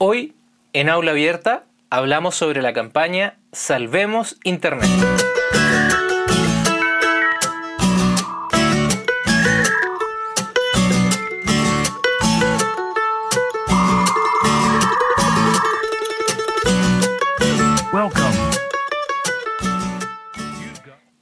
[0.00, 0.36] Hoy,
[0.74, 4.88] en Aula Abierta, hablamos sobre la campaña Salvemos Internet.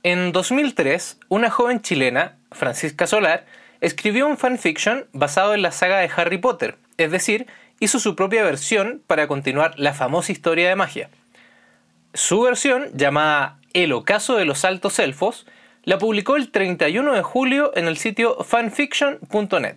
[0.03, 3.47] En 2003, una joven chilena, Francisca Solar,
[3.81, 7.47] escribió un fanfiction basado en la saga de Harry Potter, es decir,
[7.81, 11.11] hizo su propia versión para continuar la famosa historia de magia.
[12.15, 15.47] Su versión, llamada El ocaso de los altos elfos,
[15.85, 19.77] la publicó el 31 de julio en el sitio fanfiction.net,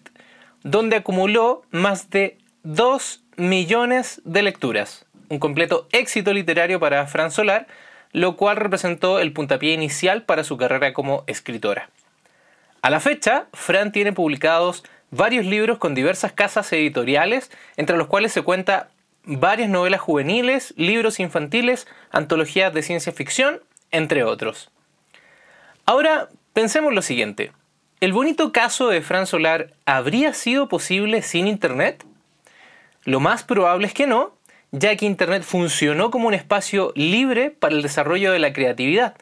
[0.63, 7.67] donde acumuló más de 2 millones de lecturas, un completo éxito literario para Fran Solar,
[8.11, 11.89] lo cual representó el puntapié inicial para su carrera como escritora.
[12.81, 18.31] A la fecha, Fran tiene publicados varios libros con diversas casas editoriales, entre los cuales
[18.31, 18.89] se cuenta
[19.23, 24.69] varias novelas juveniles, libros infantiles, antologías de ciencia ficción, entre otros.
[25.85, 27.51] Ahora, pensemos lo siguiente.
[27.99, 32.05] ¿El bonito caso de Fran Solar habría sido posible sin Internet?
[33.03, 34.33] Lo más probable es que no,
[34.71, 39.15] ya que Internet funcionó como un espacio libre para el desarrollo de la creatividad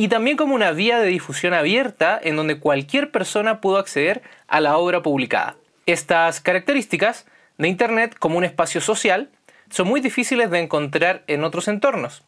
[0.00, 4.60] y también como una vía de difusión abierta en donde cualquier persona pudo acceder a
[4.60, 5.56] la obra publicada.
[5.86, 7.26] Estas características
[7.58, 9.28] de Internet como un espacio social
[9.70, 12.22] son muy difíciles de encontrar en otros entornos.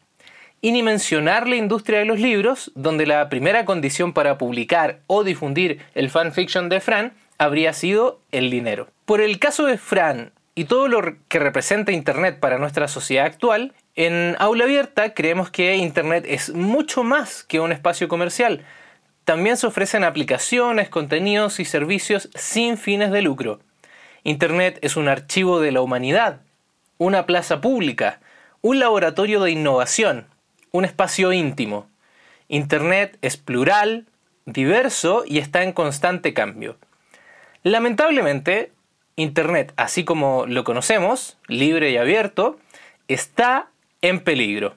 [0.59, 5.23] Y ni mencionar la industria de los libros, donde la primera condición para publicar o
[5.23, 8.89] difundir el fanfiction de Fran habría sido el dinero.
[9.05, 13.73] Por el caso de Fran y todo lo que representa Internet para nuestra sociedad actual,
[13.95, 18.63] en Aula Abierta creemos que Internet es mucho más que un espacio comercial.
[19.25, 23.59] También se ofrecen aplicaciones, contenidos y servicios sin fines de lucro.
[24.23, 26.41] Internet es un archivo de la humanidad,
[26.97, 28.19] una plaza pública,
[28.61, 30.27] un laboratorio de innovación,
[30.71, 31.87] un espacio íntimo.
[32.47, 34.05] Internet es plural,
[34.45, 36.77] diverso y está en constante cambio.
[37.63, 38.71] Lamentablemente,
[39.15, 42.57] Internet, así como lo conocemos, libre y abierto,
[43.07, 43.70] está
[44.01, 44.75] en peligro.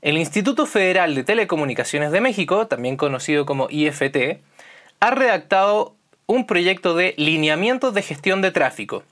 [0.00, 4.40] El Instituto Federal de Telecomunicaciones de México, también conocido como IFT,
[5.00, 5.94] ha redactado
[6.26, 9.04] un proyecto de lineamientos de gestión de tráfico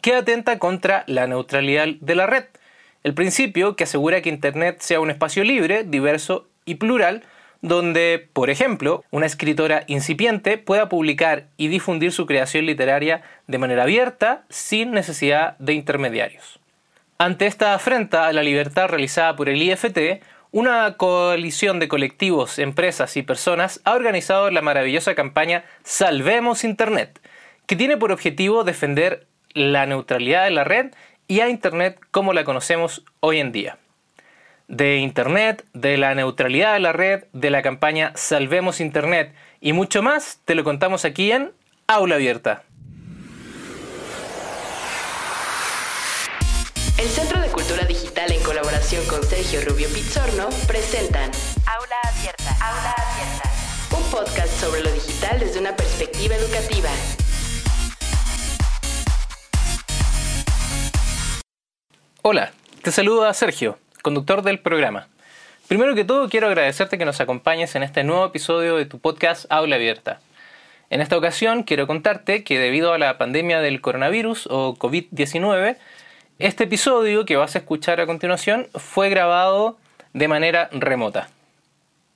[0.00, 2.44] que atenta contra la neutralidad de la red.
[3.04, 7.24] El principio que asegura que Internet sea un espacio libre, diverso y plural,
[7.60, 13.82] donde, por ejemplo, una escritora incipiente pueda publicar y difundir su creación literaria de manera
[13.82, 16.60] abierta sin necesidad de intermediarios.
[17.20, 23.16] Ante esta afrenta a la libertad realizada por el IFT, una coalición de colectivos, empresas
[23.16, 27.20] y personas ha organizado la maravillosa campaña Salvemos Internet,
[27.66, 30.92] que tiene por objetivo defender la neutralidad de la red
[31.26, 33.78] y a Internet como la conocemos hoy en día
[34.68, 40.02] de Internet, de la neutralidad de la red, de la campaña Salvemos Internet y mucho
[40.02, 41.50] más, te lo contamos aquí en
[41.88, 42.62] Aula Abierta.
[46.98, 51.30] El Centro de Cultura Digital en colaboración con Sergio Rubio Pizzorno presentan
[51.64, 53.50] Aula Abierta, Aula Abierta,
[53.96, 56.88] un podcast sobre lo digital desde una perspectiva educativa.
[62.22, 62.50] Hola,
[62.82, 65.06] te saluda Sergio conductor del programa.
[65.68, 69.46] Primero que todo, quiero agradecerte que nos acompañes en este nuevo episodio de tu podcast
[69.50, 70.20] Aula Abierta.
[70.90, 75.76] En esta ocasión quiero contarte que debido a la pandemia del coronavirus o COVID-19,
[76.38, 79.76] este episodio que vas a escuchar a continuación fue grabado
[80.12, 81.28] de manera remota.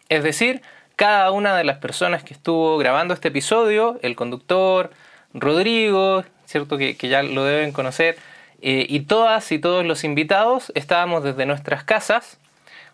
[0.09, 0.63] Es decir,
[0.95, 4.91] cada una de las personas que estuvo grabando este episodio, el conductor,
[5.35, 8.17] Rodrigo, cierto que, que ya lo deben conocer,
[8.61, 12.39] eh, y todas y todos los invitados estábamos desde nuestras casas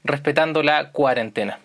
[0.04, 1.58] respetando la cuarentena.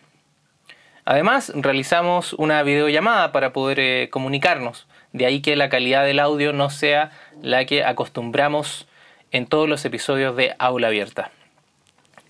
[1.06, 4.88] Además, realizamos una videollamada para poder eh, comunicarnos.
[5.13, 8.88] De ahí que la calidad del audio no sea la que acostumbramos
[9.33, 11.31] en todos los episodios de Aula Abierta.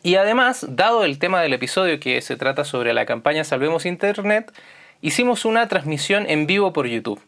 [0.02, 4.52] Y además, dado el tema del episodio que se trata sobre la campaña Salvemos Internet,
[5.02, 7.22] hicimos una transmisión en vivo por YouTube.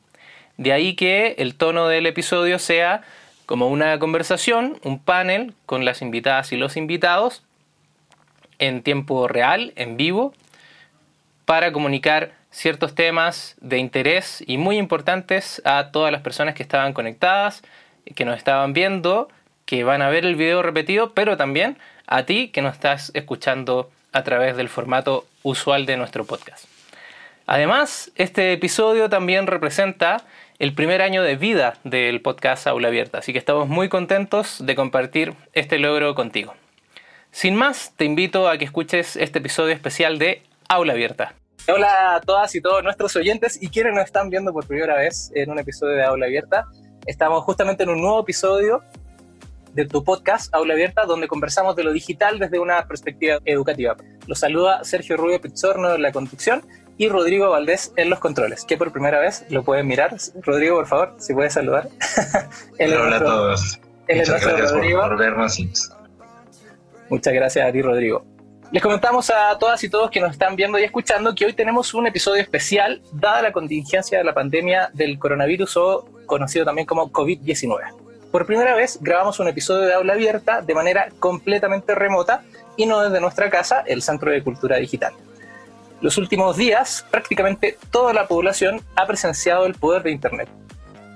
[0.58, 3.02] De ahí que el tono del episodio sea
[3.46, 7.44] como una conversación, un panel con las invitadas y los invitados
[8.60, 10.34] en tiempo real, en vivo,
[11.44, 16.94] para comunicar ciertos temas de interés y muy importantes a todas las personas que estaban
[16.94, 17.62] conectadas,
[18.16, 19.28] que nos estaban viendo,
[19.66, 21.78] que van a ver el video repetido, pero también
[22.08, 26.66] a ti que nos estás escuchando a través del formato usual de nuestro podcast.
[27.48, 30.24] Además, este episodio también representa
[30.58, 34.76] el primer año de vida del podcast Aula Abierta, así que estamos muy contentos de
[34.76, 36.56] compartir este logro contigo.
[37.32, 41.34] Sin más, te invito a que escuches este episodio especial de Aula Abierta.
[41.68, 45.32] Hola a todas y todos nuestros oyentes y quienes nos están viendo por primera vez
[45.36, 46.66] en un episodio de Aula Abierta.
[47.06, 48.84] Estamos justamente en un nuevo episodio
[49.76, 53.96] de tu podcast Aula Abierta, donde conversamos de lo digital desde una perspectiva educativa.
[54.26, 56.66] Los saluda Sergio Rubio Pizzorno en la conducción
[56.98, 60.16] y Rodrigo Valdés en los controles, que por primera vez lo pueden mirar.
[60.42, 61.90] Rodrigo, por favor, si puedes saludar.
[62.80, 63.80] Hola a todos.
[64.08, 65.92] Muchas gracias por, vernos.
[67.10, 68.24] Muchas gracias a ti, Rodrigo.
[68.72, 71.94] Les comentamos a todas y todos que nos están viendo y escuchando que hoy tenemos
[71.94, 77.12] un episodio especial dada la contingencia de la pandemia del coronavirus o conocido también como
[77.12, 78.05] COVID-19.
[78.36, 82.44] Por primera vez grabamos un episodio de aula abierta de manera completamente remota
[82.76, 85.14] y no desde nuestra casa, el Centro de Cultura Digital.
[86.02, 90.50] Los últimos días, prácticamente toda la población ha presenciado el poder de Internet.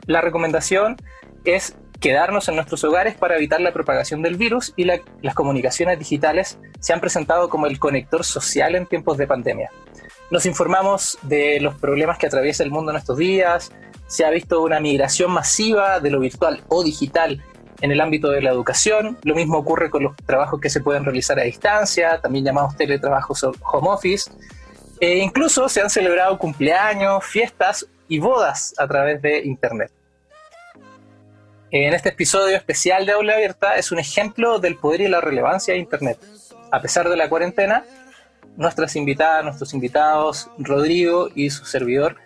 [0.06, 0.95] La recomendación
[1.44, 6.57] es quedarnos en nuestros hogares para evitar la propagación del virus y las comunicaciones digitales
[6.80, 9.69] se han presentado como el conector social en tiempos de pandemia.
[10.31, 13.74] Nos informamos de los problemas que atraviesa el mundo en estos días,
[14.09, 17.44] se ha visto una migración masiva de lo virtual o digital
[17.81, 21.06] en el ámbito de la educación, lo mismo ocurre con los trabajos que se pueden
[21.06, 24.31] realizar a distancia, también llamados teletrabajos home office,
[25.00, 29.91] e incluso se han celebrado cumpleaños, fiestas y bodas a través de Internet.
[31.71, 35.75] En este episodio especial de Aula Abierta es un ejemplo del poder y la relevancia
[35.75, 36.17] de Internet.
[36.71, 37.85] A pesar de la cuarentena,
[38.57, 42.17] nuestras invitadas, nuestros invitados, Rodrigo y su servidor,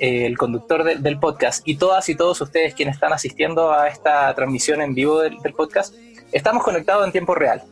[0.00, 4.34] eh, el conductor del podcast, y todas y todos ustedes quienes están asistiendo a esta
[4.34, 5.94] transmisión en vivo del, podcast,
[6.32, 7.62] estamos conectados en tiempo real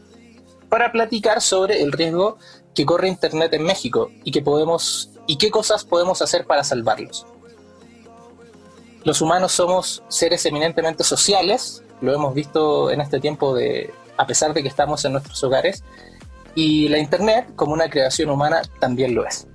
[0.68, 2.38] para platicar sobre el riesgo
[2.74, 7.26] que corre Internet en México y, que podemos, y qué cosas podemos hacer para salvarlos
[9.06, 14.52] los humanos somos seres eminentemente sociales, lo hemos visto en este tiempo de, a pesar
[14.52, 15.84] de que estamos en nuestros hogares,
[16.56, 19.46] y la Internet, como una creación humana, también lo es.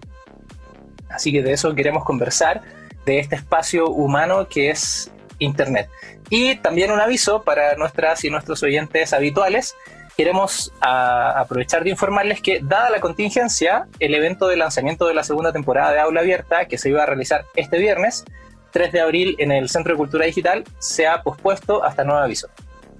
[1.13, 2.61] Así que de eso queremos conversar,
[3.05, 5.89] de este espacio humano que es Internet.
[6.29, 9.75] Y también un aviso para nuestras y nuestros oyentes habituales.
[10.15, 15.51] Queremos aprovechar de informarles que, dada la contingencia, el evento de lanzamiento de la segunda
[15.51, 18.23] temporada de Aula Abierta, que se iba a realizar este viernes,
[18.71, 22.49] 3 de abril en el Centro de Cultura Digital se ha pospuesto hasta nuevo aviso.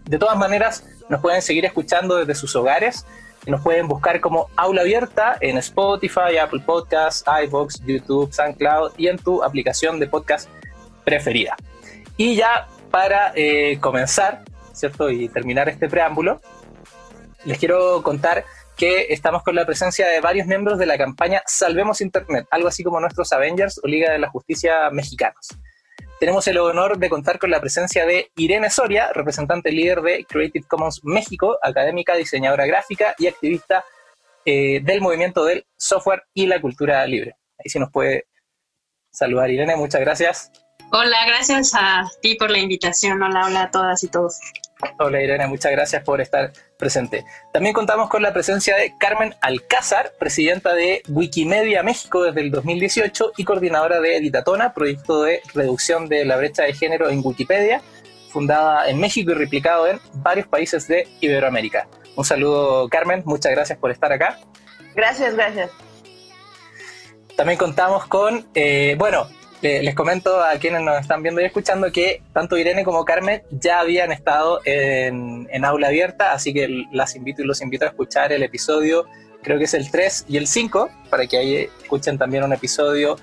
[0.06, 3.06] De todas maneras, nos pueden seguir escuchando desde sus hogares.
[3.48, 9.18] Nos pueden buscar como Aula Abierta en Spotify, Apple Podcasts, iVoox, YouTube, SoundCloud y en
[9.18, 10.50] tu aplicación de podcast
[11.04, 11.56] preferida.
[12.18, 14.44] Y ya para eh, comenzar,
[14.74, 15.10] ¿cierto?
[15.10, 16.40] Y terminar este preámbulo,
[17.46, 18.46] les quiero contar
[18.78, 22.84] que estamos con la presencia de varios miembros de la campaña Salvemos Internet, algo así
[22.84, 25.50] como nuestros Avengers o Liga de la Justicia mexicanos.
[26.22, 30.68] Tenemos el honor de contar con la presencia de Irene Soria, representante líder de Creative
[30.68, 33.84] Commons México, académica, diseñadora gráfica y activista
[34.46, 37.38] eh, del movimiento del software y la cultura libre.
[37.58, 38.28] Ahí sí nos puede
[39.12, 40.52] saludar Irene, muchas gracias.
[40.92, 43.20] Hola, gracias a ti por la invitación.
[43.24, 44.40] Hola, hola a todas y todos.
[45.00, 47.24] Hola Irene, muchas gracias por estar presente.
[47.54, 53.34] También contamos con la presencia de Carmen Alcázar, presidenta de Wikimedia México desde el 2018
[53.38, 57.82] y coordinadora de Editatona, proyecto de reducción de la brecha de género en Wikipedia,
[58.32, 61.88] fundada en México y replicado en varios países de Iberoamérica.
[62.16, 64.40] Un saludo Carmen, muchas gracias por estar acá.
[64.96, 65.72] Gracias, gracias.
[67.38, 69.30] También contamos con, eh, bueno,
[69.62, 73.80] les comento a quienes nos están viendo y escuchando que tanto Irene como Carmen ya
[73.80, 78.42] habían estado en, aula abierta, así que las invito y los invito a escuchar el
[78.42, 79.06] episodio,
[79.44, 83.18] creo que es el 3 y el 5, para que ahí escuchen también un episodio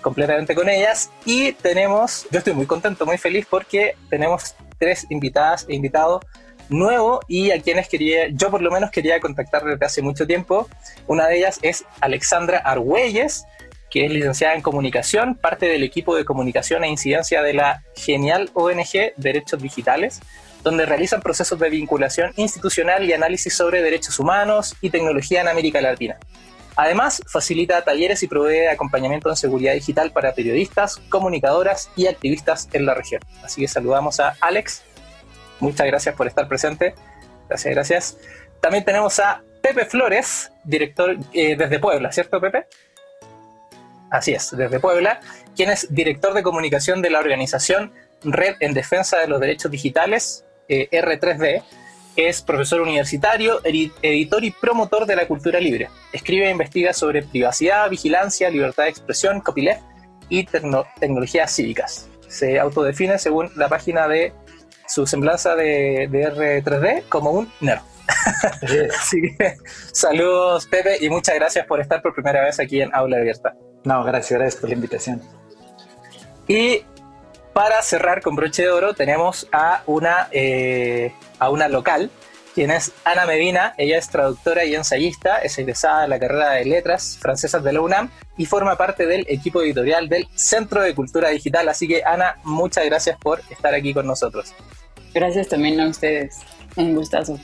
[0.00, 1.10] completamente con ellas.
[1.24, 6.24] Y tenemos, yo estoy muy contento, muy feliz porque tenemos tres invitadas e invitados
[6.68, 10.68] nuevos y a quienes quería, yo por lo menos quería contactar desde hace mucho tiempo.
[11.06, 13.44] Una de ellas es Alexandra Argüelles
[13.90, 18.50] que es licenciada en comunicación, parte del equipo de comunicación e incidencia de la genial
[18.54, 20.20] ONG Derechos Digitales,
[20.62, 25.80] donde realizan procesos de vinculación institucional y análisis sobre derechos humanos y tecnología en América
[25.80, 26.18] Latina.
[26.76, 32.86] Además, facilita talleres y provee acompañamiento en seguridad digital para periodistas, comunicadoras y activistas en
[32.86, 33.20] la región.
[33.42, 34.84] Así que saludamos a Alex.
[35.58, 36.94] Muchas gracias por estar presente.
[37.48, 38.18] Gracias, gracias.
[38.60, 42.66] También tenemos a Pepe Flores, director eh, desde Puebla, ¿cierto, Pepe?
[44.10, 45.20] Así es, desde Puebla,
[45.54, 50.44] quien es director de comunicación de la organización Red en Defensa de los Derechos Digitales,
[50.68, 51.62] eh, R3D.
[52.16, 55.88] Es profesor universitario, editor y promotor de la cultura libre.
[56.12, 59.82] Escribe e investiga sobre privacidad, vigilancia, libertad de expresión, copyleft
[60.28, 62.08] y tecnologías cívicas.
[62.26, 64.32] se autodefine según la página de
[64.88, 67.80] su semblanza de, de R3D como un nerd.
[68.98, 69.56] Así que
[69.92, 73.54] saludos Pepe y muchas gracias por estar por primera vez aquí en Aula Abierta.
[73.84, 75.22] No, gracias, gracias por la invitación.
[76.46, 76.82] Y
[77.52, 82.10] para cerrar con broche de oro tenemos a una, eh, a una local,
[82.54, 83.74] quien es Ana Medina.
[83.76, 87.80] Ella es traductora y ensayista, es egresada de la carrera de Letras Francesas de la
[87.80, 91.68] UNAM y forma parte del equipo editorial del Centro de Cultura Digital.
[91.68, 94.54] Así que Ana, muchas gracias por estar aquí con nosotros.
[95.12, 96.38] Gracias también a ustedes.
[96.76, 97.38] Un gustazo.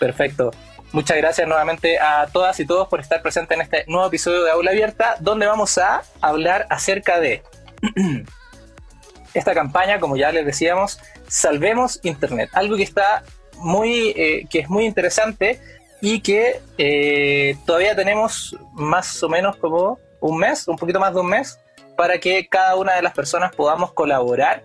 [0.00, 0.50] Perfecto.
[0.94, 4.52] Muchas gracias nuevamente a todas y todos por estar presentes en este nuevo episodio de
[4.52, 7.42] Aula Abierta, donde vamos a hablar acerca de
[9.34, 13.24] esta campaña, como ya les decíamos, Salvemos Internet, algo que está
[13.56, 15.60] muy, eh, que es muy interesante
[16.00, 21.18] y que eh, todavía tenemos más o menos como un mes, un poquito más de
[21.18, 21.58] un mes,
[21.96, 24.62] para que cada una de las personas podamos colaborar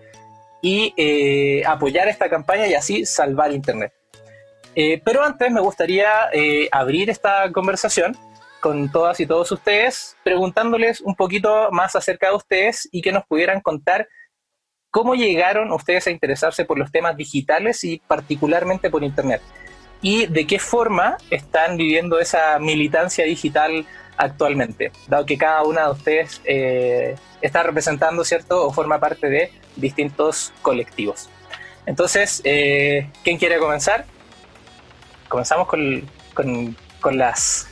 [0.62, 3.92] y eh, apoyar esta campaña y así salvar Internet.
[4.74, 8.16] Eh, pero antes me gustaría eh, abrir esta conversación
[8.60, 13.24] con todas y todos ustedes, preguntándoles un poquito más acerca de ustedes y que nos
[13.24, 14.06] pudieran contar
[14.90, 19.40] cómo llegaron ustedes a interesarse por los temas digitales y particularmente por Internet.
[20.02, 23.86] Y de qué forma están viviendo esa militancia digital
[24.16, 29.52] actualmente, dado que cada una de ustedes eh, está representando, ¿cierto?, o forma parte de
[29.76, 31.28] distintos colectivos.
[31.86, 34.04] Entonces, ¿quién quiere comenzar?
[35.30, 36.76] Comenzamos con,
[37.16, 37.66] las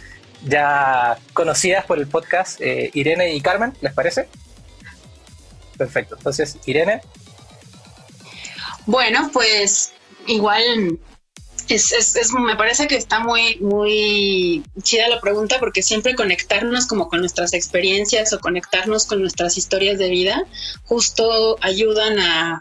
[0.44, 4.28] ya conocidas por el podcast eh, Irene y Carmen, ¿les parece?
[5.76, 7.02] Perfecto, entonces Irene.
[8.86, 9.92] Bueno, pues
[10.26, 10.98] igual
[11.68, 17.20] es, me parece que está muy, muy chida la pregunta porque siempre conectarnos como con
[17.20, 20.44] nuestras experiencias o conectarnos con nuestras historias de vida
[20.84, 22.60] justo ayudan a,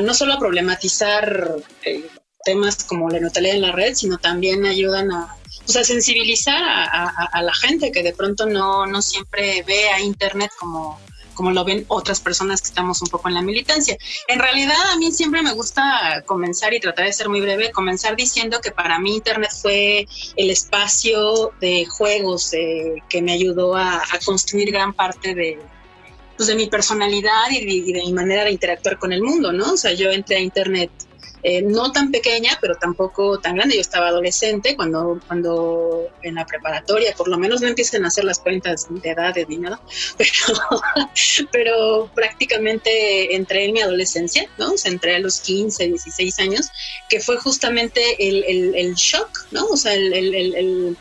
[0.00, 2.08] no solo a problematizar eh,
[2.44, 7.54] temas como la neutralidad en la red, sino también ayudan a, pues, sensibilizar a, la
[7.54, 10.98] gente que de pronto no, no siempre ve a Internet como,
[11.34, 13.96] como lo ven otras personas que estamos un poco en la militancia.
[14.28, 18.16] En realidad a mí siempre me gusta comenzar y tratar de ser muy breve, comenzar
[18.16, 20.06] diciendo que para mí Internet fue
[20.36, 25.58] el espacio de juegos eh, que me ayudó a, construir gran parte de,
[26.36, 29.52] pues, de mi personalidad y de, y de, mi manera de interactuar con el mundo,
[29.52, 29.72] ¿no?
[29.72, 30.90] O sea, yo entré a Internet
[31.42, 33.74] eh, no tan pequeña, pero tampoco tan grande.
[33.74, 38.24] Yo estaba adolescente cuando, cuando en la preparatoria, por lo menos no empiezan a hacer
[38.24, 39.80] las cuentas de edades ni nada,
[41.52, 44.72] pero, prácticamente entré en mi adolescencia, ¿no?
[44.72, 46.70] O sea, entré a los 15, 16 años,
[47.08, 49.66] que fue justamente el, shock, ¿no?
[49.66, 50.96] O sea, el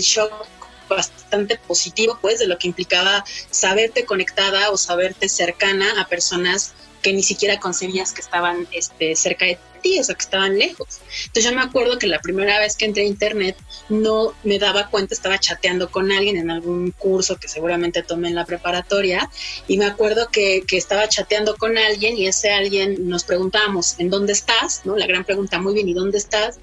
[0.00, 0.48] shock
[0.88, 6.74] bastante positivo, pues, de lo que implicaba saberte conectada o saberte cercana a personas
[7.06, 11.00] que ni siquiera concebías que estaban este, cerca de ti, o sea, que estaban lejos.
[11.26, 13.56] Entonces yo me acuerdo que la primera vez que entré a internet
[13.88, 18.34] no me daba cuenta, estaba chateando con alguien en algún curso que seguramente tomé en
[18.34, 19.30] la preparatoria
[19.68, 24.10] y me acuerdo que, que estaba chateando con alguien y ese alguien nos preguntábamos, ¿en
[24.10, 24.82] dónde estás?
[24.84, 24.96] ¿No?
[24.96, 26.58] La gran pregunta, muy bien, ¿y dónde estás?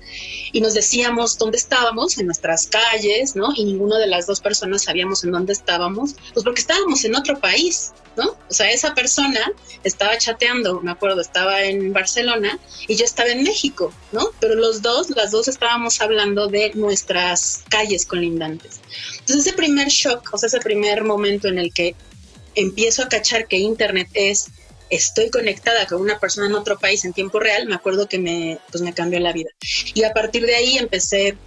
[0.52, 3.54] Y nos decíamos dónde estábamos, en nuestras calles, ¿no?
[3.56, 7.40] Y ninguna de las dos personas sabíamos en dónde estábamos, pues porque estábamos en otro
[7.40, 8.36] país, ¿no?
[8.50, 9.52] O sea, esa persona
[9.84, 14.32] estaba chateando, me acuerdo, estaba en Barcelona y yo estaba en México, ¿no?
[14.40, 18.82] Pero los dos, las dos estábamos hablando de nuestras calles colindantes.
[19.20, 21.96] Entonces ese primer shock, o sea, ese primer momento en el que
[22.56, 24.48] empiezo a cachar que Internet es
[24.90, 28.58] estoy conectada con una persona en otro país en tiempo real, me acuerdo que me,
[28.72, 29.50] pues me cambió la vida.
[29.94, 31.38] Y a partir de ahí empecé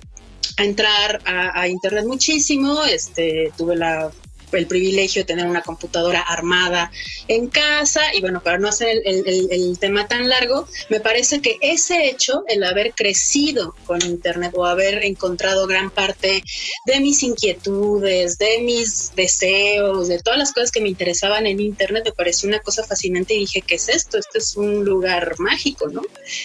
[0.56, 4.12] a entrar a, a, internet muchísimo, este, tuve la
[4.52, 6.90] el privilegio de tener una computadora armada
[7.28, 12.08] en casa y bueno, para no hacer el, tema tan largo, me parece que ese
[12.08, 16.42] hecho, el haber crecido con Internet o haber encontrado gran parte
[16.86, 22.04] de mis inquietudes, de mis deseos, de todas las cosas que me interesaban en Internet,
[22.06, 24.18] me pareció una cosa fascinante y dije, ¿qué es esto?
[24.18, 26.02] Esto es un lugar mágico, ¿no?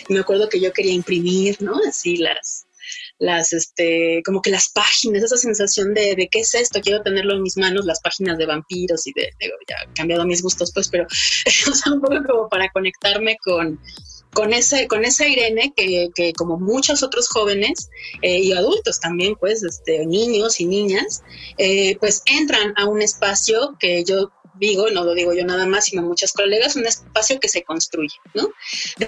[0.10, 1.80] Me acuerdo que yo quería imprimir, ¿no?
[1.88, 2.66] Así las
[3.22, 7.36] las, este, como que las páginas, esa sensación de, de qué es esto, quiero tenerlo
[7.36, 9.30] en mis manos, las páginas de vampiros y de,
[9.70, 11.06] ya he cambiado mis gustos, pues, pero
[11.94, 13.80] un poco como para conectarme con,
[14.34, 17.90] con ese, con esa Irene que, que como muchos otros jóvenes
[18.24, 21.22] eh, y adultos también, pues, este, niños y niñas,
[21.60, 25.86] eh, pues entran a un espacio que yo digo, no lo digo yo nada más,
[25.86, 28.48] sino muchas colegas, un espacio que se construye, ¿no?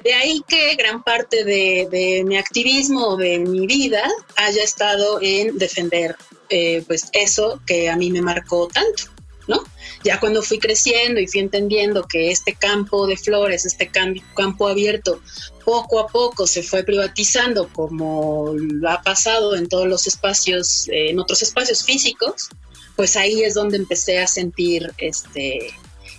[0.04, 4.04] De ahí que gran parte de, mi activismo, de mi vida,
[4.36, 6.16] haya estado en defender,
[6.50, 9.04] eh, pues, eso que a mí me marcó tanto,
[9.48, 9.64] ¿no?
[10.04, 13.92] Ya cuando fui creciendo y fui entendiendo que este campo de flores, este
[14.34, 15.22] campo abierto,
[15.64, 18.56] poco a poco se fue privatizando como
[18.88, 22.50] ha pasado en todos los espacios, en otros espacios físicos,
[22.96, 25.74] pues ahí es donde empecé a sentir este,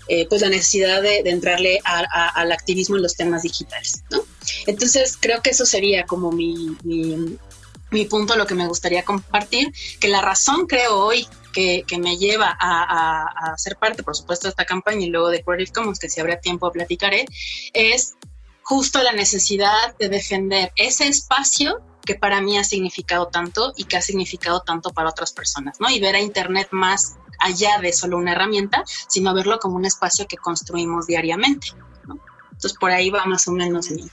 [0.09, 4.21] eh, pues la necesidad de, entrarle al activismo en los temas digitales, ¿no?
[4.67, 10.09] Entonces creo que eso sería como mi, mi, punto, lo que me gustaría compartir, que
[10.09, 15.07] la razón creo hoy que, me lleva a, ser parte, por supuesto, de esta campaña
[15.07, 17.25] y luego de Creative Commons, que si habrá tiempo platicaré,
[17.73, 18.15] es
[18.63, 23.97] justo la necesidad de defender ese espacio que para mí ha significado tanto y que
[23.97, 25.89] ha significado tanto para otras personas, ¿no?
[25.91, 30.27] Y ver a Internet más allá de solo una herramienta, sino verlo como un espacio
[30.27, 31.69] que construimos diariamente,
[32.07, 32.19] ¿no?
[32.53, 34.09] Entonces por ahí va más o menos mi,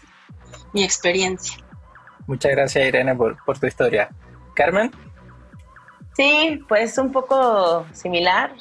[0.74, 1.57] mi experiencia.
[2.27, 4.10] Muchas gracias Irene por, por tu historia.
[4.53, 4.91] Carmen.
[6.15, 8.53] Sí, pues un poco similar.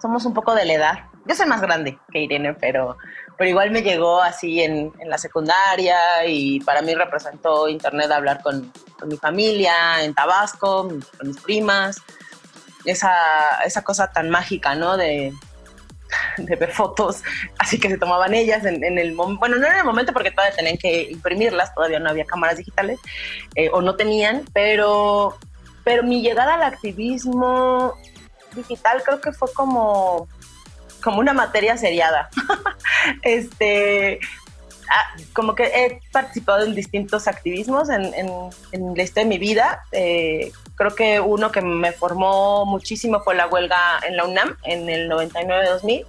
[0.00, 0.98] Somos un poco de la edad.
[1.26, 2.96] Yo soy más grande que Irene, pero,
[3.36, 8.42] pero igual me llegó así en, en la secundaria y para mí representó Internet hablar
[8.42, 10.88] con, con mi familia en Tabasco,
[11.18, 11.98] con mis primas.
[12.84, 13.12] Esa,
[13.64, 14.96] esa cosa tan mágica, ¿no?
[14.96, 15.32] De,
[16.36, 17.22] de ver fotos,
[17.58, 20.56] así que se tomaban ellas en, el momento, bueno, no en el momento porque todavía
[20.56, 23.00] tenían que imprimirlas, todavía no había cámaras digitales,
[23.54, 25.36] eh, o no tenían, pero,
[25.84, 27.94] pero mi llegada al activismo
[28.54, 30.28] digital creo que fue como,
[31.06, 32.28] como una materia seriada.
[33.22, 34.18] este,
[34.90, 38.28] ah, como que he participado en distintos activismos en, en,
[38.72, 39.84] en la historia de mi vida.
[39.92, 44.88] Eh, Creo que uno que me formó muchísimo fue la huelga en la UNAM en
[44.90, 46.04] el 99-2000.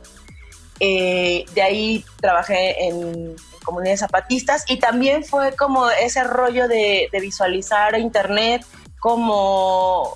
[0.81, 7.97] Eh, de ahí trabajé en, comunidades zapatistas y también fue como ese rollo de, visualizar
[7.97, 8.65] Internet
[8.99, 10.15] como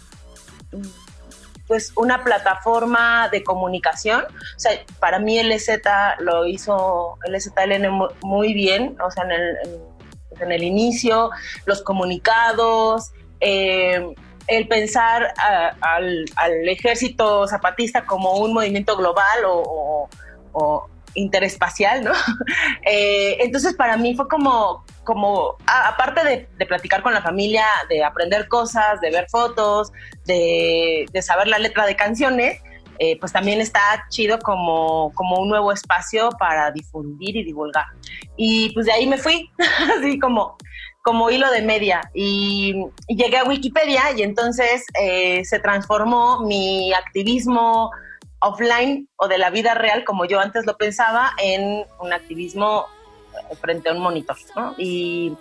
[1.71, 4.25] pues una plataforma de comunicación.
[4.25, 5.69] O sea, para mí el EZ
[6.19, 7.89] lo hizo el EZLN
[8.21, 9.57] muy bien, o sea, en el,
[10.41, 11.29] en, el inicio,
[11.65, 14.05] los comunicados, eh,
[14.47, 15.33] el pensar
[15.79, 16.27] al,
[16.67, 22.11] ejército zapatista como un movimiento global o, interespacial, ¿no?
[22.85, 28.47] Eh, entonces para mí fue como, como aparte de, platicar con la familia, de aprender
[28.47, 29.91] cosas, de ver fotos,
[30.25, 32.61] de, saber la letra de canciones,
[32.99, 37.85] eh, pues también está chido como, como un nuevo espacio para difundir y divulgar.
[38.37, 39.49] Y pues de ahí me fui,
[39.97, 40.57] así como
[41.03, 42.75] como hilo de media y,
[43.07, 47.91] llegué a Wikipedia y entonces eh, se transformó mi activismo
[48.39, 52.85] offline o de la vida real, como yo antes lo pensaba, en un activismo
[53.59, 54.37] frente a un monitor.
[54.77, 55.35] Y,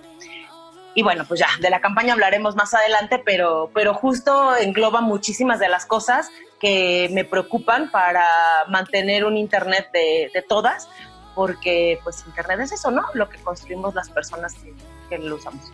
[0.94, 5.58] y, bueno, pues ya, de la campaña hablaremos más adelante, pero, pero justo engloba muchísimas
[5.58, 6.28] de las cosas
[6.60, 8.24] que me preocupan para
[8.68, 10.88] mantener un Internet de, de todas,
[11.34, 13.04] porque pues Internet es eso, ¿no?
[13.14, 14.74] Lo que construimos las personas que,
[15.08, 15.72] que lo usamos.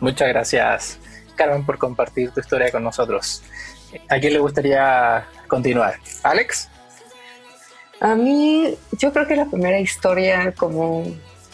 [0.00, 0.98] Muchas gracias,
[1.36, 3.42] Carmen, por compartir tu historia con nosotros.
[4.08, 5.98] ¿A quién le gustaría continuar?
[6.22, 6.68] ¿Alex?
[8.04, 11.04] A mí, yo creo que la primera historia como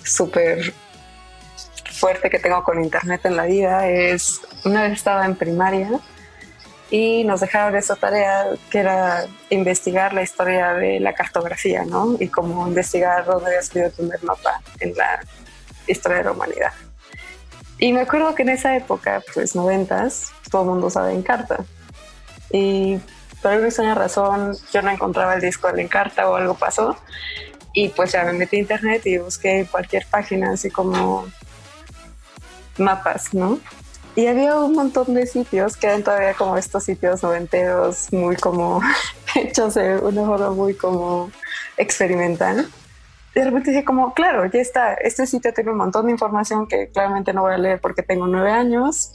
[0.02, 0.74] súper
[1.92, 5.88] fuerte que tengo con Internet en la vida es una vez estaba en primaria
[6.90, 12.16] y nos dejaron esa tarea que era investigar la historia de la cartografía, ¿no?
[12.18, 15.20] Y cómo investigar dónde había salido el primer mapa en la
[15.86, 16.72] historia de la humanidad.
[17.78, 21.64] Y me acuerdo que en esa época, pues noventas, todo el mundo sabe Encarta.
[22.50, 22.98] Y
[23.40, 26.96] por alguna extraña razón yo no encontraba el disco de Encarta o algo pasó.
[27.72, 31.26] Y pues ya me metí a internet y busqué cualquier página así como
[32.78, 33.60] mapas, ¿no?
[34.16, 38.80] Y había un montón de sitios que eran todavía como estos sitios noventeros, muy como
[39.36, 41.30] hechos de una forma muy como
[41.76, 42.68] experimental
[43.34, 46.88] de repente dije como, claro, ya está, este sitio tiene un montón de información que
[46.88, 49.12] claramente no voy a leer porque tengo nueve años,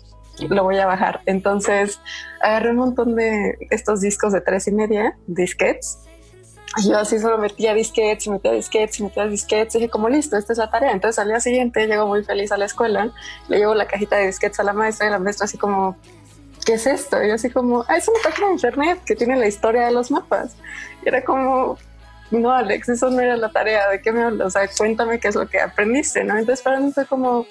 [0.49, 1.21] lo voy a bajar.
[1.25, 1.99] Entonces
[2.45, 5.99] agarré un montón de estos discos de tres y media, disquets,
[6.77, 10.53] y yo así solo metía disquets, metía disquets, metía disquets, y dije como listo, esta
[10.53, 10.91] es la tarea.
[10.91, 13.11] Entonces al día siguiente llego muy feliz a la escuela,
[13.47, 15.97] le llevo la cajita de disquets a la maestra y la maestra así como,
[16.65, 17.23] ¿qué es esto?
[17.23, 19.91] Y yo así como, ah, es una página de internet que tiene la historia de
[19.91, 20.55] los mapas.
[21.03, 21.77] Y era como,
[22.31, 24.47] no, Alex, eso no era la tarea, ¿de qué me hablas?
[24.47, 26.37] O sea, cuéntame qué es lo que aprendiste, ¿no?
[26.37, 27.47] Entonces para mí fue como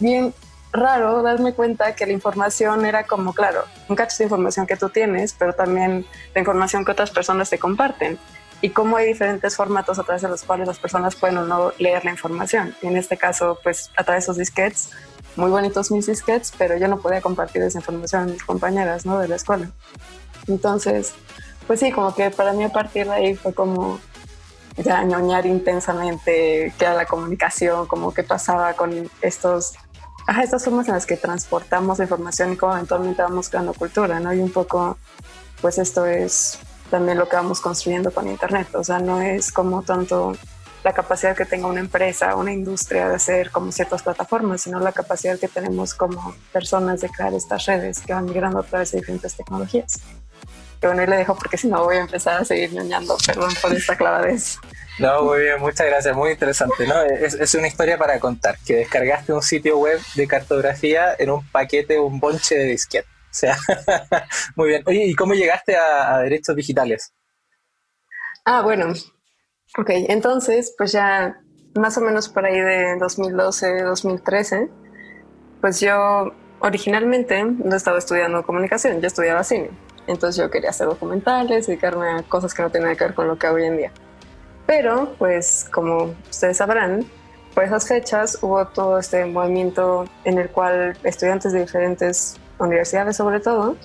[0.00, 0.32] bien
[0.72, 4.88] raro darme cuenta que la información era como, claro, un cacho de información que tú
[4.88, 8.18] tienes, pero también la información que otras personas te comparten
[8.62, 11.72] y cómo hay diferentes formatos a través de los cuales las personas pueden o no
[11.78, 12.74] leer la información.
[12.80, 14.90] Y en este caso, pues a través de esos disquets,
[15.36, 19.18] muy bonitos mis disquets, pero yo no podía compartir esa información con mis compañeras, ¿no?
[19.18, 19.70] De la escuela.
[20.46, 21.12] Entonces,
[21.66, 24.00] pues sí, como que para mí a partir de ahí fue como
[24.76, 29.74] ya ñoñar intensamente qué era la comunicación, como qué pasaba con estos,
[30.26, 34.32] ajá, estas formas en las que transportamos información y cómo eventualmente vamos creando cultura, ¿no?
[34.32, 34.98] Y un poco,
[35.60, 36.58] pues esto es
[36.90, 40.34] también lo que vamos construyendo con Internet, o sea, no es como tanto
[40.84, 44.92] la capacidad que tenga una empresa, una industria de hacer como ciertas plataformas, sino la
[44.92, 48.98] capacidad que tenemos como personas de crear estas redes que van migrando a través de
[48.98, 50.00] diferentes tecnologías.
[50.80, 53.52] Que bueno, y le dejo porque si no voy a empezar a seguir ñoñando, perdón
[53.62, 54.58] por esta clavadez.
[54.98, 57.00] No, muy bien, muchas gracias, muy interesante, ¿no?
[57.02, 61.98] Es, una historia para contar, que descargaste un sitio web de cartografía en un paquete,
[61.98, 63.08] un bonche de disquete.
[63.08, 63.56] O sea,
[64.56, 64.82] muy bien.
[64.86, 67.12] Oye, ¿y cómo llegaste a, derechos digitales?
[68.44, 68.92] Ah, bueno,
[69.78, 71.40] Ok, entonces, pues ya
[71.74, 74.68] más o menos por ahí de 2012, 2013,
[75.62, 79.70] pues yo originalmente no estaba estudiando comunicación, yo estudiaba cine.
[80.06, 83.38] Entonces yo quería hacer documentales, dedicarme a cosas que no tenían que ver con lo
[83.38, 83.92] que hoy en día.
[84.66, 87.04] Pero, pues como ustedes sabrán,
[87.54, 93.40] por esas fechas hubo todo este movimiento en el cual estudiantes de diferentes universidades sobre
[93.40, 93.76] todo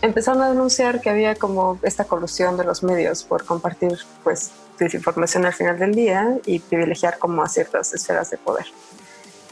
[0.00, 5.46] empezaron a denunciar que había como esta colusión de los medios por compartir pues desinformación
[5.46, 8.66] al final del día y privilegiar como a ciertas esferas de poder.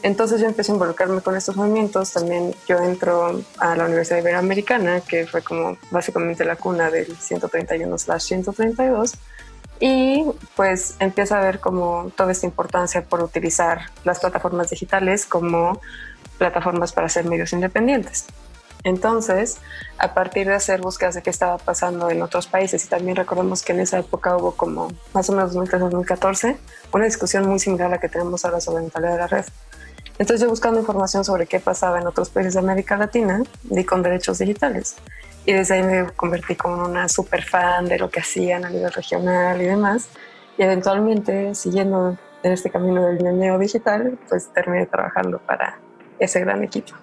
[0.03, 2.11] Entonces yo empecé a involucrarme con estos movimientos.
[2.11, 9.13] También yo entro a la Universidad Iberoamericana, que fue como básicamente la cuna del 131/132.
[9.81, 15.81] Y pues empiezo a ver como toda esta importancia por utilizar las plataformas digitales como
[16.37, 18.27] plataformas para hacer medios independientes.
[18.83, 19.57] Entonces,
[19.97, 23.63] a partir de hacer búsquedas de qué estaba pasando en otros países, y también recordemos
[23.63, 26.57] que en esa época hubo como más o menos 2013-2014,
[26.93, 29.45] una discusión muy similar a la que tenemos ahora sobre la mentalidad de la red.
[30.19, 34.03] Entonces yo buscando información sobre qué pasaba en otros países de América Latina, di con
[34.03, 34.95] derechos digitales.
[35.45, 38.91] Y desde ahí me convertí como una super fan de lo que hacían a nivel
[38.91, 40.09] regional y demás.
[40.57, 45.79] Y eventualmente, siguiendo en este camino del niño digital, pues terminé trabajando para
[46.19, 46.93] ese gran equipo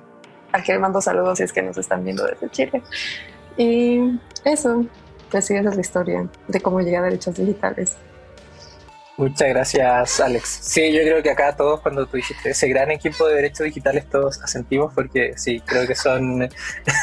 [0.52, 2.82] a que mando saludos si es que nos están viendo desde Chile.
[3.56, 4.84] Y eso,
[5.30, 7.96] pues sí, esa es la historia de cómo llegué a derechos digitales.
[9.18, 10.60] Muchas gracias, Alex.
[10.62, 14.08] Sí, yo creo que acá todos, cuando tú dijiste ese gran equipo de derechos digitales,
[14.08, 16.48] todos asentimos porque sí, creo que son,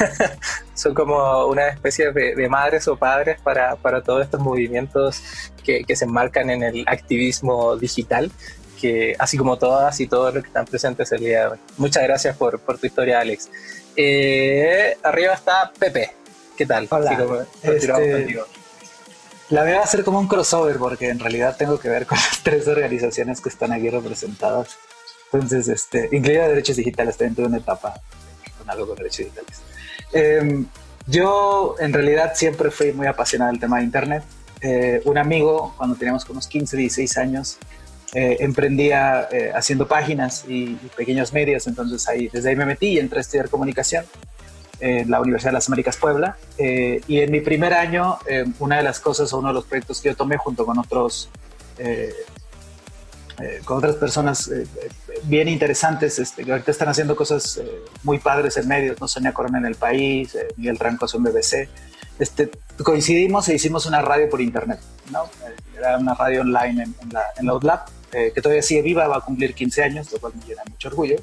[0.73, 5.21] son como una especie de, madres o padres para, para todos estos movimientos
[5.62, 8.32] que, que, se enmarcan en el activismo digital
[8.80, 11.58] que así como todas y todos los que están presentes el día de hoy.
[11.75, 13.49] Muchas gracias por, por tu historia, Alex.
[13.97, 16.12] Eh, arriba está Pepe.
[16.56, 16.88] ¿Qué tal?
[16.89, 17.45] Hola.
[17.62, 18.39] Este,
[19.49, 22.41] la voy a hacer como un crossover porque en realidad tengo que ver con las
[22.43, 24.77] tres organizaciones que están aquí representadas.
[25.31, 27.93] Entonces, este, incluida derechos digitales, también tuve una etapa
[28.58, 29.62] con algo con derechos digitales.
[30.13, 30.65] Em,
[31.08, 34.23] yo en realidad siempre fui muy apasionado del tema de Internet.
[34.62, 37.58] Eh, un amigo, cuando teníamos unos 15, 16 años,
[38.13, 42.99] eh, emprendía eh, haciendo páginas y, pequeños medios, entonces ahí, desde ahí me metí y
[42.99, 44.05] entré a estudiar comunicación
[44.79, 46.38] en la Universidad de las Américas Puebla.
[46.57, 48.17] Eh, y en mi primer año,
[48.59, 51.29] una de las cosas o uno de los proyectos que yo tomé junto con otros
[53.65, 54.49] con otras personas
[55.23, 57.59] bien interesantes, este, que ahorita están haciendo cosas
[58.03, 59.09] muy padres en medios, ¿no?
[59.09, 61.67] Sonia Corona en El País, Miguel Tranco en BBC.
[62.17, 62.49] Este,
[62.81, 64.79] coincidimos e hicimos una radio por internet,
[65.11, 65.25] ¿no?
[65.77, 67.49] Era una radio online en, en la, en
[68.15, 70.88] eh, que todavía sigue viva, va a cumplir 15 años, lo cual me llena mucho
[70.88, 71.17] orgullo.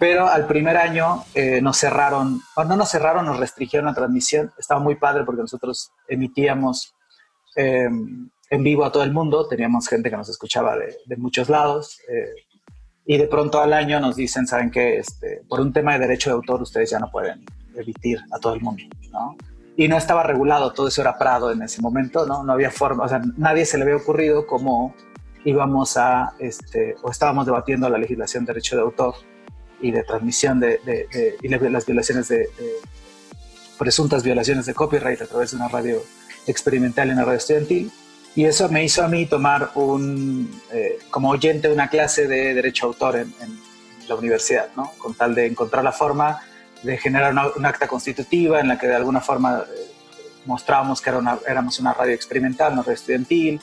[0.00, 4.50] Pero al primer año eh, nos cerraron, o no nos cerraron, nos restringieron la transmisión.
[4.58, 6.94] Estaba muy padre porque nosotros emitíamos
[7.54, 11.50] em, en vivo a todo el mundo, teníamos gente que nos escuchaba de, de muchos
[11.50, 12.00] lados.
[12.08, 12.32] Eh,
[13.04, 14.96] y de pronto al año nos dicen, ¿saben qué?
[14.96, 17.44] Este, por un tema de derecho de autor ustedes ya no pueden
[17.76, 18.82] emitir a todo el mundo,
[19.12, 19.36] ¿no?
[19.76, 22.42] Y no estaba regulado, todo eso era Prado en ese momento, ¿no?
[22.42, 24.94] No había forma, o sea, nadie se le había ocurrido cómo
[25.44, 29.14] íbamos a, este, o estábamos debatiendo la legislación de derecho de autor
[29.80, 32.48] y de transmisión de, de, y las violaciones de,
[33.78, 36.02] presuntas violaciones de copyright a través de una radio
[36.46, 37.90] experimental en una radio estudiantil.
[38.34, 42.86] Y eso me hizo a mí tomar un, eh, como oyente una clase de derecho
[42.86, 43.60] de autor en,
[44.06, 44.90] la universidad, ¿no?
[44.98, 46.40] con tal de encontrar la forma
[46.82, 49.92] de generar una, acta constitutiva en la que de alguna forma eh,
[50.46, 53.60] mostrábamos que era una, éramos una radio experimental, una radio estudiantil,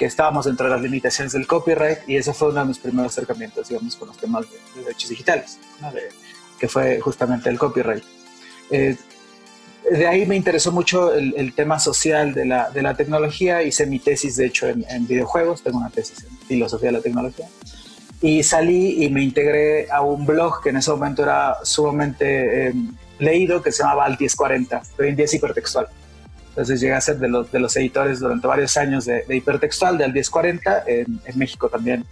[0.00, 3.12] que estábamos dentro de las limitaciones del copyright y eso fue uno de mis primeros
[3.12, 5.58] acercamientos, digamos, con los temas de, derechos digitales,
[6.58, 8.02] que fue justamente el copyright.
[8.70, 8.96] Eh,
[9.90, 13.98] de ahí me interesó mucho el, tema social de la, de la, tecnología, hice mi
[13.98, 17.46] tesis, de hecho, en, videojuegos, tengo una tesis en filosofía de la tecnología,
[18.22, 22.74] y salí y me integré a un blog que en ese momento era sumamente eh,
[23.18, 25.88] leído, que se llamaba Altis 40, hoy en día es hipertextual
[26.50, 30.04] Entonces llegué a ser de los, de los editores durante varios años de, hipertextual, de
[30.04, 32.04] Al 1040, en, en México también,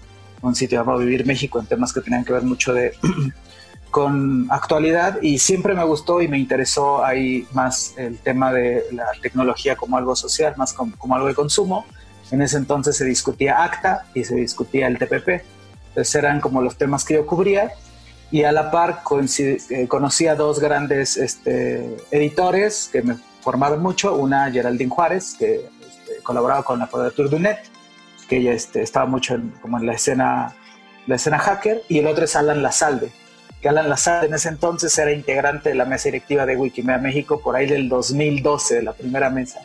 [0.42, 2.92] un sitio llamado Vivir México, en temas que tenían que ver mucho de
[3.90, 9.06] con actualidad y siempre me gustó y me interesó ahí más el tema de la
[9.20, 11.86] tecnología como algo social, más como, algo de consumo.
[12.30, 15.42] En ese entonces se discutía ACTA y se discutía el TPP.
[15.88, 17.72] Entonces eran como los temas que yo cubría
[18.30, 19.02] y a la par
[19.38, 24.14] eh, conocí a dos grandes este, editores que me formaron mucho.
[24.14, 27.58] Una, Geraldine Juárez, que este, colaboraba con la Quadrature du Net,
[28.28, 30.54] que ella este, estaba mucho en, como en la escena,
[31.06, 33.10] la escena hacker, y el otro es Alan Lazalde,
[33.60, 37.40] que Alan Lazar en ese entonces era integrante de la mesa directiva de Wikimedia México
[37.40, 39.60] por ahí del 2012, de la primera mesa.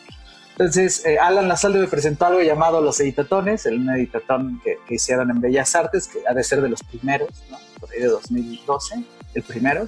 [0.51, 5.31] Entonces, eh, Alan Lazalde me presentó algo llamado Los Editatones, el editatón que, que, hicieron
[5.31, 7.57] en Bellas Artes, que ha de ser de los primeros, ¿no?
[7.79, 9.87] por ahí de 2012, el primero.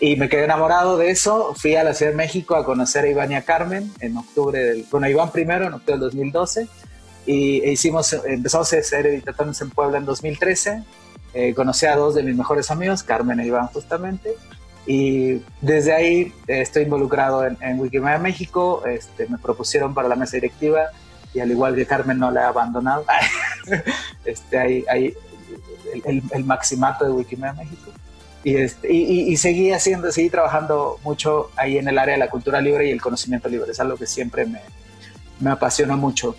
[0.00, 1.54] Y me quedé enamorado de eso.
[1.54, 4.58] Fui a la Ciudad de México a conocer a Iván y a Carmen en octubre
[4.58, 4.86] del.
[4.90, 6.68] Bueno, Iván primero, en octubre del 2012.
[7.26, 10.82] Y e hicimos, empezamos a hacer editatones en Puebla en 2013
[11.32, 14.34] eh, conocí a dos de mis mejores amigos, Carmen e Iván justamente,
[14.84, 20.38] y desde ahí eh, estoy involucrado en, Wikimedia México, este, me propusieron para la mesa
[20.38, 20.86] directiva
[21.32, 23.04] y al igual que Carmen no la he abandonado,
[24.24, 25.14] este, hay, hay
[26.04, 27.92] el, el, maximato de Wikimedia México.
[28.42, 32.30] Y, este, y, y, seguí haciendo, seguí trabajando mucho ahí en el área de la
[32.30, 34.60] cultura libre y el conocimiento libre, es algo que siempre me,
[35.40, 36.34] me apasionó mucho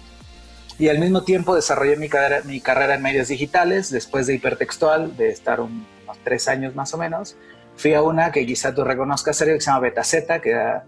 [0.81, 5.15] y al mismo tiempo desarrollé mi carrera, mi carrera en medios digitales, después de hipertextual,
[5.15, 5.85] de estar unos
[6.23, 7.37] tres años más o menos.
[7.75, 10.85] Fui a una que quizá tú reconozcas, que se llama Betaceta, que era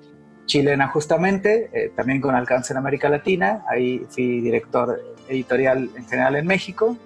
[0.48, 3.64] chilena justamente, eh, también con alcance en América Latina.
[3.70, 5.00] Ahí fui director
[5.30, 6.98] editorial en general en México,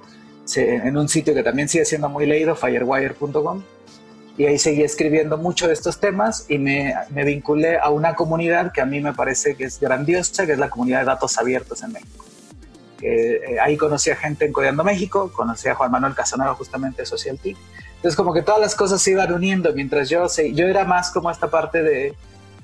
[0.56, 3.64] en un sitio que también sigue siendo muy leído, firewire.com.
[4.38, 8.72] Y ahí seguí escribiendo mucho de estos temas y me, me vinculé a una comunidad
[8.72, 11.82] que a mí me parece que es grandiosa, que es la comunidad de datos abiertos
[11.82, 12.26] en México.
[13.02, 17.06] Eh, ahí conocí a gente en Codeando México, conocí a Juan Manuel Casanova justamente de
[17.06, 17.58] Social Team.
[17.96, 21.32] Entonces como que todas las cosas se iban uniendo mientras yo, yo era más como
[21.32, 22.16] esta parte de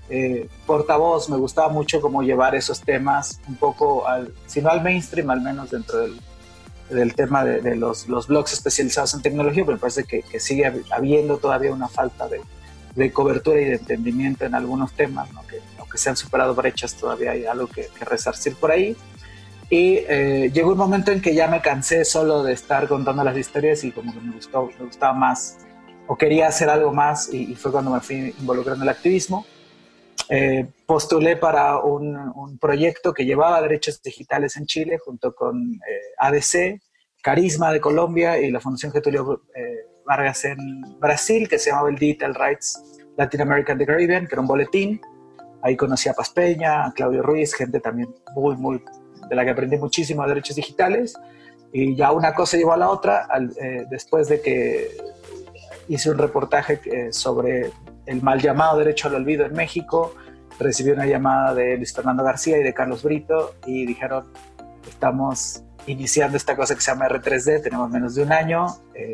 [0.10, 4.84] eh, portavoz, me gustaba mucho como llevar esos temas un poco, al, si no al
[4.84, 6.20] mainstream, al menos dentro del,
[6.90, 11.38] del tema de, los, los, blogs especializados en tecnología, pero me parece que, sigue habiendo
[11.38, 12.42] todavía una falta de,
[12.96, 15.46] de, cobertura y de entendimiento en algunos temas, ¿no?
[15.48, 18.96] que aunque se han superado brechas, todavía hay algo que, que resarcir por ahí.
[19.70, 23.38] Y eh, llegó un momento en que ya me cansé solo de estar contando las
[23.38, 25.58] historias y como que me, gustó, me gustaba más
[26.08, 29.46] o quería hacer algo más y, fue cuando me fui involucrando en el activismo.
[30.30, 36.82] Eh, postulé para un, proyecto que llevaba derechos digitales en Chile junto con eh, ADC,
[37.22, 39.44] Carisma de Colombia y la Fundación Getulio
[40.06, 40.58] Vargas en
[41.00, 45.02] Brasil, que se llamaba el Digital Rights Latin American the Caribbean, que era un boletín.
[45.62, 48.84] Ahí conocí a Paz Peña, a Claudio Ruiz, gente también muy, muy
[49.30, 51.16] de la que aprendí muchísimo de derechos digitales.
[51.72, 53.28] Y ya una cosa llevó a la otra,
[53.62, 54.90] eh, después de que
[55.88, 57.72] hice un reportaje eh, sobre
[58.06, 60.16] el mal llamado derecho al olvido en México,
[60.60, 64.26] recibí una llamada de Luis Fernando García y de Carlos Brito y dijeron,
[64.88, 69.14] estamos iniciando esta cosa que se llama R3D, tenemos menos de un año, eh,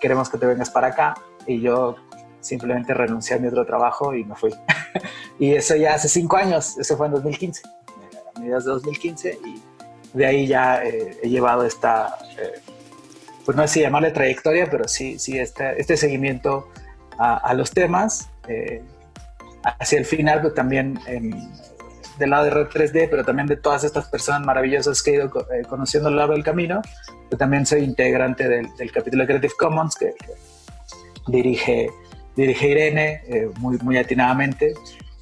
[0.00, 1.14] queremos que te vengas para acá.
[1.46, 1.96] Y yo
[2.40, 4.54] simplemente renuncié a mi otro trabajo y me fui.
[5.38, 7.62] y eso ya hace cinco años, eso fue en 2015
[8.38, 12.60] mediados de 2015 y de ahí ya eh, he llevado esta, eh,
[13.44, 16.68] pues no sé si llamarle trayectoria, pero sí, sí este, este seguimiento
[17.18, 18.28] a, los temas.
[18.48, 18.82] Eh,
[19.62, 20.98] hacia el final, pues también
[22.18, 25.30] del lado de Red 3D, pero también de todas estas personas maravillosas que he ido
[25.68, 26.80] conociendo a lo largo del camino.
[27.30, 30.14] Yo también soy integrante del, capítulo de Creative Commons que,
[31.26, 31.90] dirige,
[32.36, 33.22] dirige Irene
[33.58, 34.74] muy, muy atinadamente.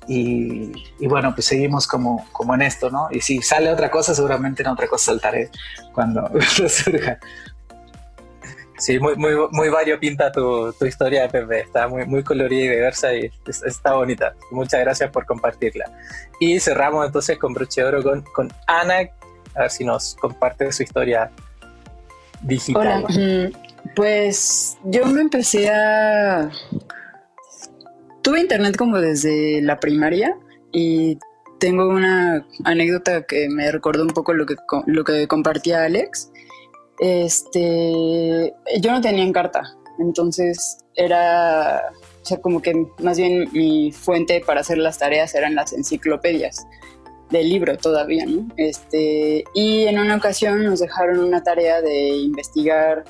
[0.09, 0.73] Y,
[1.07, 3.09] bueno, pues seguimos como, como en esto, ¿no?
[3.11, 5.51] Y si sale otra cosa, seguramente en otra cosa saltaré
[5.93, 6.31] cuando
[6.69, 7.19] surja.
[8.79, 11.61] Sí, muy, muy, muy variopinta tu, tu historia Pepe.
[11.61, 13.31] Está muy, muy colorida y diversa y
[13.65, 14.35] está bonita.
[14.51, 15.91] Muchas gracias por compartirla.
[16.41, 19.09] Y cerramos entonces con broche de oro con, con Ana,
[19.55, 21.31] a ver si nos comparte su historia
[22.43, 23.05] digital.
[23.09, 26.51] Hola, mm, pues yo me empecé a
[28.27, 30.37] tuve internet como desde la primaria
[30.73, 31.17] y
[31.61, 36.33] tengo una anécdota que me recordó un poco lo que, lo que compartía Alex.
[36.99, 39.63] Este, yo no tenía carta,
[39.99, 45.55] entonces era, o sea, como que más bien mi fuente para hacer las tareas eran
[45.55, 46.67] las enciclopedias
[47.31, 48.49] del libro todavía, ¿no?
[48.57, 53.05] Este, y en una ocasión nos dejaron una tarea de investigar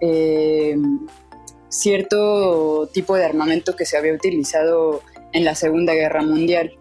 [0.00, 0.76] eh,
[1.68, 6.72] cierto tipo de armamento que se había utilizado en la Segunda Guerra Mundial.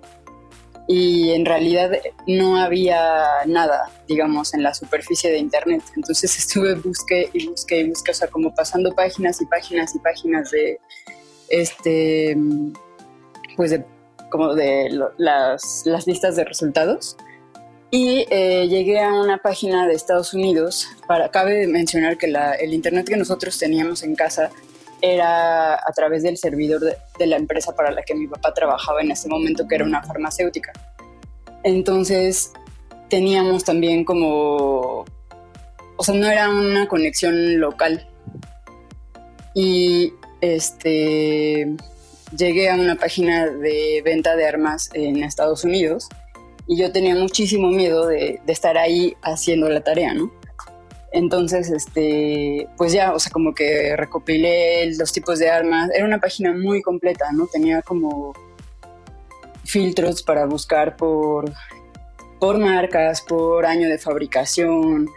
[0.87, 1.91] Y en realidad
[2.27, 5.81] no había nada, digamos, en la superficie de Internet.
[5.95, 9.99] Entonces estuve busqué y busqué y busqué, o sea, como pasando páginas y páginas y
[9.99, 10.79] páginas de,
[11.49, 12.37] este,
[13.55, 13.85] pues de,
[14.29, 17.17] como de las, las listas de resultados.
[17.91, 20.87] Y eh, llegué a una página de Estados Unidos.
[21.07, 24.51] Para, cabe mencionar que la, el Internet que nosotros teníamos en casa
[25.13, 29.11] era a través del servidor de, la empresa para la que mi papá trabajaba en
[29.11, 30.73] ese momento, que era una farmacéutica.
[31.63, 32.51] Entonces
[33.09, 35.05] teníamos también como,
[35.97, 38.07] o sea, no era una conexión local.
[39.53, 41.75] Y este,
[42.35, 46.09] llegué a una página de venta de armas en Estados Unidos
[46.67, 50.31] y yo tenía muchísimo miedo de, de estar ahí haciendo la tarea, ¿no?
[51.15, 55.89] Entonces, este, pues ya, o sea, como que recopilé los tipos de armas.
[55.95, 57.47] Era una página muy completa, ¿no?
[57.47, 58.33] Tenía como
[59.63, 61.53] filtros para buscar por,
[62.37, 65.07] por marcas, por año de fabricación,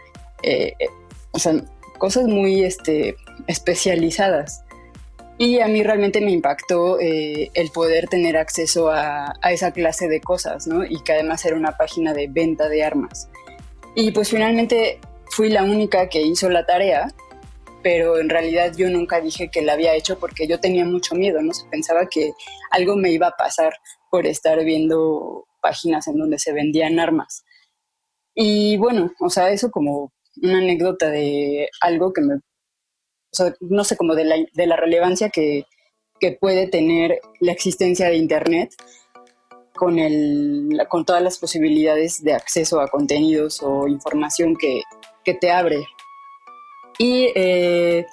[0.41, 0.87] eh, eh,
[1.31, 1.61] o sea,
[1.97, 4.63] cosas muy este, especializadas.
[5.37, 10.07] Y a mí realmente me impactó eh, el poder tener acceso a, a, esa clase
[10.07, 10.85] de cosas, ¿no?
[10.85, 13.27] Y que además era una página de venta de armas.
[13.95, 17.13] Y pues finalmente fui la única que hizo la tarea,
[17.81, 21.41] pero en realidad yo nunca dije que la había hecho porque yo tenía mucho miedo,
[21.41, 21.53] ¿no?
[21.53, 22.33] Se pensaba que
[22.71, 23.73] algo me iba a pasar
[24.09, 27.43] por estar viendo páginas en donde se vendían armas.
[28.35, 30.11] Y bueno, o sea, eso como
[30.41, 32.41] una anécdota de algo que me, o
[33.31, 35.65] sea, no sé, como de la, de la relevancia que,
[36.19, 38.71] que puede tener la existencia de Internet
[39.75, 44.81] con, el, con todas las posibilidades de acceso a contenidos o información que,
[45.29, 45.87] que te abre.
[46.97, 48.05] Y eh,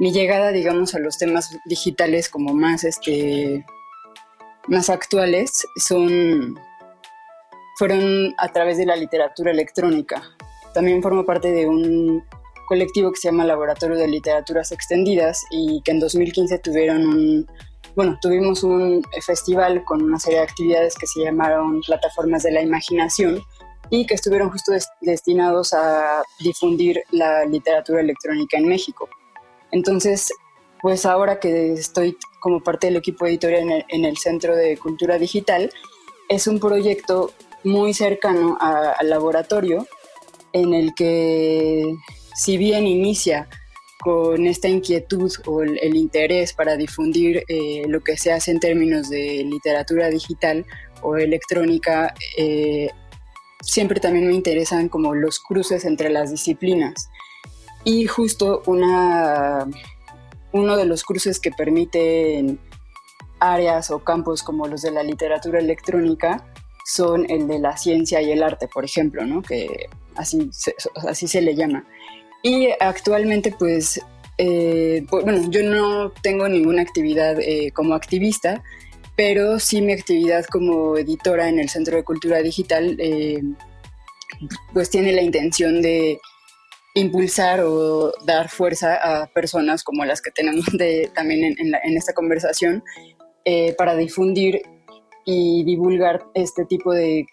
[0.00, 3.64] mi llegada, digamos, a los temas digitales como más, este,
[4.66, 6.58] más actuales son,
[7.78, 10.22] fueron a través de la literatura electrónica.
[10.74, 12.24] También formo parte de un
[12.66, 17.46] colectivo que se llama Laboratorio de Literaturas Extendidas y que en 2015 tuvieron un,
[17.94, 22.62] bueno, tuvimos un festival con una serie de actividades que se llamaron Plataformas de la
[22.62, 23.40] Imaginación,
[23.90, 29.08] y que estuvieron justo destinados a difundir la literatura electrónica en México.
[29.70, 30.32] Entonces,
[30.80, 35.70] pues ahora que estoy como parte del equipo editorial en el, Centro de Cultura Digital,
[36.28, 37.32] es un proyecto
[37.64, 39.86] muy cercano al laboratorio
[40.52, 41.94] en el que
[42.34, 43.48] si bien inicia
[44.00, 49.08] con esta inquietud o el, interés para difundir eh, lo que se hace en términos
[49.08, 50.66] de literatura digital
[51.00, 52.90] o electrónica eh,
[53.64, 57.08] siempre también me interesan como los cruces entre las disciplinas.
[57.84, 59.66] Y justo una,
[60.52, 62.58] uno de los cruces que permiten
[63.40, 66.46] áreas o campos como los de la literatura electrónica
[66.84, 69.42] son el de la ciencia y el arte, por ejemplo, ¿no?
[69.42, 70.74] que así se,
[71.08, 71.84] así se le llama.
[72.42, 74.00] Y actualmente, pues,
[74.36, 78.62] eh, bueno, yo no tengo ninguna actividad eh, como activista,
[79.16, 83.40] pero sí mi actividad como editora en el Centro de Cultura Digital eh,
[84.72, 86.18] pues tiene la intención de
[86.94, 92.82] impulsar o dar fuerza a personas como las que tenemos de, también en, esta conversación
[93.44, 94.62] eh, para difundir
[95.24, 97.26] y divulgar este tipo de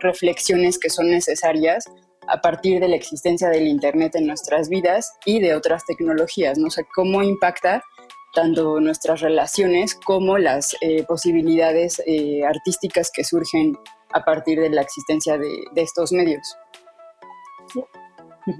[0.00, 1.84] reflexiones que son necesarias
[2.28, 6.70] a partir de la existencia del Internet en nuestras vidas y de otras tecnologías, no
[6.70, 7.82] sé cómo impacta
[8.32, 13.76] tanto nuestras relaciones como las eh, posibilidades eh, artísticas que surgen
[14.12, 16.56] a partir de la existencia de, estos medios.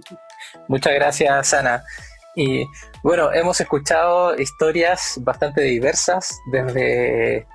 [0.69, 1.83] Muchas gracias, Ana.
[2.35, 2.65] Y
[3.03, 7.47] bueno, hemos escuchado historias bastante diversas, desde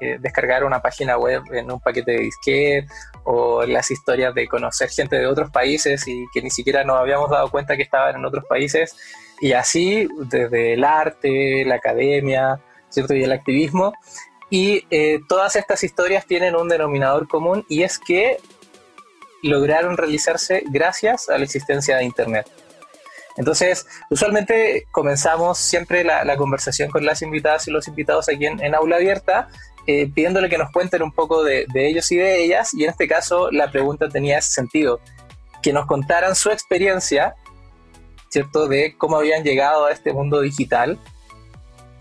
[0.00, 2.86] eh, descargar una página web en un paquete de disquete
[3.24, 7.30] o las historias de conocer gente de otros países y que ni siquiera nos habíamos
[7.30, 8.94] dado cuenta que estaban en otros países
[9.40, 13.14] y así, desde el arte, la academia, ¿cierto?
[13.14, 13.92] Y el activismo.
[14.48, 18.38] Y eh, todas estas historias tienen un denominador común y es que
[19.42, 22.46] lograron realizarse gracias a la existencia de Internet.
[23.36, 28.96] Entonces, usualmente comenzamos siempre la, conversación con las invitadas y los invitados aquí en, Aula
[28.96, 29.48] Abierta,
[29.86, 32.90] eh, pidiéndole que nos cuenten un poco de, de, ellos y de ellas, y en
[32.90, 35.00] este caso la pregunta tenía ese sentido,
[35.62, 37.34] que nos contaran su experiencia
[38.36, 38.68] ¿cierto?
[38.68, 40.98] De cómo habían llegado a este mundo digital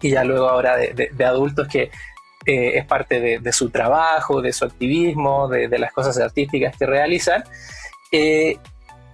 [0.01, 1.83] y ya luego ahora de, adultos que
[2.45, 7.45] eh, es parte de, su trabajo, de su activismo, de, las cosas artísticas que realizan.
[8.11, 8.57] Eh,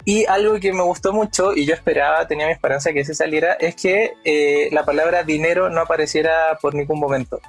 [0.04, 3.52] y algo que me gustó mucho y yo esperaba, tenía mi esperanza que se saliera,
[3.52, 7.40] es que eh, la palabra dinero no apareciera por ningún momento.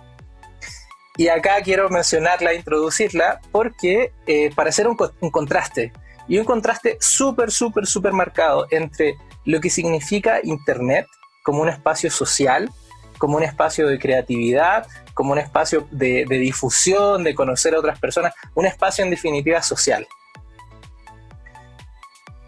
[1.18, 5.92] y acá quiero mencionarla, introducirla, porque eh, para hacer un, un contraste,
[6.28, 11.08] y un contraste súper, súper, súper marcado entre lo que significa Internet
[11.44, 12.70] como un espacio social,
[13.18, 18.34] como un espacio de creatividad, como un espacio de, difusión, de conocer a otras personas,
[18.56, 20.08] un espacio en definitiva social.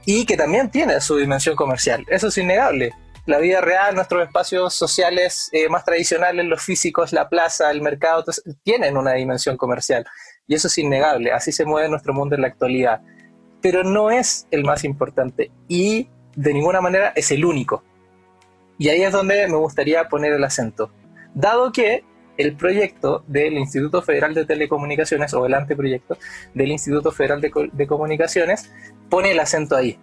[0.06, 2.94] Y que también tiene su dimensión comercial, eso es innegable.
[3.26, 8.24] La vida real, nuestros espacios sociales eh, más tradicionales, los físicos, la plaza, el mercado,
[8.62, 10.06] tienen una dimensión comercial.
[10.48, 13.02] Y eso es innegable, así se mueve nuestro mundo en la actualidad.
[13.62, 17.84] Pero no es el más importante y de ninguna manera es el único.
[18.78, 20.92] Y ahí es donde me gustaría poner el acento.
[21.34, 22.04] Dado que
[22.38, 26.18] el proyecto del Instituto Federal de Telecomunicaciones o el anteproyecto
[26.54, 28.72] del Instituto Federal de, Comunicaciones
[29.10, 29.98] pone el acento ahí,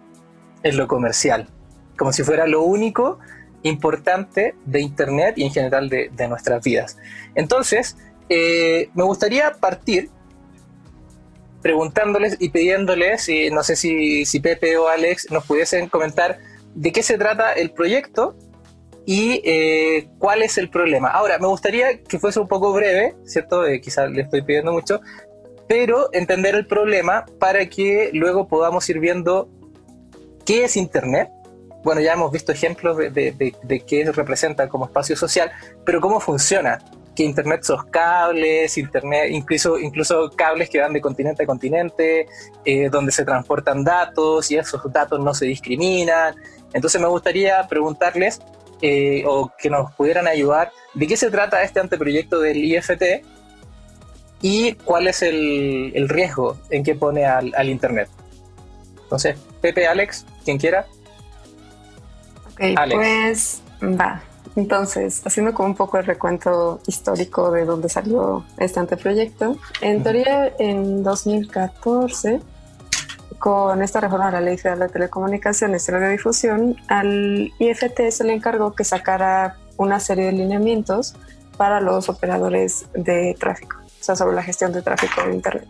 [0.63, 1.47] en lo comercial,
[1.97, 3.19] como si fuera lo único
[3.63, 6.97] importante de Internet y en general de, nuestras vidas.
[7.35, 7.97] Entonces,
[8.29, 10.09] eh, me gustaría partir
[11.63, 16.37] preguntándoles y pidiéndoles, y no sé si, si Pepe o Alex nos pudiesen comentar
[16.75, 18.35] de qué se trata el proyecto
[19.05, 21.09] y eh, cuál es el problema.
[21.09, 23.65] Ahora, me gustaría que fuese un poco breve, ¿cierto?
[23.65, 25.01] Eh, quizás le estoy pidiendo mucho,
[25.67, 29.49] pero entender el problema para que luego podamos ir viendo
[30.45, 31.29] qué es Internet.
[31.83, 35.51] Bueno, ya hemos visto ejemplos de, de, de qué representa como espacio social,
[35.85, 36.79] pero cómo funciona
[37.15, 42.27] que Internet son cables, Internet, incluso, incluso cables que van de continente a continente,
[42.65, 46.35] eh, donde se transportan datos y esos datos no se discriminan.
[46.73, 48.41] Entonces me gustaría preguntarles
[48.81, 53.23] eh, o que nos pudieran ayudar de qué se trata este anteproyecto del IFT
[54.41, 58.09] y cuál es el, el riesgo en que pone al, al, Internet.
[59.03, 60.85] Entonces, Pepe, Alex, quien quiera.
[62.51, 62.61] Ok,
[62.91, 64.21] pues va.
[64.55, 70.53] Entonces, haciendo como un poco el recuento histórico de dónde salió este anteproyecto, en teoría
[70.59, 72.39] en 2014,
[73.39, 78.33] con esta reforma de la Ley Federal de Telecomunicaciones y Radiodifusión, al IFT se le
[78.33, 81.15] encargó que sacara una serie de lineamientos
[81.57, 85.67] para los operadores de tráfico, o sea, sobre la gestión de tráfico de Internet.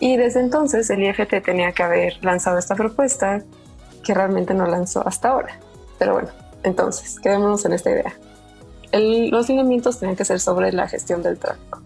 [0.00, 3.42] Y desde entonces el IFT tenía que haber lanzado esta propuesta
[4.04, 5.58] que realmente no lanzó hasta ahora.
[5.98, 6.28] Pero bueno,
[6.68, 8.14] entonces, quedémonos en esta idea.
[8.92, 11.82] los lineamientos tienen que ser sobre la gestión del tráfico.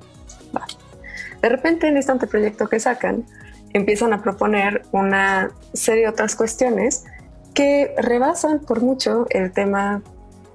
[1.42, 3.24] De repente, en este anteproyecto que sacan,
[3.72, 7.04] empiezan a proponer una serie de otras cuestiones
[7.52, 10.02] que rebasan por mucho el tema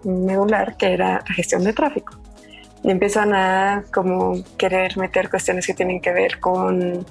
[0.04, 2.14] medular que era la gestión de tráfico.
[2.84, 7.06] Y empiezan a como querer meter cuestiones que tienen que ver con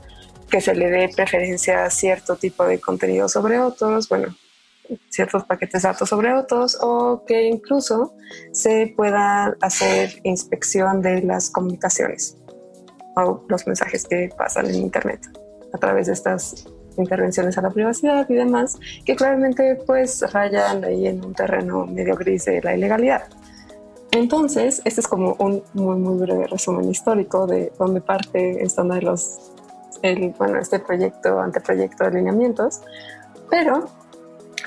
[0.51, 4.35] que se le dé preferencia a cierto tipo de contenido sobre otros, bueno,
[5.09, 8.15] ciertos paquetes de datos sobre otros o que incluso
[8.53, 12.37] se pueda hacer inspección de las comunicaciones
[13.17, 15.21] o los mensajes que pasan en Internet
[15.73, 16.67] a través de estas
[16.99, 22.17] intervenciones a la privacidad y demás, que claramente pues rayan ahí en un terreno medio
[22.17, 23.25] gris de la ilegalidad.
[24.13, 29.03] Entonces, este es como un muy, muy breve resumen histórico de dónde parte esta de
[29.03, 29.53] los,
[30.03, 32.81] el, bueno, este proyecto, anteproyecto de alineamientos,
[33.51, 33.89] pero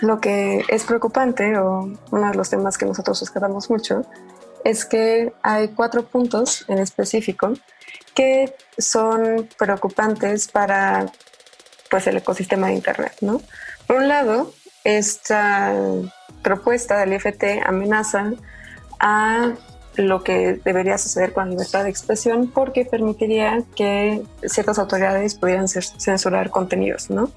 [0.01, 4.05] lo que es preocupante, o uno de los temas que nosotros rescatamos mucho,
[4.63, 7.53] es que hay cuatro puntos en específico
[8.13, 11.11] que son preocupantes para
[11.89, 13.13] pues, el ecosistema de Internet.
[13.21, 13.41] ¿no?
[13.87, 15.73] Por un lado, esta
[16.41, 18.33] propuesta del IFT amenaza
[18.99, 19.53] a
[19.95, 25.67] lo que debería suceder con la libertad de expresión porque permitiría que ciertas autoridades pudieran
[25.67, 27.31] censurar contenidos, ¿no?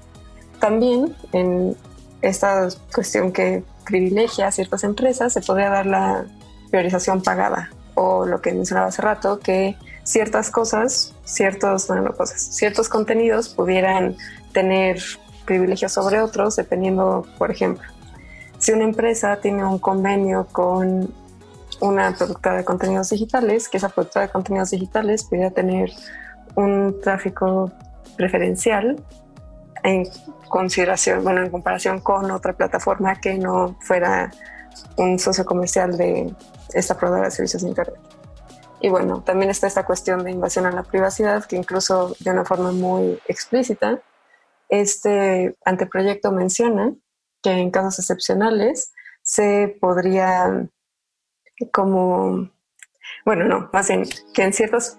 [0.59, 1.75] También en
[2.23, 6.25] esta cuestión que privilegia a ciertas empresas, se podría dar la
[6.71, 7.69] priorización pagada.
[7.95, 11.85] O lo que mencionaba hace rato, que ciertas cosas, ciertos,
[12.17, 14.15] cosas, ciertos contenidos pudieran
[14.51, 14.99] tener
[15.45, 17.87] privilegios sobre otros, dependiendo, por ejemplo,
[18.57, 21.13] si una empresa tiene un convenio con
[21.81, 25.91] una productora de contenidos digitales, que esa productora de contenidos digitales pudiera tener
[26.55, 27.71] un tráfico
[28.15, 29.03] preferencial
[29.83, 30.07] en
[30.47, 34.31] consideración, bueno, en comparación con otra plataforma que no fuera
[34.97, 36.33] un socio comercial de
[36.73, 37.99] esta proveedora de servicios de Internet.
[38.81, 42.43] Y bueno, también está esta cuestión de invasión a la privacidad, que incluso de una
[42.43, 44.01] forma muy explícita,
[44.67, 46.93] este anteproyecto menciona
[47.41, 50.67] que en casos excepcionales se podría
[51.71, 52.49] como,
[53.25, 54.03] bueno, no, más bien
[54.33, 54.97] que en ciertos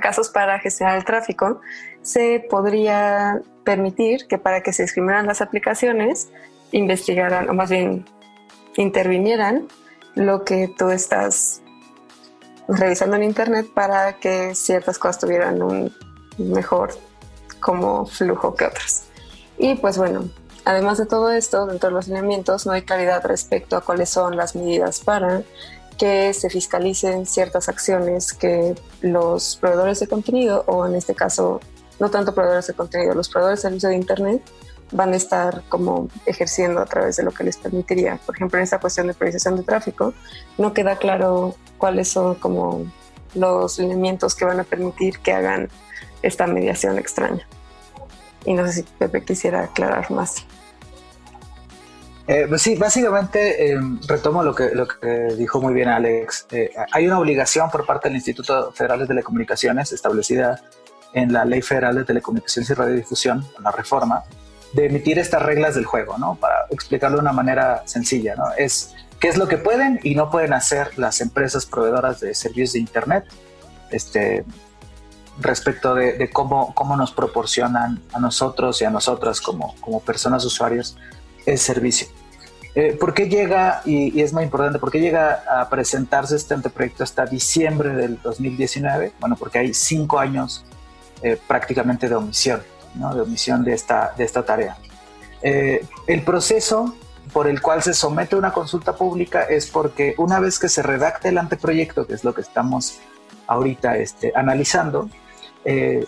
[0.00, 1.60] casos para gestionar el tráfico,
[2.04, 6.28] se podría permitir que para que se discriminaran las aplicaciones,
[6.70, 8.04] investigaran, o más bien
[8.76, 9.66] intervinieran
[10.14, 11.62] lo que tú estás
[12.68, 15.92] revisando en internet para que ciertas cosas tuvieran un
[16.36, 16.94] mejor
[17.58, 19.04] como flujo que otras.
[19.56, 20.28] Y pues bueno,
[20.66, 24.36] además de todo esto, dentro de los lineamientos no hay claridad respecto a cuáles son
[24.36, 25.42] las medidas para
[25.96, 31.60] que se fiscalicen ciertas acciones que los proveedores de contenido, o en este caso,
[31.98, 34.42] no tanto proveedores de contenido, los proveedores de servicio de Internet,
[34.92, 38.18] van a estar como ejerciendo a través de lo que les permitiría.
[38.24, 40.14] Por ejemplo, en esta cuestión de priorización de tráfico,
[40.58, 42.86] no queda claro cuáles son como
[43.34, 45.68] los lineamientos que van a permitir que hagan
[46.22, 47.46] esta mediación extraña.
[48.44, 50.46] Y no sé si Pepe quisiera aclarar más.
[52.26, 53.78] Eh, pues sí, básicamente eh,
[54.08, 56.46] retomo lo que, lo que dijo muy bien Alex.
[56.52, 60.62] Eh, hay una obligación por parte del Instituto Federal de Telecomunicaciones establecida
[61.14, 64.24] en la Ley Federal de Telecomunicaciones y Radiodifusión, la reforma,
[64.72, 66.34] de emitir estas reglas del juego, ¿no?
[66.34, 68.44] Para explicarlo de una manera sencilla, ¿no?
[68.58, 72.72] Es qué es lo que pueden y no pueden hacer las empresas proveedoras de servicios
[72.72, 73.24] de Internet
[73.90, 74.44] este,
[75.40, 80.96] respecto de, cómo, cómo nos proporcionan a nosotros y a nosotras como, como personas usuarios
[81.46, 82.08] el servicio.
[82.74, 87.04] Eh, ¿Por qué llega, y, es muy importante, por qué llega a presentarse este anteproyecto
[87.04, 89.12] hasta diciembre del 2019?
[89.20, 90.64] Bueno, porque hay cinco años
[91.24, 92.62] eh, prácticamente de omisión,
[92.96, 93.14] ¿no?
[93.14, 94.76] de omisión de esta, de esta tarea.
[95.40, 96.94] Eh, el proceso
[97.32, 101.30] por el cual se somete una consulta pública es porque una vez que se redacte
[101.30, 102.98] el anteproyecto, que es lo que estamos
[103.46, 105.08] ahorita este, analizando,
[105.64, 106.04] eh,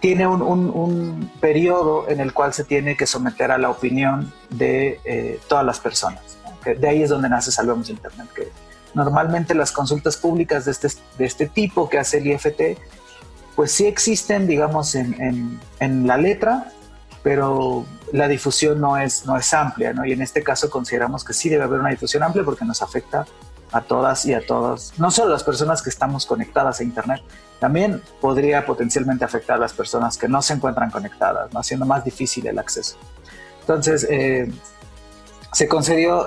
[0.00, 5.64] tiene un, periodo en el cual se tiene que someter a la opinión de todas
[5.64, 6.36] las personas.
[6.62, 8.52] De ahí es donde nace Salvemos Internet, que
[8.92, 12.76] normalmente las consultas públicas de este, de este tipo que hace el IFT,
[13.56, 15.60] pues sí existen, digamos, en,
[16.06, 16.72] la letra,
[17.22, 20.04] pero la difusión no es, no es amplia, ¿no?
[20.04, 23.26] Y en este caso consideramos que sí debe haber una difusión amplia porque nos afecta
[23.72, 27.22] a todas y a todos, no solo las personas que estamos conectadas a Internet,
[27.58, 32.46] también podría potencialmente afectar a las personas que no se encuentran conectadas, haciendo más difícil
[32.46, 32.96] el acceso.
[33.60, 34.52] Entonces, eh,
[35.54, 36.26] se concedió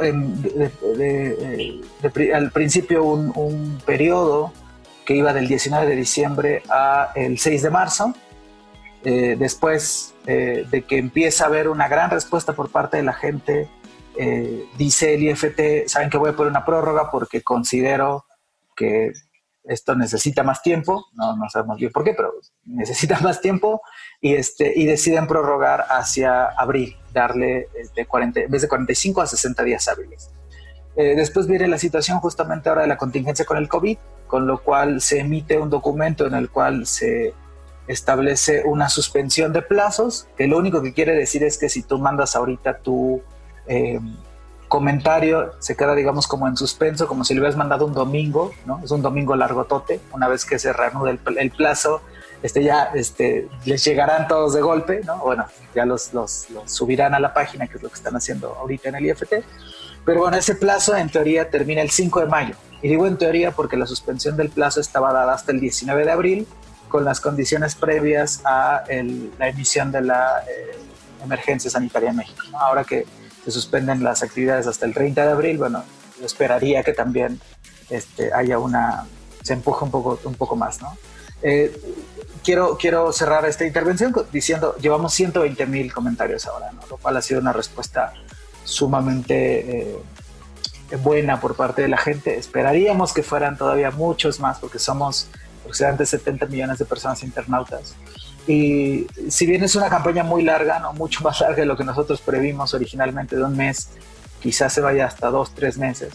[2.33, 4.51] al principio un, periodo
[5.07, 8.13] que iba del 19 de diciembre a el 6 de marzo.
[9.03, 13.13] Eh, después eh, de que empieza a haber una gran respuesta por parte de la
[13.13, 13.69] gente,
[14.77, 18.25] dice el IFT, saben que voy a poner una prórroga porque considero
[18.75, 19.11] que
[19.67, 22.33] esto necesita más tiempo, no, no sabemos bien por qué, pero
[22.65, 23.81] necesita más tiempo
[24.21, 29.21] y, este, y deciden prorrogar hacia abril, darle eh, de 40, en vez de 45
[29.21, 30.29] a 60 días hábiles.
[30.97, 34.61] Eh, después viene la situación justamente ahora de la contingencia con el COVID, con lo
[34.63, 37.33] cual se emite un documento en el cual se
[37.87, 41.99] establece una suspensión de plazos, que lo único que quiere decir es que si tú
[41.99, 43.21] mandas ahorita tu...
[43.67, 43.99] Eh,
[44.67, 48.81] comentario se queda, digamos, como en suspenso, como si le hubieras mandado un domingo, ¿no?
[48.83, 52.01] Es un domingo largotote, una vez que se reanude el, plazo,
[52.43, 55.19] este ya este, les llegarán todos de golpe, ¿no?
[55.19, 58.89] Bueno, ya los, los, subirán a la página, que es lo que están haciendo ahorita
[58.89, 59.33] en el IFT.
[60.07, 62.55] Pero bueno, ese plazo en teoría termina el 5 de mayo.
[62.81, 66.11] Y digo en teoría porque la suspensión del plazo estaba dada hasta el 19 de
[66.11, 66.47] abril,
[66.87, 70.77] con las condiciones previas a la emisión de la eh,
[71.21, 72.41] emergencia sanitaria en México.
[72.57, 73.05] Ahora que
[73.43, 75.83] se suspenden las actividades hasta el 30 de abril, bueno,
[76.23, 77.41] esperaría que también
[77.89, 79.05] este, haya una,
[79.43, 80.97] se empuje un poco, un poco más, ¿no?
[81.41, 81.77] Eh,
[82.45, 86.79] quiero, quiero cerrar esta intervención diciendo, llevamos 120 mil comentarios ahora, ¿no?
[86.89, 88.13] Lo cual ha sido una respuesta
[88.67, 89.79] sumamente
[90.91, 92.37] eh, buena por parte de la gente.
[92.37, 95.29] Esperaríamos que fueran todavía muchos más, porque somos
[95.61, 97.95] aproximadamente 70 millones de personas internautas.
[98.45, 101.83] Y si bien es una campaña muy larga, no mucho más larga de lo que
[101.83, 103.89] nosotros previmos originalmente de un mes,
[104.41, 106.13] quizás se vaya hasta dos, tres meses.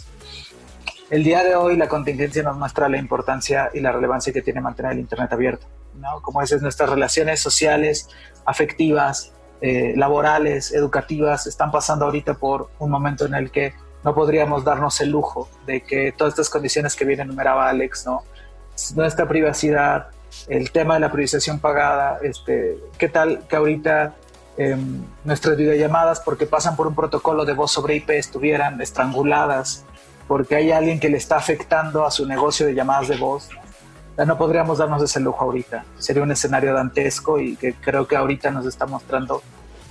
[1.10, 4.60] El día de hoy la contingencia nos muestra la importancia y la relevancia que tiene
[4.60, 5.66] mantener el Internet abierto.
[5.98, 6.20] ¿no?
[6.22, 8.08] Como dices, nuestras relaciones sociales,
[8.46, 9.32] afectivas,
[9.62, 15.00] eh, laborales, educativas, están pasando ahorita por un momento en el que no podríamos darnos
[15.00, 18.24] el lujo de que todas estas condiciones que bien enumeraba Alex, ¿no?
[18.96, 20.08] nuestra privacidad,
[20.48, 24.14] el tema de la priorización pagada, este, qué tal que ahorita
[24.56, 29.84] em, nuestras videollamadas, porque pasan por un protocolo de voz sobre IP, estuvieran estranguladas,
[30.26, 33.48] porque hay alguien que le está afectando a su negocio de llamadas de voz.
[34.38, 35.84] Podríamos darnos ese lujo ahorita.
[35.98, 39.42] Sería un escenario dantesco y que creo que ahorita nos está mostrando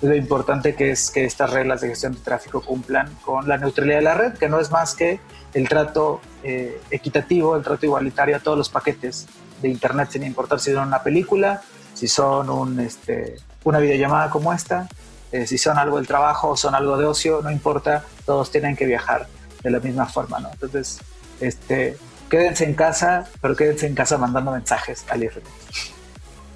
[0.02, 3.98] lo importante que es que estas reglas de gestión de tráfico cumplan con la neutralidad
[3.98, 5.20] de la red, que no es más que
[5.54, 9.28] el trato eh, equitativo, el trato igualitario a todos los paquetes
[9.62, 11.62] de Internet, sin importar si son una película,
[11.94, 14.88] si son un, este, una videollamada como esta,
[15.32, 18.76] eh, si son algo del trabajo o son algo de ocio, no importa, todos tienen
[18.76, 19.28] que viajar
[19.62, 20.50] de la misma forma, ¿no?
[20.52, 21.00] Entonces,
[21.40, 21.98] este,
[22.32, 25.44] quédense en casa, pero quédense en casa mandando mensajes al IFT.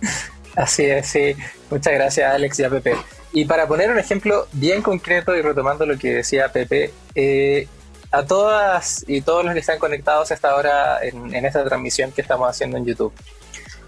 [0.56, 1.36] Así es, sí.
[1.70, 2.96] Muchas gracias, Alex y a Pepe.
[3.34, 7.68] Y para poner un ejemplo bien concreto y retomando lo que decía Pepe, eh,
[8.10, 12.50] a todas y todos los que están conectados hasta ahora en, esta transmisión que estamos
[12.50, 13.14] haciendo en YouTube.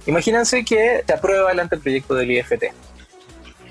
[0.06, 2.66] Imagínense que se aprueba el anteproyecto del IFT.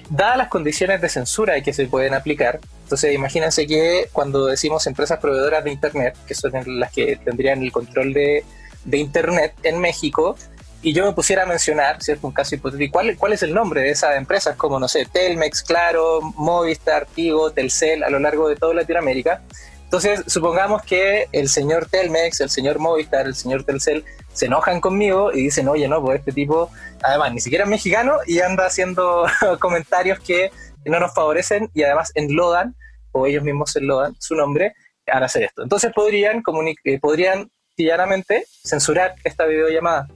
[0.08, 5.18] Dadas las condiciones de censura que se pueden aplicar, entonces imagínense que cuando decimos empresas
[5.18, 8.44] proveedoras de Internet, que son las que tendrían el control de,
[8.84, 10.36] de Internet en México,
[10.82, 12.28] y yo me pusiera a mencionar, ¿cierto?
[12.28, 14.54] Un caso hipotético, ¿cuál, ¿cuál es el nombre de esas empresas?
[14.56, 19.42] Como, no sé, Telmex, Claro, Movistar, Tigo, Telcel, a lo largo de toda Latinoamérica.
[19.82, 25.32] Entonces, supongamos que el señor Telmex, el señor Movistar, el señor Telcel se enojan conmigo
[25.32, 26.70] y dicen, oye, no, pues este tipo,
[27.06, 29.26] además, ni siquiera es mexicano y anda haciendo
[29.60, 30.50] comentarios que
[30.84, 32.74] no nos favorecen y además enlodan,
[33.12, 34.74] o ellos mismos enlodan su nombre,
[35.06, 35.62] al hacer esto.
[35.62, 36.42] Entonces podrían,
[36.84, 40.08] eh, podrían llanamente censurar esta videollamada.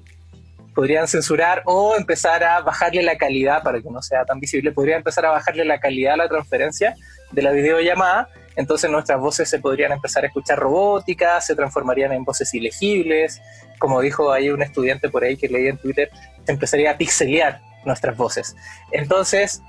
[0.74, 4.98] Podrían censurar o empezar a bajarle la calidad para que no sea tan visible, podrían
[4.98, 6.94] empezar a bajarle la calidad a la transferencia
[7.32, 12.24] de la videollamada, entonces nuestras voces se podrían empezar a escuchar robóticas, se transformarían en
[12.24, 13.40] voces ilegibles,
[13.78, 16.10] como dijo ahí un estudiante por ahí que leí en Twitter,
[16.50, 18.56] empezaría a pixelear nuestras voces.
[18.92, 19.62] Entonces,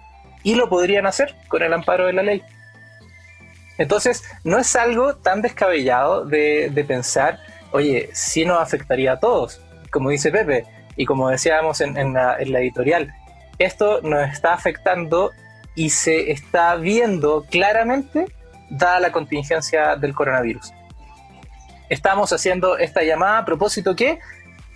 [0.43, 2.43] y lo podrían hacer con el amparo de la ley.
[3.77, 7.39] Entonces, no es algo tan descabellado de, pensar,
[7.71, 9.61] oye, sí nos afectaría a todos.
[9.91, 10.65] Como dice Pepe,
[10.95, 13.13] y como decíamos en, la, editorial,
[13.57, 15.31] esto nos está afectando
[15.75, 18.25] y se está viendo claramente
[18.69, 20.73] dada la contingencia del coronavirus.
[21.89, 24.19] Estamos haciendo esta llamada a propósito que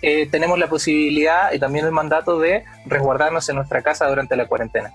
[0.02, 4.46] eh, tenemos la posibilidad y también el mandato de resguardarnos en nuestra casa durante la
[4.46, 4.92] cuarentena.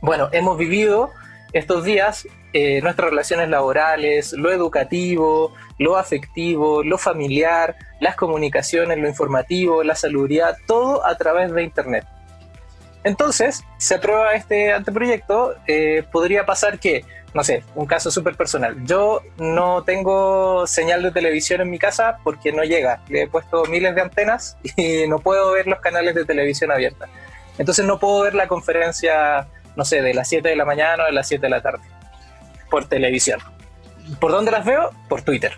[0.00, 1.10] Bueno, hemos vivido
[1.52, 9.08] estos días eh, nuestras relaciones laborales, lo educativo, lo afectivo, lo familiar, las comunicaciones, lo
[9.08, 12.04] informativo, la salubridad, todo a través de Internet.
[13.04, 17.04] Entonces, se aprueba este anteproyecto, eh, podría pasar que,
[17.34, 18.76] no sé, un caso súper personal.
[18.84, 23.02] Yo no tengo señal de televisión en mi casa porque no llega.
[23.08, 27.08] Le he puesto miles de antenas y no puedo ver los canales de televisión abierta.
[27.58, 31.06] Entonces no puedo ver la conferencia, no sé, de las 7 de la mañana o
[31.06, 31.82] de las 7 de la tarde
[32.72, 33.38] por televisión.
[34.18, 34.92] ¿Por dónde las veo?
[35.06, 35.52] Por Twitter.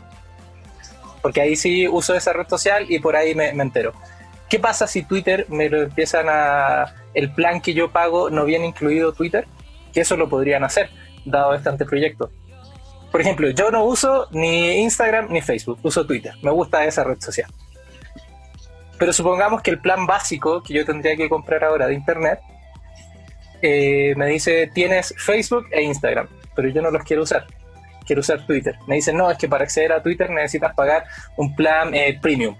[1.22, 3.92] Porque ahí sí uso esa red social y por ahí me, entero.
[4.50, 6.92] ¿Qué pasa si Twitter me lo empiezan a...
[7.14, 9.46] el plan que yo pago no viene incluido Twitter?
[9.92, 10.90] Que eso lo podrían hacer,
[11.24, 12.30] dado este anteproyecto.
[13.10, 16.34] Por ejemplo, yo no uso ni Instagram ni Facebook, uso Twitter.
[16.42, 17.50] Me gusta esa red social.
[18.98, 22.40] Pero supongamos que el plan básico que yo tendría que comprar ahora de Internet
[23.62, 27.46] eh, me dice tienes Facebook e Instagram pero yo no los quiero usar.
[28.06, 28.76] Quiero usar Twitter.
[28.86, 31.04] Me dicen, no, es que para acceder a Twitter necesitas pagar
[31.36, 32.54] un plan eh, premium.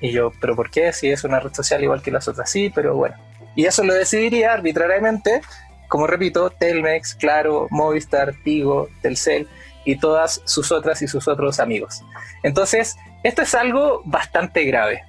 [0.00, 0.92] Y yo, ¿pero por qué?
[0.92, 3.16] Si es una red social igual que las otras, sí, pero bueno.
[3.54, 5.42] Y eso lo decidiría arbitrariamente,
[5.90, 9.48] como repito, Telmex, Claro, Movistar, Tigo, Telcel
[9.84, 12.02] y todas sus otras y sus otros amigos.
[12.44, 15.02] Entonces, esto es algo bastante grave.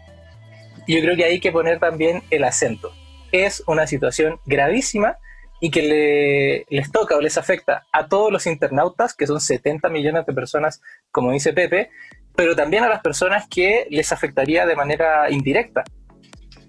[0.88, 2.92] Yo creo que hay que poner también el acento.
[3.32, 5.18] Es una situación gravísima
[5.60, 10.26] y que les toca o les afecta a todos los internautas, que son 70 millones
[10.26, 11.92] de personas, como dice Pepe,
[12.36, 15.84] pero también a las personas que les afectaría de manera indirecta.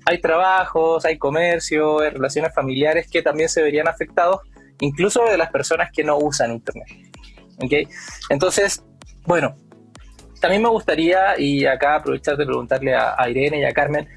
[0.06, 4.40] Hay trabajos, hay comercio, hay relaciones familiares que también se verían afectados,
[4.80, 6.88] incluso de las personas que no usan Internet.
[7.58, 7.88] ¿Okay?
[8.28, 8.84] Entonces,
[9.24, 9.54] bueno,
[10.40, 14.08] también me gustaría, y acá aprovechar de preguntarle a, a Irene y a Carmen,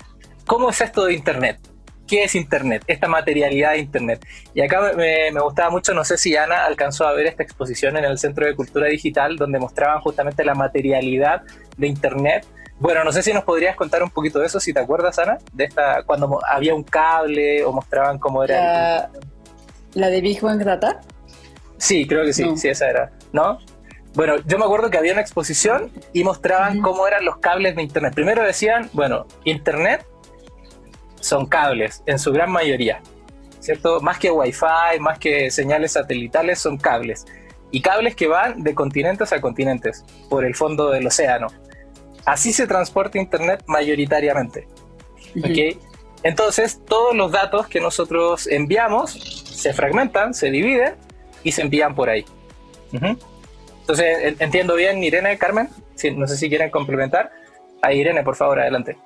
[0.45, 1.59] ¿cómo es esto de Internet?
[2.07, 4.25] qué es Internet, esta materialidad de Internet.
[4.53, 8.05] Y acá me, gustaba mucho, no sé si Ana alcanzó a ver esta exposición en
[8.05, 11.41] el Centro de Cultura Digital, donde mostraban justamente la materialidad
[11.77, 12.45] de Internet.
[12.79, 15.37] Bueno, no sé si nos podrías contar un poquito de eso, si te acuerdas, Ana,
[15.53, 18.55] de esta, cuando había un cable o mostraban cómo era.
[18.55, 19.09] La,
[19.93, 20.99] ¿la de Big Bang Data?
[21.77, 23.11] Sí, creo que sí, sí, esa era.
[23.31, 23.59] ¿No?
[24.13, 27.81] Bueno, yo me acuerdo que había una exposición y mostraban cómo eran los cables de
[27.81, 28.13] Internet.
[28.13, 30.05] Primero decían, bueno, Internet
[31.19, 33.01] son cables, en su gran mayoría,
[33.59, 33.99] ¿cierto?
[33.99, 37.25] Más que wifi, más que señales satelitales, son cables.
[37.71, 41.47] Y cables que van de continentes a continentes, por el fondo del océano.
[42.25, 44.67] Así se transporta Internet mayoritariamente.
[46.23, 50.95] Entonces, todos los datos que nosotros enviamos se fragmentan, se dividen
[51.43, 52.25] y se envían por ahí.
[52.91, 55.69] Entonces, entiendo bien, Irene, Carmen,
[56.15, 57.31] no sé si quieren complementar.
[57.81, 58.97] A Irene, por favor, adelante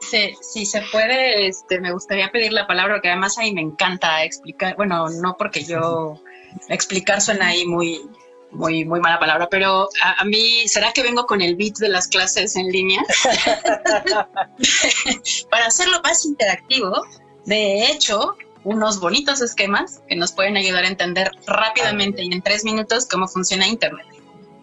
[0.00, 4.24] si se puede, este, me gustaría pedir la palabra, porque además a mí me encanta
[4.24, 6.20] explicar, bueno, no porque yo
[6.68, 8.02] explicar suena ahí muy,
[8.50, 12.08] muy, muy mala palabra, pero a, mí, ¿será que vengo con el beat de las
[12.08, 13.02] clases en línea?
[15.50, 17.04] Para hacerlo más interactivo,
[17.44, 22.64] de hecho, unos bonitos esquemas que nos pueden ayudar a entender rápidamente y en tres
[22.64, 24.06] minutos cómo funciona Internet.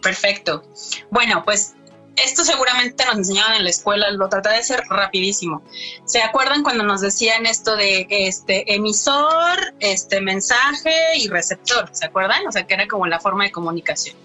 [0.02, 0.62] Perfecto.
[1.10, 1.74] Bueno, pues
[2.16, 5.62] esto seguramente nos enseñaban en la escuela, lo trataré de ser rapidísimo.
[6.04, 11.88] ¿Se acuerdan cuando nos decían esto de este emisor, este mensaje y receptor?
[11.92, 12.46] ¿Se acuerdan?
[12.46, 14.16] O sea, que era como la forma de comunicación.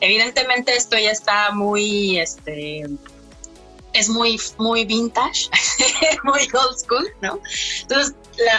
[0.00, 2.86] Evidentemente esto ya está muy este
[3.92, 5.48] es muy muy vintage,
[6.24, 7.40] muy old school, ¿no?
[7.82, 8.14] Entonces,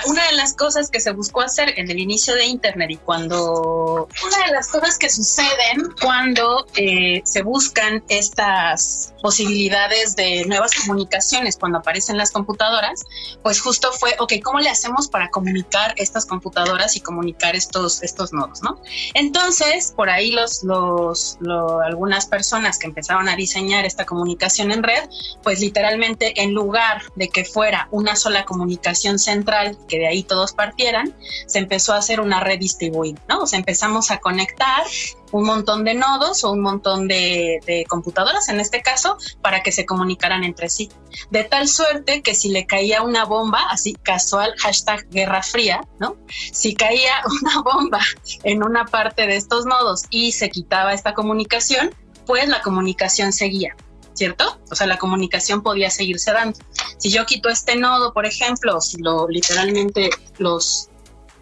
[0.05, 4.07] una de las cosas que se buscó hacer en el inicio de Internet y cuando
[4.25, 11.57] una de las cosas que suceden cuando eh, se buscan estas posibilidades de nuevas comunicaciones
[11.57, 13.03] cuando aparecen las computadoras,
[13.43, 18.33] pues justo fue, ok, ¿cómo le hacemos para comunicar estas computadoras y comunicar estos, estos
[18.33, 18.81] nodos, no?
[19.13, 21.37] Entonces, por ahí los, los,
[21.85, 25.09] algunas personas que empezaron a diseñar esta comunicación en red,
[25.43, 30.53] pues literalmente en lugar de que fuera una sola comunicación central, que de ahí todos
[30.53, 31.15] partieran,
[31.47, 33.41] se empezó a hacer una red distribuida, ¿no?
[33.41, 34.83] O sea, empezamos a conectar
[35.31, 39.85] un montón de nodos o un montón de, computadoras, en este caso, para que se
[39.85, 40.89] comunicaran entre sí.
[41.29, 46.17] De tal suerte que si le caía una bomba, así casual, hashtag Guerra Fría, ¿no?
[46.27, 47.99] Si caía una bomba
[48.43, 51.93] en una parte de estos nodos y se quitaba esta comunicación,
[52.25, 53.75] pues la comunicación seguía.
[54.19, 54.59] ¿Cierto?
[54.69, 56.59] O sea, la comunicación podía seguirse dando.
[56.97, 60.89] Si yo quito este nodo, por ejemplo, si lo literalmente los,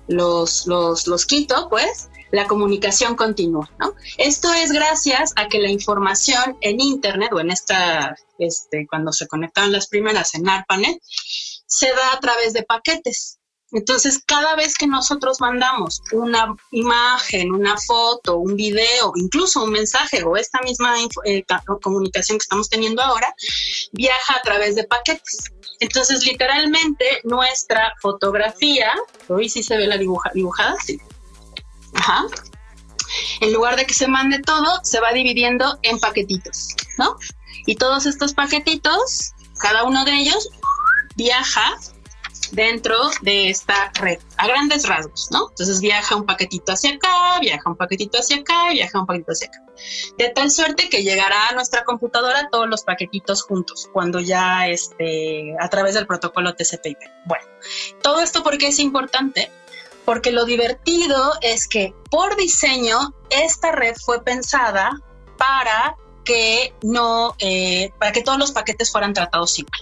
[0.08, 3.96] los, los, los quito, pues la comunicación continúa, ¿no?
[4.20, 9.28] Esto es gracias a que la información en Internet o en esta, este, cuando se
[9.28, 11.02] conectaron las primeras en ARPANET,
[11.66, 13.37] se da a través de paquetes.
[13.74, 20.24] Entonces, cada vez que nosotros mandamos una imagen, una foto, un video, incluso un mensaje
[20.24, 20.96] o esta misma
[21.26, 21.44] eh,
[21.82, 23.34] comunicación que estamos teniendo ahora,
[23.92, 25.52] viaja a través de paquetes.
[25.82, 28.94] Entonces, literalmente, nuestra fotografía,
[29.28, 31.00] hoy sí se ve la dibujada, sí,
[31.94, 32.26] Ajá.
[33.42, 37.18] En lugar de que se mande todo, se va dividiendo en paquetitos, ¿no?
[37.66, 40.50] Y todos estos paquetitos, cada uno de ellos
[41.16, 41.78] viaja
[42.52, 45.50] dentro de esta red, a grandes rasgos, ¿no?
[45.50, 49.48] Entonces viaja un paquetito hacia acá, viaja un paquetito hacia acá, viaja un paquetito hacia
[49.48, 49.64] acá.
[50.18, 55.56] De tal suerte que llegará a nuestra computadora todos los paquetitos juntos, cuando ya este,
[55.60, 57.00] a través del protocolo TCP/IP.
[57.26, 57.46] Bueno,
[58.02, 59.52] todo esto porque es importante,
[60.06, 65.02] porque lo divertido es que por diseño esta red fue pensada
[65.38, 65.96] para
[66.28, 69.80] que no, eh, para que todos los paquetes fueran tratados igual,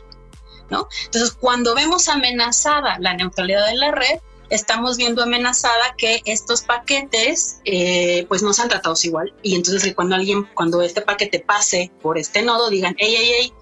[0.70, 0.88] ¿no?
[1.06, 7.60] Entonces, cuando vemos amenazada la neutralidad de la red, estamos viendo amenazada que estos paquetes
[7.66, 12.20] eh, pues no sean tratados igual y entonces cuando alguien cuando este paquete pase por
[12.20, 13.54] este nodo digan hey hey hey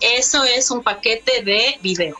[0.00, 2.16] eso es un paquete de video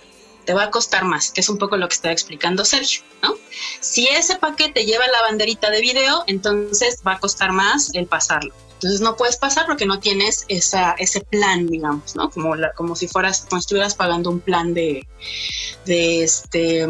[0.48, 3.34] te va a costar más, que es un poco lo que estaba explicando Sergio, ¿no?
[3.80, 8.54] Si ese paquete lleva la banderita de video, entonces va a costar más el pasarlo.
[8.78, 12.30] Entonces no puedes pasar porque no tienes esa, ese plan, digamos, ¿no?
[12.30, 15.08] Como, la, como si fueras, como estuvieras pagando un plan de,
[15.84, 16.86] de este,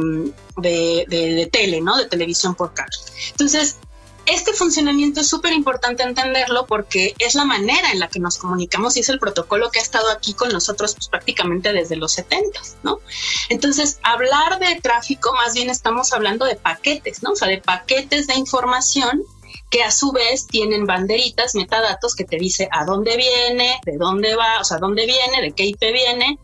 [0.58, 1.96] de, de, de tele, ¿no?
[1.96, 2.92] De televisión por cable.
[3.30, 3.78] Entonces,
[4.26, 8.96] este funcionamiento es súper importante entenderlo porque es la manera en la que nos comunicamos
[8.96, 12.60] y es el protocolo que ha estado aquí con nosotros pues, prácticamente desde los 70,
[12.82, 13.00] ¿no?
[13.48, 17.30] Entonces, hablar de tráfico, más bien estamos hablando de paquetes, ¿no?
[17.30, 19.24] O sea, de paquetes de información
[19.70, 24.34] que a su vez tienen banderitas, metadatos que te dice a dónde viene, de dónde
[24.34, 26.38] va, o sea, dónde viene, de qué IP viene,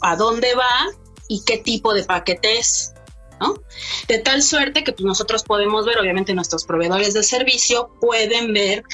[0.00, 0.90] a dónde va
[1.28, 2.94] y qué tipo de paquete es.
[4.08, 8.84] De tal suerte que pues, nosotros podemos ver, obviamente nuestros proveedores de servicio pueden ver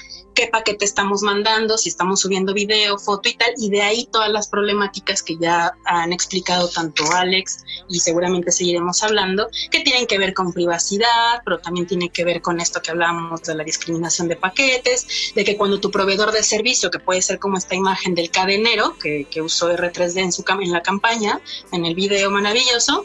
[0.40, 4.30] qué paquete estamos mandando, si estamos subiendo video, foto y tal, y de ahí todas
[4.30, 10.16] las problemáticas que ya han explicado tanto Alex y seguramente seguiremos hablando, que tienen que
[10.16, 14.28] ver con privacidad, pero también tiene que ver con esto que hablamos de la discriminación
[14.28, 18.14] de paquetes, de que cuando tu proveedor de servicio, que puede ser como esta imagen
[18.14, 21.38] del cadenero que, que usó R3D en, su, en la campaña,
[21.70, 23.04] en el video maravilloso,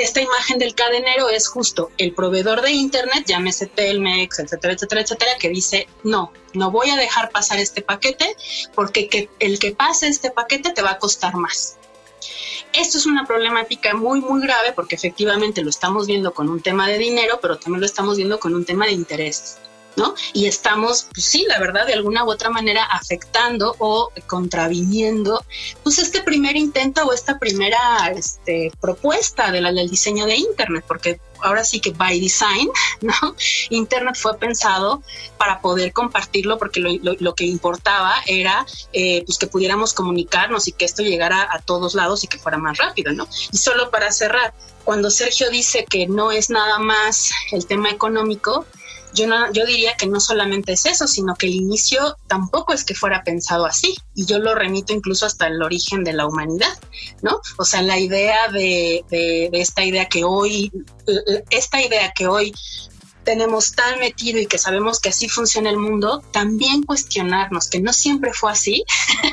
[0.00, 5.30] esta imagen del cadenero es justo el proveedor de Internet, llámese Telmex, etcétera, etcétera, etcétera,
[5.38, 8.36] que dice, no, no voy a dejar pasar este paquete
[8.74, 11.76] porque el que pase este paquete te va a costar más.
[12.72, 16.88] Esto es una problemática muy, muy grave porque efectivamente lo estamos viendo con un tema
[16.88, 19.58] de dinero, pero también lo estamos viendo con un tema de intereses.
[19.96, 20.14] ¿No?
[20.32, 25.44] Y estamos, pues sí, la verdad, de alguna u otra manera afectando o contraviniendo,
[25.82, 31.64] pues este primer intento o esta primera este, propuesta del diseño de Internet, porque ahora
[31.64, 32.68] sí que by design,
[33.00, 33.36] ¿no?
[33.70, 35.02] Internet fue pensado
[35.38, 40.84] para poder compartirlo porque lo, que importaba era eh, pues que pudiéramos comunicarnos y que
[40.84, 43.28] esto llegara a todos lados y que fuera más rápido, ¿no?
[43.52, 48.66] Y solo para cerrar, cuando Sergio dice que no es nada más el tema económico,
[49.14, 52.94] yo, yo diría que no solamente es eso, sino que el inicio tampoco es que
[52.94, 53.94] fuera pensado así.
[54.14, 56.78] Y yo lo remito incluso hasta el origen de la humanidad,
[57.22, 57.40] ¿no?
[57.58, 60.72] O sea, la idea de, de esta idea que hoy,
[61.50, 62.54] esta idea que hoy
[63.24, 67.92] tenemos tan metido y que sabemos que así funciona el mundo, también cuestionarnos que no
[67.92, 68.84] siempre fue así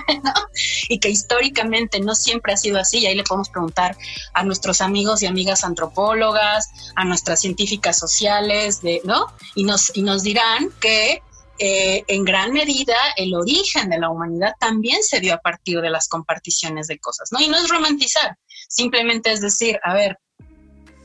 [0.89, 2.99] y que históricamente no siempre ha sido así.
[2.99, 3.97] Y ahí le podemos preguntar
[4.33, 9.27] a nuestros amigos y amigas antropólogas, a nuestras científicas sociales, de, ¿no?
[9.55, 11.21] Y nos, y nos dirán que
[11.61, 15.89] eh, en gran medida el origen de la humanidad también se dio a partir de
[15.89, 17.41] las comparticiones de cosas, ¿no?
[17.41, 18.37] Y no es romantizar,
[18.69, 20.17] simplemente es decir, a ver,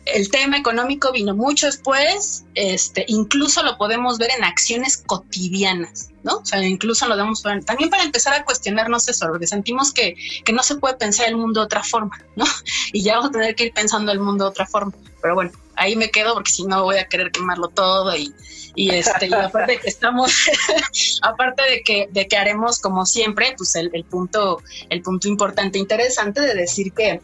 [0.07, 6.39] el tema económico vino mucho después, este, incluso lo podemos ver en acciones cotidianas, ¿no?
[6.39, 10.53] O sea, incluso lo damos también para empezar a cuestionarnos eso, porque sentimos que, que,
[10.53, 12.45] no se puede pensar el mundo de otra forma, ¿no?
[12.93, 14.93] Y ya vamos a tener que ir pensando el mundo de otra forma.
[15.23, 18.33] Pero bueno, ahí me quedo porque si no voy a querer quemarlo todo y,
[18.75, 20.33] y este, y aparte de que estamos,
[21.23, 25.79] aparte de que, de que haremos como siempre, pues el, el punto, el punto importante,
[25.79, 27.21] interesante de decir que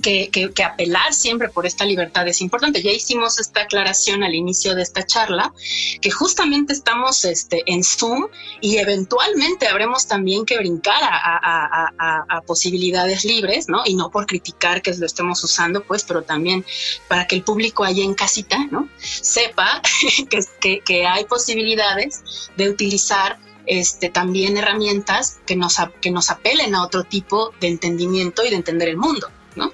[0.00, 2.82] que, que, apelar siempre por esta libertad es importante.
[2.82, 5.52] Ya hicimos esta aclaración al inicio de esta charla,
[6.00, 8.28] que justamente estamos este, en Zoom
[8.60, 13.82] y eventualmente habremos también que brincar a, a, posibilidades libres, ¿no?
[13.84, 16.64] Y no por criticar que lo estemos usando, pues, pero también
[17.08, 18.88] para que el público allá en casita, ¿no?
[18.98, 19.80] Sepa
[20.60, 22.22] que, que, hay posibilidades
[22.56, 28.44] de utilizar este, también herramientas que nos, que nos apelen a otro tipo de entendimiento
[28.44, 29.72] y de entender el mundo, ¿no?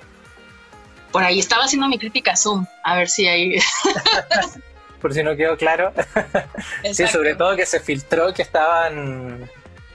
[1.10, 3.58] Por ahí estaba haciendo mi crítica Zoom, a ver si ahí...
[5.00, 5.92] por si no quedó claro.
[6.92, 9.48] sí, sobre todo que se filtró que estaban...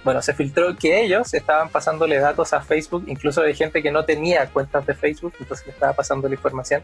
[0.04, 4.04] Bueno, se filtró que ellos estaban pasándole datos a Facebook, incluso de gente que no
[4.04, 6.84] tenía cuentas de Facebook, entonces le estaba pasando la información.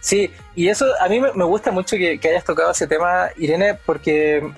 [0.00, 3.74] Sí, y eso a mí me gusta mucho que, que hayas tocado ese tema, Irene,
[3.86, 4.50] porque,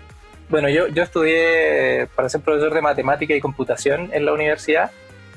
[0.49, 4.91] bueno, yo, yo estudié para ser profesor de matemática y computación en la universidad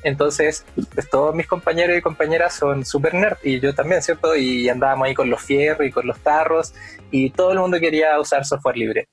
[0.05, 4.35] entonces, pues, todos mis compañeros y compañeras son super nerd y yo también, ¿cierto?
[4.35, 6.75] Y andábamos ahí con los fierros y con los tarros
[7.09, 9.07] y todo el mundo quería usar software libre.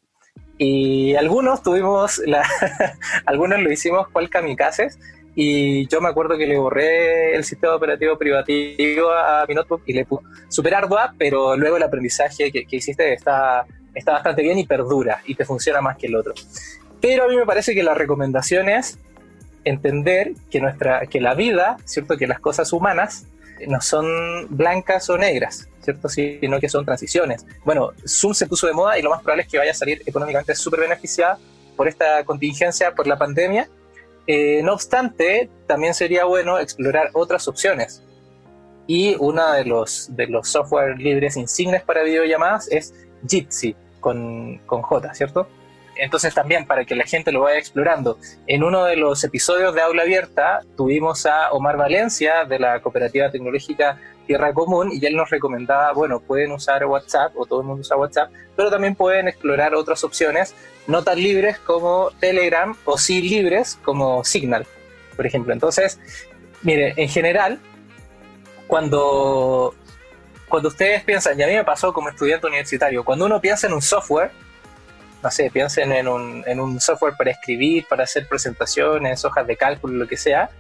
[0.58, 2.46] Y algunos tuvimos, la
[3.24, 4.98] algunos lo hicimos cual kamikazes
[5.34, 9.94] y yo me acuerdo que le borré el sistema operativo privativo a mi notebook y
[9.94, 13.64] le puse super ardua, pero luego el aprendizaje que, que hiciste está,
[13.94, 16.34] está bastante bien y perdura y te funciona más que el otro.
[17.00, 18.98] Pero a mí me parece que la recomendación es
[19.64, 22.16] entender que, nuestra, que la vida, ¿cierto?
[22.16, 23.26] que las cosas humanas
[23.66, 26.08] no son blancas o negras, ¿cierto?
[26.08, 27.46] sino que son transiciones.
[27.64, 30.02] Bueno, Zoom se puso de moda y lo más probable es que vaya a salir
[30.06, 31.38] económicamente súper beneficiada
[31.76, 33.68] por esta contingencia, por la pandemia.
[34.26, 38.02] Eh, no obstante, también sería bueno explorar otras opciones.
[38.86, 42.94] Y uno de los, de los software libres insignes para videollamadas es
[43.28, 45.46] Jitsi, con, con J, ¿cierto?
[45.96, 48.18] Entonces también para que la gente lo vaya explorando.
[48.46, 53.30] En uno de los episodios de Aula Abierta tuvimos a Omar Valencia de la Cooperativa
[53.30, 57.80] Tecnológica Tierra Común y él nos recomendaba, bueno, pueden usar WhatsApp o todo el mundo
[57.80, 60.54] usa WhatsApp, pero también pueden explorar otras opciones
[60.86, 64.66] no tan libres como Telegram o sí libres como Signal,
[65.16, 65.52] por ejemplo.
[65.52, 65.98] Entonces,
[66.62, 67.60] mire, en general,
[68.66, 69.74] cuando,
[70.48, 73.74] cuando ustedes piensan, y a mí me pasó como estudiante universitario, cuando uno piensa en
[73.74, 74.30] un software,
[75.22, 79.56] no sé, piensen en un, en un software para escribir, para hacer presentaciones, hojas de
[79.56, 80.50] cálculo, lo que sea,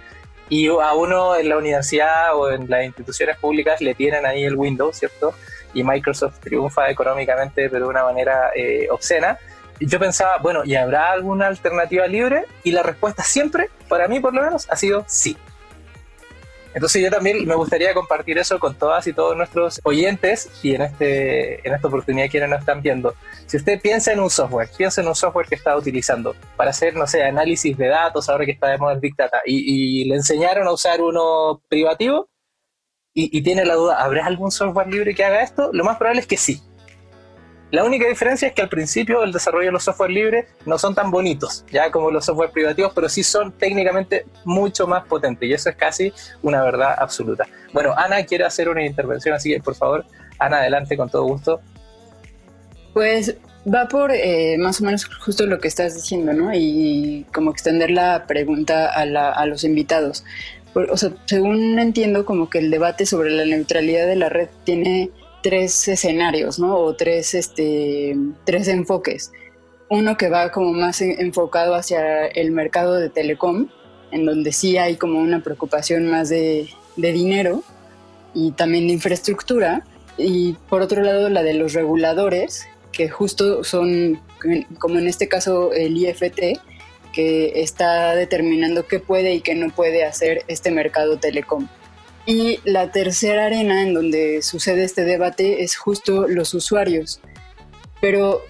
[0.48, 4.54] y a uno en la universidad o en las instituciones públicas le tienen ahí el
[4.54, 5.34] Windows, ¿cierto?
[5.72, 9.38] Y Microsoft triunfa económicamente, pero de una manera eh, obscena.
[9.78, 12.44] Y yo pensaba, bueno, ¿y habrá alguna alternativa libre?
[12.64, 15.36] Y la respuesta siempre, para mí por lo menos, ha sido sí.
[16.74, 20.82] Entonces yo también me gustaría compartir eso con todas y todos nuestros oyentes y en,
[20.82, 23.14] este, en esta oportunidad quienes nos están viendo.
[23.46, 26.94] Si usted piensa en un software, piensa en un software que está utilizando para hacer,
[26.94, 30.16] no sé, análisis de datos ahora que está de moda el Big Data y, le
[30.16, 32.28] enseñaron a usar uno privativo
[33.14, 35.70] y, y tiene la duda, ¿habrá algún software libre que haga esto?
[35.72, 36.62] Lo más probable es que sí
[37.72, 40.94] la única diferencia es que al principio el desarrollo de los software libres no son
[40.94, 45.54] tan bonitos, ya como los software privativos, pero sí son técnicamente mucho más potentes y
[45.54, 46.12] eso es casi
[46.42, 47.46] una verdad absoluta.
[47.72, 50.04] Bueno, Ana quiere hacer una intervención, así que por favor,
[50.38, 51.62] Ana, adelante con todo gusto.
[52.92, 56.50] Pues va por eh, más o menos justo lo que estás diciendo, ¿no?
[56.52, 60.24] Y como extender la pregunta a, los invitados.
[60.74, 65.10] o sea, según entiendo, como que el debate sobre la neutralidad de la red tiene
[65.42, 66.76] tres escenarios, ¿no?
[66.76, 69.32] O tres, este, tres enfoques.
[69.88, 73.68] Uno que va como más enfocado hacia el mercado de telecom,
[74.10, 77.62] en donde sí hay como una preocupación más de, de dinero
[78.34, 79.84] y también de infraestructura.
[80.16, 84.20] Y por otro lado, la de los reguladores, que justo son,
[84.78, 86.60] como en este caso, el IFT,
[87.12, 91.68] que está determinando qué puede y qué no puede hacer este mercado telecom.
[92.24, 97.20] Y la tercera arena en donde sucede este debate es justo los usuarios.
[98.00, 98.42] Pero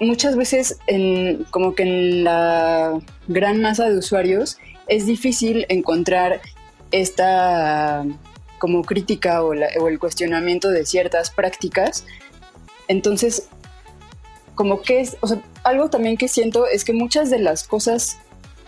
[0.00, 4.58] muchas veces, en, como que en la gran masa de usuarios,
[4.88, 6.40] es difícil encontrar
[6.90, 8.04] esta
[8.58, 12.06] como crítica o, el cuestionamiento de ciertas prácticas.
[12.88, 13.48] Entonces,
[14.54, 15.16] como que es,
[15.64, 18.18] algo también que siento es que muchas de las cosas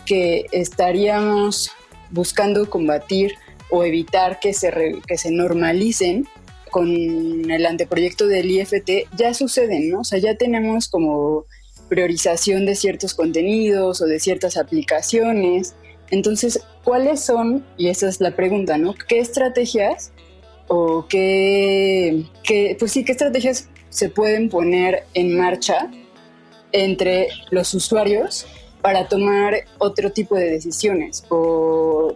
[0.05, 1.71] que estaríamos
[2.11, 3.37] buscando combatir
[3.71, 4.71] o evitar que se,
[5.07, 6.27] que se normalicen
[6.71, 6.89] con
[7.51, 10.01] el anteproyecto del IFT ya suceden, ¿no?
[10.01, 11.47] O sea, ya tenemos como
[11.89, 15.75] priorización de ciertos contenidos o de ciertas aplicaciones.
[16.11, 18.95] Entonces, ¿cuáles son, y esa es la pregunta, ¿no?
[19.09, 20.13] ¿Qué estrategias
[20.69, 25.91] o qué, qué pues sí, qué estrategias se pueden poner en marcha
[26.73, 28.47] entre los usuarios
[28.83, 32.15] para tomar otro tipo de decisiones o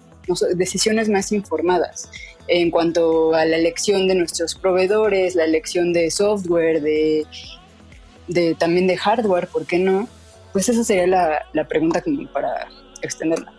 [0.54, 2.10] decisiones más informadas
[2.48, 7.26] en cuanto a la elección de nuestros proveedores, la elección de software, de,
[8.58, 10.08] también de hardware, ¿por qué no?
[10.52, 11.06] Pues esa sería
[11.52, 12.02] la, pregunta
[12.32, 12.66] para
[13.02, 13.52] extenderla.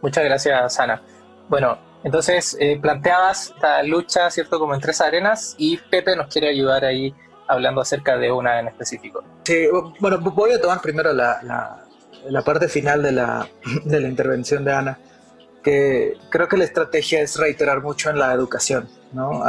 [0.00, 1.02] Muchas gracias, Ana.
[1.48, 4.58] Bueno, entonces eh, planteabas esta lucha, ¿cierto?
[4.58, 7.12] Como en tres arenas y Pepe nos quiere ayudar ahí
[7.48, 9.24] hablando acerca de una en específico.
[9.44, 9.66] Sí,
[9.98, 11.81] bueno, voy a tomar primero la la
[12.44, 13.48] parte final de la,
[13.84, 14.98] de la intervención de Ana,
[15.62, 19.42] que creo que la estrategia es reiterar mucho en la educación, ¿no?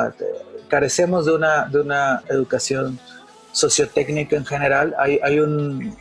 [0.70, 3.00] Carecemos de una, de una educación
[3.52, 4.96] sociotécnica en general.
[4.98, 5.96] Hay, hay un,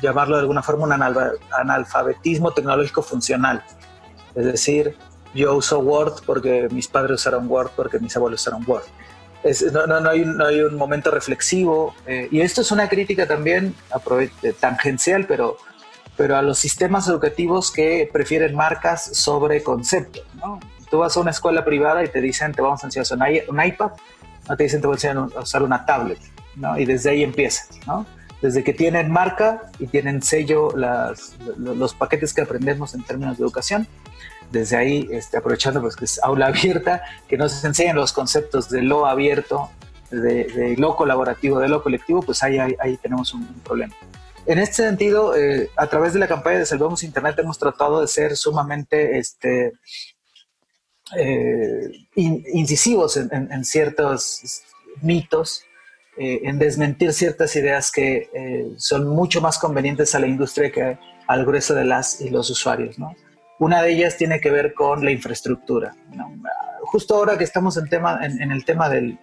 [0.00, 3.62] llamarlo de alguna forma, un analfabetismo tecnológico funcional.
[4.34, 4.96] Es decir,
[5.34, 8.84] yo uso Word porque mis padres usaron Word, porque mis abuelos usaron Word.
[9.72, 11.94] no, no, no, hay, no, hay, un momento reflexivo.
[12.06, 13.74] Eh, y esto es una crítica también
[14.60, 15.56] tangencial, pero
[16.16, 20.24] pero a los sistemas educativos que prefieren marcas sobre conceptos.
[20.34, 20.60] ¿no?
[20.90, 23.06] Tú vas a una escuela privada y te dicen, te vamos a enseñar
[23.48, 23.90] un iPad,
[24.48, 26.18] no te dicen, te voy a enseñar a usar una tablet,
[26.54, 26.78] ¿no?
[26.78, 27.64] y desde ahí empieza.
[27.86, 28.06] ¿no?
[28.40, 33.44] Desde que tienen marca y tienen sello las, los paquetes que aprendemos en términos de
[33.44, 33.88] educación,
[34.50, 38.82] desde ahí, este, aprovechando pues, que es aula abierta, que nos enseñan los conceptos de
[38.82, 39.70] lo abierto,
[40.10, 43.94] de, lo colaborativo, de lo colectivo, pues ahí, ahí, tenemos un problema.
[44.46, 48.06] En este sentido, eh, a través de la campaña de Salvemos Internet hemos tratado de
[48.06, 49.72] ser sumamente este,
[51.16, 54.62] eh, incisivos en, ciertos
[55.02, 55.64] mitos,
[56.16, 58.30] eh, en desmentir ciertas ideas que
[58.76, 62.94] son mucho más convenientes a la industria que al grueso de las y los usuarios.
[63.58, 65.96] Una de ellas tiene que ver con la infraestructura.
[66.82, 69.18] Justo ahora que estamos en, el tema del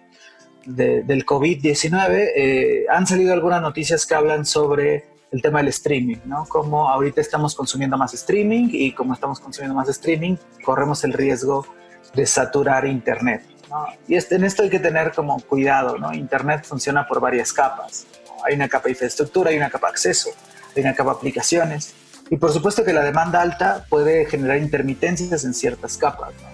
[0.66, 6.46] COVID-19, han salido algunas noticias que hablan sobre el tema del streaming, ¿no?
[6.48, 11.66] Como ahorita estamos consumiendo más streaming y como estamos consumiendo más streaming, corremos el riesgo
[12.14, 13.42] de saturar Internet.
[13.68, 13.84] ¿no?
[14.06, 16.14] Y en esto hay que tener como cuidado, ¿no?
[16.14, 18.06] Internet funciona por varias capas.
[18.44, 20.30] Hay una capa de infraestructura, hay una capa de acceso,
[20.76, 21.94] hay una capa de aplicaciones.
[22.30, 26.48] Y por supuesto que la demanda alta puede generar intermitencias en ciertas capas, ¿no?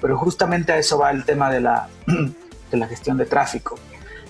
[0.00, 1.88] Pero justamente a eso va el tema de la,
[2.70, 3.76] de la gestión de tráfico.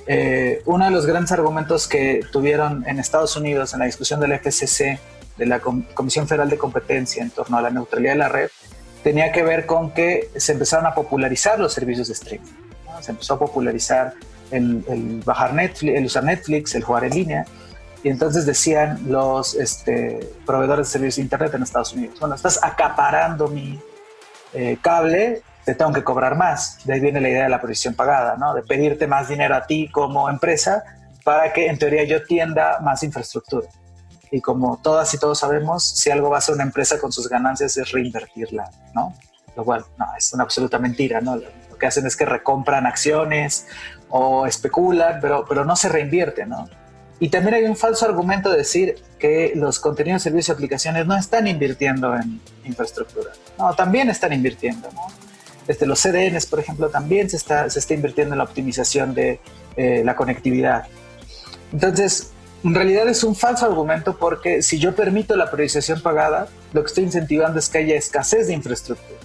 [0.07, 4.33] Eh, uno de los grandes argumentos que tuvieron en Estados Unidos en la discusión del
[4.33, 4.99] FCC,
[5.37, 8.51] de la Comisión Federal de Competencia en torno a la neutralidad de la red,
[9.03, 12.51] tenía que ver con que se empezaron a popularizar los servicios de streaming.
[13.01, 14.15] Se empezó a popularizar
[14.51, 17.47] el, bajar Netflix, el usar Netflix, el jugar en línea.
[18.05, 22.59] Y entonces decían los este, proveedores de servicios de Internet en Estados Unidos, bueno, estás
[22.63, 23.81] acaparando mi
[24.53, 26.79] eh, cable, te tengo que cobrar más.
[26.85, 28.55] De ahí viene la idea de la provisión pagada, ¿no?
[28.55, 30.83] De pedirte más dinero a ti como empresa
[31.25, 33.69] para que en teoría yo tienda más infraestructura.
[34.31, 37.29] Y como todas y todos sabemos, si algo va a hacer una empresa con sus
[37.29, 39.15] ganancias es reinvertirla, ¿no?
[39.55, 41.37] Lo cual, no, es una absoluta mentira, ¿no?
[41.37, 43.67] Lo que hacen es que recompran acciones
[44.09, 46.69] o especulan, pero, pero no se reinvierte, ¿no?
[47.21, 51.17] Y también hay un falso argumento de decir que los contenidos, servicios y aplicaciones no
[51.17, 53.31] están invirtiendo en infraestructura.
[53.59, 55.22] No, también están invirtiendo, ¿no?
[55.67, 59.41] Desde los CDNs, por ejemplo, también se está, se está invirtiendo en la optimización de
[59.77, 60.87] eh, la conectividad.
[61.73, 62.33] Entonces,
[62.65, 66.89] en realidad es un falso argumento porque si yo permito la priorización pagada, lo que
[66.89, 69.21] estoy incentivando es que haya escasez de infraestructura.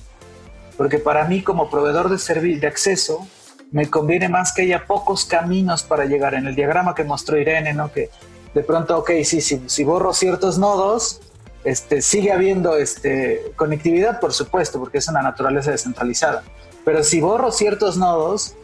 [0.76, 3.28] Porque para mí como proveedor de servicio de acceso,
[3.72, 6.34] me conviene más que haya pocos caminos para llegar.
[6.34, 7.92] En el diagrama que mostró Irene, ¿no?
[7.92, 8.10] Que
[8.54, 11.22] de pronto, ok, sí, sí si borro ciertos nodos,
[11.68, 16.44] este, sigue habiendo este, conectividad, por supuesto, porque es una naturaleza descentralizada.
[16.86, 18.56] Pero si borro ciertos nodos,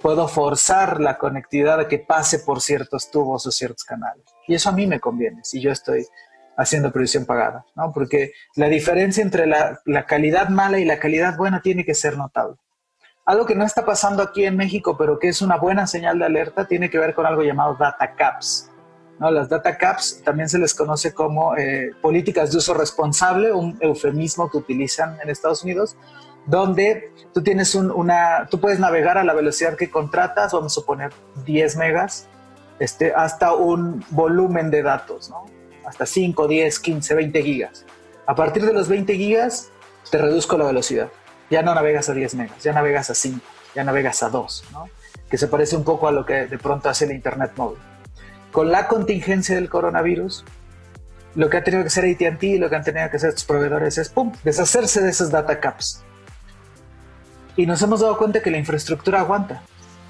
[0.00, 4.24] puedo forzar la conectividad a que pase por ciertos tubos o ciertos canales.
[4.46, 6.06] Y eso a mí me conviene, si yo estoy
[6.56, 7.92] haciendo producción pagada, ¿no?
[7.92, 12.56] Porque la diferencia entre la calidad mala y la calidad buena tiene que ser notable.
[13.24, 16.26] Algo que no está pasando aquí en México, pero que es una buena señal de
[16.26, 18.70] alerta, tiene que ver con algo llamado data caps.
[19.18, 19.30] ¿No?
[19.30, 24.50] Las data caps también se les conoce como eh, políticas de uso responsable, un eufemismo
[24.50, 25.96] que utilizan en Estados Unidos,
[26.46, 31.12] donde tú tienes una, tú puedes navegar a la velocidad que contratas, vamos a suponer
[31.44, 32.28] 10 megas,
[32.78, 35.32] este, hasta un volumen de datos,
[35.84, 37.84] hasta 5, 10, 15, 20 gigas.
[38.26, 39.70] A partir de los 20 gigas,
[40.10, 41.08] te reduzco la velocidad
[41.50, 43.40] ya no navegas a 10 megas, ya navegas a 5,
[43.74, 44.88] ya navegas a 2, ¿no?
[45.30, 47.78] que se parece un poco a lo que de pronto hace el Internet móvil.
[48.52, 50.44] Con la contingencia del coronavirus,
[51.34, 53.98] lo que ha tenido que hacer ATT lo que han tenido que hacer sus proveedores
[53.98, 54.32] es ¡pum!
[54.42, 56.02] deshacerse de esos data caps.
[57.56, 59.62] Y nos hemos dado cuenta que la infraestructura aguanta,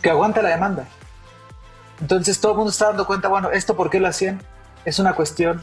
[0.03, 0.87] que aguanta la demanda.
[2.01, 4.41] Entonces todo el mundo está dando cuenta, bueno, ¿esto por qué lo hacían?
[4.85, 5.63] Es una cuestión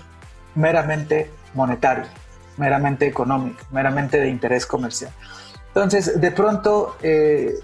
[0.56, 2.08] meramente monetaria,
[2.58, 5.12] meramente económica, meramente de interés comercial.
[5.68, 7.56] Entonces, de pronto, eh,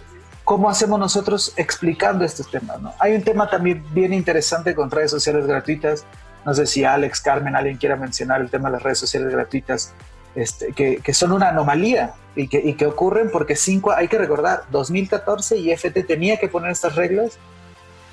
[0.49, 2.81] ¿cómo hacemos nosotros explicando estos temas?
[2.81, 2.91] ¿no?
[2.97, 6.05] Hay un tema también bien interesante con redes sociales gratuitas.
[6.43, 9.93] No sé si Alex, Carmen, alguien quiera mencionar el tema de las redes sociales gratuitas,
[10.33, 14.17] este, que, que, son una anomalía y que, y que ocurren porque cinco, hay que
[14.17, 17.37] recordar, 2014 y FT tenía que poner estas reglas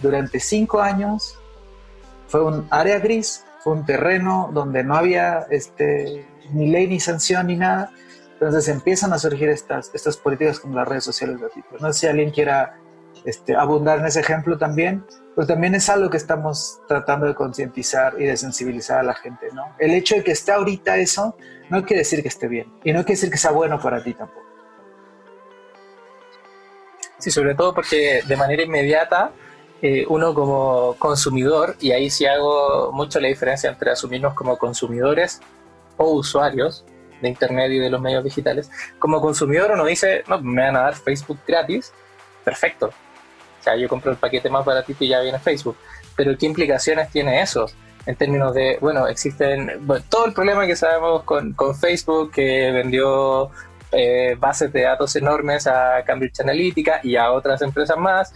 [0.02, 1.38] durante cinco años.
[2.28, 7.46] Fue un área gris, fue un terreno donde no había este, ni ley ni sanción
[7.46, 7.90] ni nada
[8.40, 11.80] entonces empiezan a surgir estas, estas políticas como las redes sociales gratuitas.
[11.80, 12.78] No sé si alguien quiera
[13.24, 18.14] este, abundar en ese ejemplo también, pero también es algo que estamos tratando de concientizar
[18.20, 19.64] y de sensibilizar a la gente, ¿no?
[19.78, 21.36] El hecho de que esté ahorita eso
[21.70, 24.12] no quiere decir que esté bien y no quiere decir que sea bueno para ti
[24.12, 24.44] tampoco.
[27.18, 29.32] Sí, sobre todo porque de manera inmediata
[29.82, 35.40] eh, uno como consumidor, y ahí sí hago mucho la diferencia entre asumirnos como consumidores
[35.96, 36.84] o usuarios,
[37.20, 40.82] de Internet y de los medios digitales, como consumidor uno dice, no, me van a
[40.82, 41.92] dar Facebook gratis,
[42.44, 42.86] perfecto.
[42.86, 45.76] O sea, yo compro el paquete más baratito y ya viene Facebook.
[46.14, 47.66] Pero ¿qué implicaciones tiene eso?
[48.06, 53.50] En términos de, bueno, existen todo el problema que sabemos con, con Facebook, que vendió
[53.92, 58.32] eh, bases de datos enormes a Cambridge Analytica y a otras empresas más,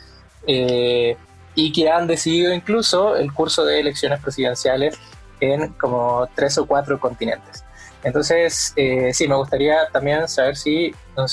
[0.47, 1.17] eh,
[1.55, 4.99] y que han decidido incluso el curso de elecciones presidenciales
[5.41, 7.65] en como tres o cuatro continentes.
[8.03, 11.27] Entonces, eh, sí, me gustaría también saber si, no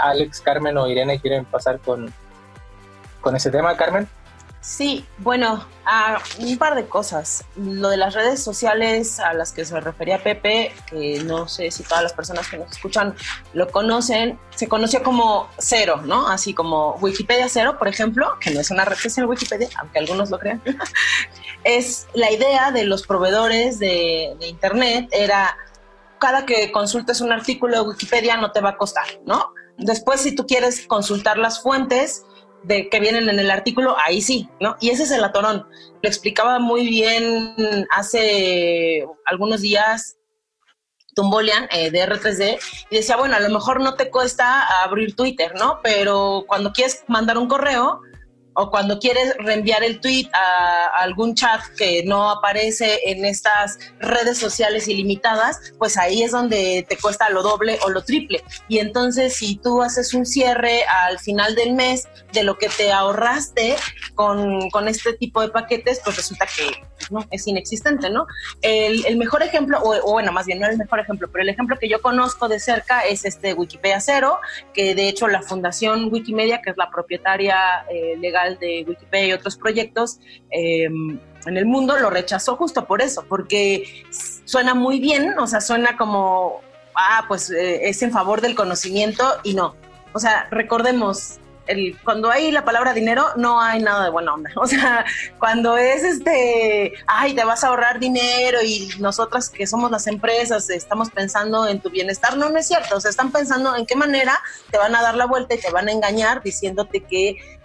[0.00, 2.12] Alex, Carmen o Irene quieren pasar con,
[3.20, 4.08] con ese tema, Carmen.
[4.64, 5.62] Sí, bueno,
[6.38, 7.44] un par de cosas.
[7.54, 11.82] Lo de las redes sociales a las que se refería Pepe, que no sé si
[11.82, 13.14] todas las personas que nos escuchan
[13.52, 16.28] lo conocen, se conoció como cero, ¿no?
[16.28, 20.30] Así como Wikipedia cero, por ejemplo, que no es una red social Wikipedia, aunque algunos
[20.30, 20.62] lo crean,
[21.64, 25.54] es la idea de los proveedores de Internet, era
[26.18, 29.52] cada que consultes un artículo de Wikipedia no te va a costar, ¿no?
[29.78, 32.24] Después, si tú quieres consultar las fuentes
[32.62, 34.76] de que vienen en el artículo, ahí sí, ¿no?
[34.80, 35.66] Y ese es el atorón.
[36.02, 40.16] Lo explicaba muy bien hace algunos días
[41.14, 42.58] Tumbolian eh, de R3D
[42.90, 45.80] y decía, bueno, a lo mejor no te cuesta abrir Twitter, ¿no?
[45.82, 48.00] Pero cuando quieres mandar un correo,
[48.54, 54.38] o cuando quieres reenviar el tweet a, algún chat que no aparece en estas redes
[54.38, 58.42] sociales ilimitadas, pues ahí es donde te cuesta lo doble o lo triple.
[58.68, 62.92] Y entonces si tú haces un cierre al final del mes de lo que te
[62.92, 63.76] ahorraste
[64.14, 68.26] con, con este tipo de paquetes, pues resulta que no es inexistente, ¿no?
[68.62, 71.48] El, el mejor ejemplo, o, o, bueno, más bien no el mejor ejemplo, pero el
[71.48, 74.38] ejemplo que yo conozco de cerca es este Wikipedia Cero,
[74.72, 79.32] que de hecho la Fundación Wikimedia, que es la propietaria eh, legal de Wikipedia y
[79.32, 84.04] otros proyectos em, en el mundo, lo rechazó justo por eso, porque
[84.44, 86.60] suena muy bien, o sea, suena como,
[86.94, 89.76] ah, pues eh, es en favor del conocimiento y no.
[90.12, 94.50] O sea, recordemos, el, cuando hay la palabra dinero, no hay nada de buena onda.
[94.56, 95.04] O sea,
[95.38, 100.70] cuando es este, ay, te vas a ahorrar dinero y nosotras que somos las empresas
[100.70, 102.96] estamos pensando en tu bienestar, no, no es cierto.
[102.96, 104.38] O sea, están pensando en qué manera
[104.70, 107.58] te van a dar la vuelta y te van a engañar diciéndote que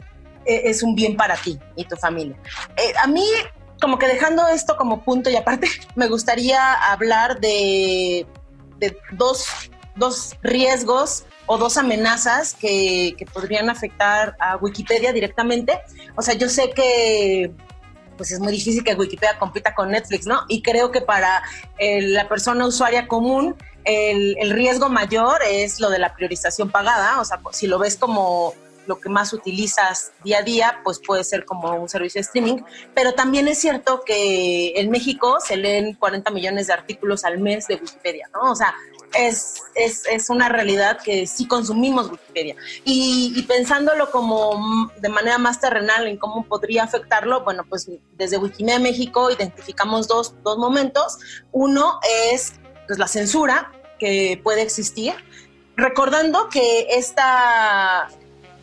[0.49, 2.35] es un bien para ti y tu familia.
[2.77, 3.25] Eh, a mí
[3.81, 8.25] como que dejando esto como punto y aparte, me gustaría hablar de,
[9.11, 9.45] dos,
[9.95, 15.79] dos riesgos o dos amenazas que, que, podrían afectar a Wikipedia directamente.
[16.15, 17.51] O sea, yo sé que
[18.17, 20.41] pues es muy difícil que Wikipedia compita con Netflix, ¿no?
[20.49, 21.41] Y creo que para
[21.77, 23.55] eh, la persona usuaria común
[23.85, 27.95] el, el, riesgo mayor es lo de la priorización pagada, o sea, si lo ves
[27.95, 28.53] como
[28.87, 32.57] lo que más utilizas día a día, pues puede ser como un servicio de streaming,
[32.93, 37.67] pero también es cierto que en México se leen 40 millones de artículos al mes
[37.67, 38.51] de Wikipedia, ¿no?
[38.51, 38.73] O sea,
[39.13, 42.55] es, es, es una realidad que sí consumimos Wikipedia.
[42.83, 48.37] Y, y, pensándolo como de manera más terrenal en cómo podría afectarlo, bueno, pues desde
[48.37, 51.17] Wikimedia México identificamos dos, dos momentos.
[51.51, 51.99] Uno
[52.31, 52.53] es
[52.87, 55.13] pues, la censura que puede existir,
[55.75, 58.09] recordando que esta,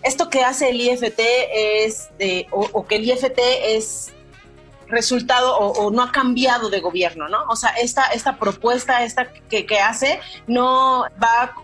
[0.06, 1.20] esto que hace el IFT
[1.52, 2.08] es,
[2.50, 4.12] o, o que el IFT es
[4.88, 7.44] resultado o, no ha cambiado de gobierno, ¿no?
[7.48, 11.54] O sea, esta, esta propuesta esta que, que hace no va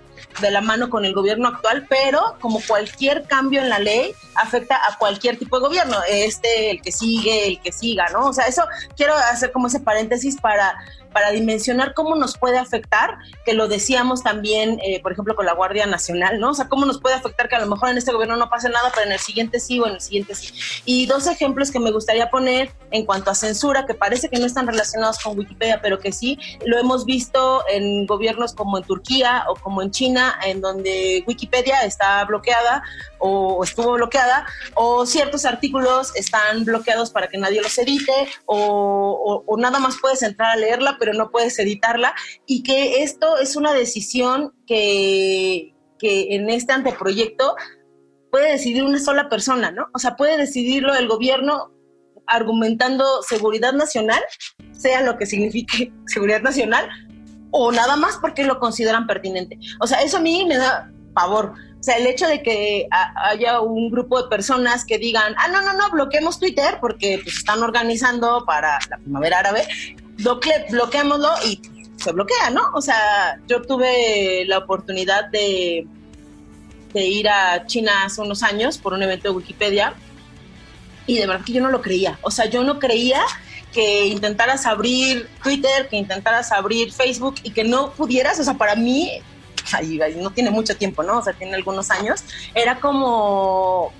[0.41, 4.77] de la mano con el gobierno actual, pero como cualquier cambio en la ley afecta
[4.77, 8.29] a cualquier tipo de gobierno, este, el que sigue, el que siga, ¿no?
[8.29, 8.65] O sea, eso
[8.97, 10.75] quiero hacer como ese paréntesis para
[11.13, 15.55] para dimensionar cómo nos puede afectar, que lo decíamos también, eh, por ejemplo, con la
[15.55, 16.51] Guardia Nacional, ¿no?
[16.51, 18.69] O sea, cómo nos puede afectar que a lo mejor en este gobierno no pase
[18.69, 20.53] nada, pero en el siguiente sí o en el siguiente sí.
[20.85, 24.47] Y dos ejemplos que me gustaría poner en cuanto a censura, que parece que no
[24.47, 29.45] están relacionados con Wikipedia, pero que sí, lo hemos visto en gobiernos como en Turquía
[29.49, 32.83] o como en China, en donde Wikipedia está bloqueada
[33.19, 34.22] o estuvo bloqueada,
[34.75, 38.13] o ciertos artículos están bloqueados para que nadie los edite,
[38.47, 42.15] o, o nada más puedes entrar a leerla, pero no puedes editarla,
[42.47, 47.55] y que esto es una decisión que, que en este anteproyecto
[48.33, 49.89] puede decidir una sola persona, ¿no?
[49.95, 51.71] O sea, puede decidirlo el gobierno
[52.27, 54.21] argumentando seguridad nacional,
[54.73, 56.89] sea lo que signifique seguridad nacional,
[57.51, 59.59] o nada más porque lo consideran pertinente.
[59.81, 61.53] O sea, eso a mí me da pavor.
[61.83, 62.87] O sea, el hecho de que
[63.17, 67.39] haya un grupo de personas que digan, ah, no, no, no, bloqueemos Twitter porque pues,
[67.39, 69.67] están organizando para la primavera árabe,
[70.19, 71.61] bloque, bloqueémoslo y
[71.97, 72.71] se bloquea, ¿no?
[72.75, 75.85] O sea, yo tuve la oportunidad de,
[76.95, 79.93] de ir a China hace unos años por un evento de Wikipedia
[81.09, 82.17] y de verdad que yo no lo creía.
[82.23, 83.23] O sea, yo no creía
[83.73, 88.77] que intentaras abrir Twitter, que intentaras abrir Facebook y que no pudieras, o sea, para
[88.77, 89.21] mí
[90.17, 91.19] no tiene mucho tiempo, ¿no?
[91.19, 92.25] O sea, tiene algunos años,
[92.55, 93.93] era como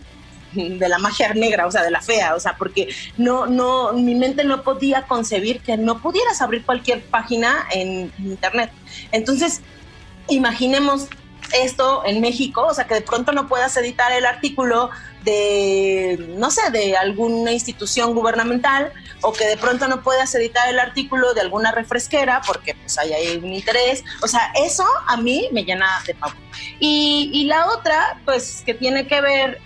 [0.55, 4.15] de la magia negra, o sea, de la fea, o sea, porque no, no, mi
[4.15, 8.71] mente no podía concebir que no pudieras abrir cualquier página en internet.
[9.13, 9.63] Entonces,
[10.29, 11.09] imaginemos
[11.53, 14.91] esto en México, o sea, que de pronto no puedas editar el artículo
[15.25, 18.93] de, no sé, de alguna institución gubernamental
[19.23, 23.13] o que de pronto no puedas editar el artículo de alguna refresquera porque pues hay,
[23.13, 24.05] hay un interés.
[24.23, 26.37] O sea, eso a mí me llena de pavor.
[26.79, 29.61] Y, y la otra, pues que tiene que ver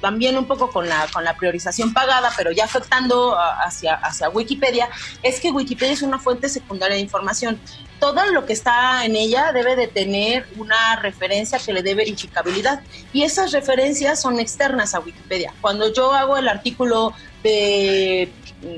[0.00, 4.88] también un poco con la, con la priorización pagada, pero ya afectando hacia, hacia Wikipedia,
[5.22, 7.60] es que Wikipedia es una fuente secundaria de información.
[8.00, 12.80] Todo lo que está en ella debe de tener una referencia que le dé verificabilidad
[13.12, 15.52] y esas referencias son externas a Wikipedia.
[15.60, 17.12] Cuando yo hago el artículo
[17.42, 18.30] de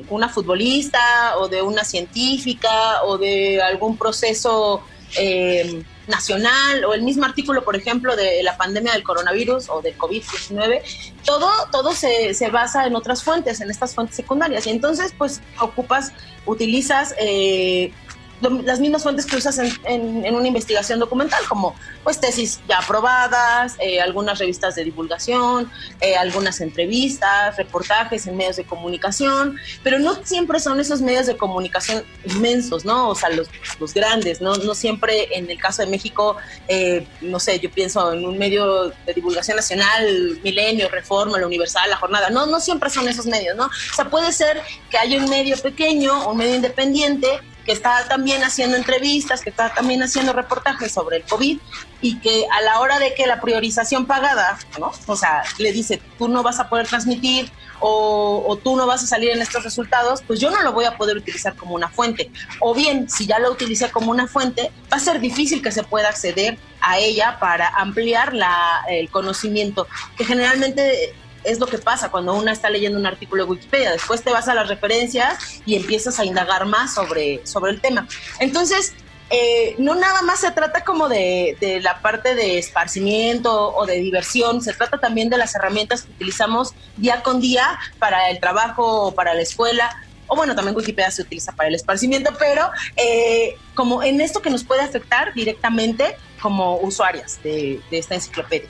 [0.09, 4.83] una futbolista o de una científica o de algún proceso
[5.17, 9.97] eh, nacional o el mismo artículo, por ejemplo, de la pandemia del coronavirus o del
[9.97, 10.83] COVID-19,
[11.25, 14.67] todo, todo se, se, basa en otras fuentes, en estas fuentes secundarias.
[14.67, 16.13] Y entonces, pues, ocupas,
[16.47, 17.93] utilizas eh,
[18.41, 24.01] las mismas fuentes que usas en, una investigación documental, como pues tesis ya aprobadas, eh,
[24.01, 30.61] algunas revistas de divulgación, eh, algunas entrevistas, reportajes en medios de comunicación, pero no siempre
[30.61, 33.11] son esos medios de comunicación inmensos, ¿no?
[33.11, 33.49] O sea, los,
[33.79, 34.55] los grandes, ¿no?
[34.57, 36.37] No siempre en el caso de México,
[36.69, 41.91] eh, no sé, yo pienso en un medio de divulgación nacional, Milenio, Reforma, La Universal,
[41.91, 43.67] La Jornada, no, no siempre son esos medios, ¿no?
[43.67, 48.43] O sea, puede ser que haya un medio pequeño, un medio independiente, que está también
[48.43, 51.59] haciendo entrevistas, que está también haciendo reportajes sobre el COVID
[52.01, 54.93] y que a la hora de que la priorización pagada, ¿no?
[55.07, 57.51] O sea, le dice, tú no vas a poder transmitir
[57.81, 60.85] o, o, tú no vas a salir en estos resultados, pues yo no lo voy
[60.85, 62.31] a poder utilizar como una fuente.
[62.61, 65.83] O bien, si ya lo utilicé como una fuente, va a ser difícil que se
[65.83, 71.15] pueda acceder a ella para ampliar la, el conocimiento, que generalmente
[71.45, 73.93] es lo que pasa cuando una está leyendo un artículo de Wikipedia.
[73.93, 78.07] Después te vas a las referencias y empiezas a indagar más sobre, sobre el tema.
[78.39, 78.93] Entonces,
[79.31, 84.01] eh, no nada más se trata como de, de, la parte de esparcimiento o de
[84.01, 89.07] diversión, se trata también de las herramientas que utilizamos día con día para el trabajo
[89.07, 89.97] o para la escuela
[90.31, 94.49] o bueno, también Wikipedia se utiliza para el esparcimiento, pero eh, como en esto que
[94.49, 98.69] nos puede afectar directamente como usuarias de, esta enciclopedia.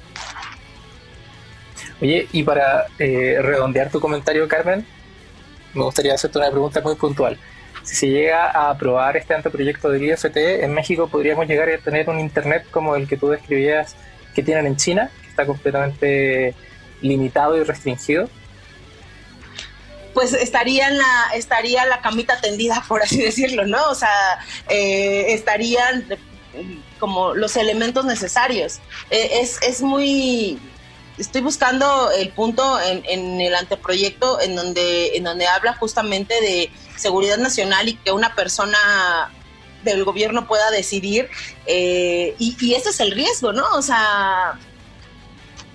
[2.01, 4.87] Oye, y para eh, redondear tu comentario, Carmen,
[5.75, 7.39] me gustaría hacerte una pregunta muy puntual.
[7.83, 12.09] Si se llega a aprobar este anteproyecto del IFT, en México podríamos llegar a tener
[12.09, 13.97] un Internet como el que tú describías
[14.35, 16.55] que tienen en China, que está completamente
[17.01, 18.29] limitado y restringido
[20.15, 23.91] pues estaría la, estaría la camita tendida, por así decirlo, ¿no?
[23.91, 26.07] O sea, eh, estarían
[26.99, 28.81] como los elementos necesarios.
[29.11, 30.59] Eh, es, es muy,
[31.21, 36.71] estoy buscando el punto en, en, el anteproyecto en donde, en donde habla justamente de
[36.97, 39.31] seguridad nacional y que una persona
[39.85, 41.29] del gobierno pueda decidir.
[41.67, 43.65] Eh, y, ese es el riesgo, ¿no?
[43.73, 44.59] O sea,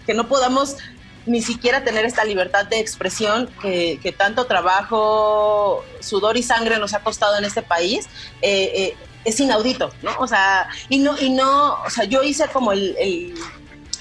[0.06, 0.78] que no podamos
[1.26, 7.00] ni siquiera tener esta libertad de expresión que, tanto trabajo, sudor y sangre nos ha
[7.00, 8.08] costado en este país,
[8.42, 10.12] eh, eh, es inaudito, ¿no?
[10.20, 13.34] O sea, y no, y no, o sea, yo hice como el,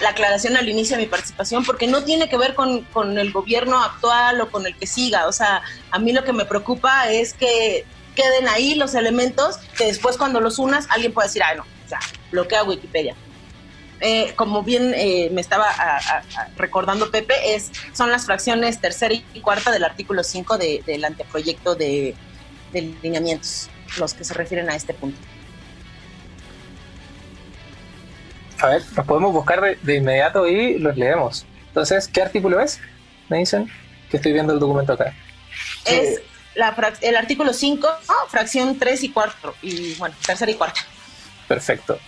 [0.00, 3.32] la aclaración al inicio de mi participación porque no tiene que ver con, con el
[3.32, 7.10] gobierno actual o con el que siga, o sea, a mí lo que me preocupa
[7.10, 7.84] es que
[8.14, 11.88] queden ahí los elementos que después cuando los unas alguien puede decir, ay no, o
[11.88, 11.98] sea,
[12.30, 13.14] bloquea Wikipedia.
[14.00, 15.66] Eh, como bien eh, me estaba
[16.56, 22.14] recordando Pepe, es, son las fracciones tercera y cuarta del artículo 5 del anteproyecto de,
[22.72, 25.18] lineamientos, los que se refieren a este punto.
[28.64, 31.44] A ver, nos podemos buscar de, inmediato y los leemos.
[31.68, 32.80] Entonces, ¿qué artículo es?
[33.28, 33.70] Me dicen
[34.10, 35.12] que estoy viendo el documento acá.
[35.84, 36.22] Es
[37.02, 37.86] el artículo 5,
[38.28, 40.80] fracción 3 y 4, y bueno, tercera y cuarta.
[41.46, 41.98] Perfecto.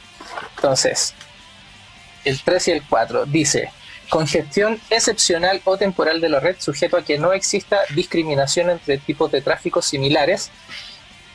[0.56, 1.12] Entonces,
[2.24, 3.26] el 3 y el 4.
[3.26, 3.70] Dice,
[4.08, 9.30] congestión excepcional o temporal de la red sujeto a que no exista discriminación entre tipos
[9.30, 10.50] de tráfico similares.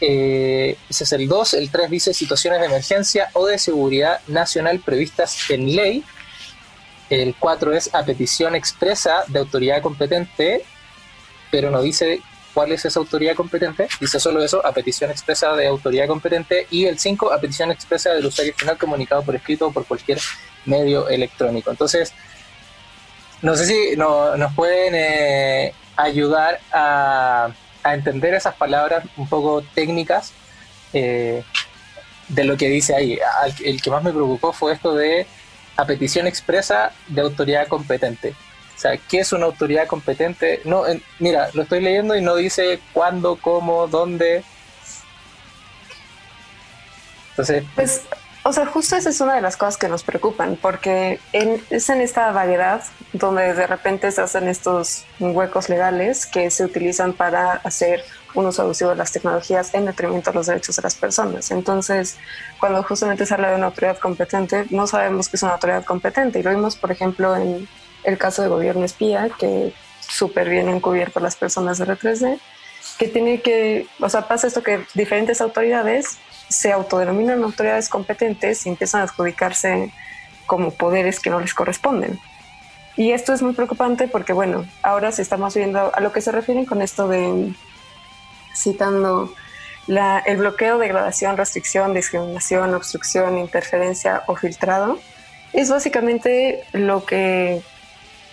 [0.01, 1.53] Eh, ese es el 2.
[1.53, 6.03] El 3 dice situaciones de emergencia o de seguridad nacional previstas en ley.
[7.09, 10.65] El 4 es a petición expresa de autoridad competente,
[11.51, 12.21] pero no dice
[12.53, 13.87] cuál es esa autoridad competente.
[13.99, 16.67] Dice solo eso, a petición expresa de autoridad competente.
[16.71, 20.19] Y el 5, a petición expresa del usuario final comunicado por escrito o por cualquier
[20.65, 21.69] medio electrónico.
[21.69, 22.13] Entonces,
[23.41, 27.51] no sé si nos pueden eh, ayudar a,
[27.83, 30.33] entender esas palabras un poco técnicas
[30.93, 31.43] eh,
[32.27, 33.19] de lo que dice ahí.
[33.63, 35.25] el que más me preocupó fue esto de
[35.77, 38.35] a petición expresa de autoridad competente.
[38.75, 40.61] O sea, ¿qué es una autoridad competente?
[40.65, 40.83] No,
[41.19, 44.43] mira, lo estoy leyendo y no dice cuándo, cómo, dónde.
[47.31, 48.01] Entonces, pues
[48.43, 52.01] o sea, justo esa es una de las cosas que nos preocupan, porque es en
[52.01, 58.03] esta variedad donde de repente se hacen estos huecos legales que se utilizan para hacer
[58.33, 61.51] un uso abusivo de las tecnologías en detrimento de los derechos de las personas.
[61.51, 62.17] Entonces,
[62.59, 66.39] cuando justamente se habla de una autoridad competente, no sabemos que es una autoridad competente.
[66.39, 67.67] Y lo vimos, por ejemplo, en
[68.03, 72.39] el caso de gobierno espía, que súper bien encubierto las personas de R3D,
[72.97, 76.17] que tiene que, o sea, pasa esto que diferentes autoridades
[76.51, 79.91] se autodenominan autoridades competentes y empiezan a adjudicarse
[80.45, 82.19] como poderes que no les corresponden.
[82.97, 86.31] Y esto es muy preocupante porque, bueno, ahora se estamos viendo a lo que se
[86.31, 87.53] refieren con esto de,
[88.53, 89.33] citando,
[89.87, 94.99] el bloqueo, degradación, restricción, discriminación, obstrucción, interferencia o filtrado,
[95.53, 97.61] es básicamente lo que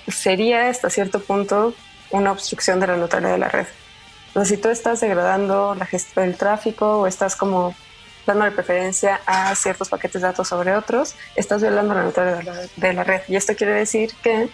[0.08, 1.74] sería hasta cierto punto
[2.10, 3.66] una obstrucción de la neutralidad de la red.
[4.28, 7.74] Entonces, si tú estás degradando la del tráfico o estás como
[8.28, 13.04] dando preferencia a ciertos paquetes de datos sobre otros, estás violando la neutralidad de la,
[13.04, 13.22] red.
[13.26, 14.48] Y esto quiere decir que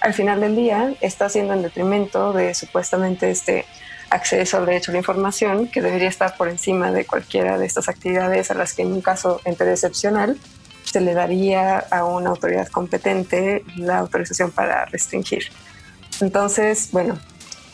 [0.00, 3.64] al final del día está siendo en detrimento de supuestamente este
[4.10, 7.88] acceso al derecho a la información, que debería estar por encima de cualquiera de estas
[7.88, 10.36] actividades a las que en un caso entre excepcional
[10.84, 15.44] se le daría a una autoridad competente la autorización para restringir.
[16.20, 17.18] Entonces, bueno,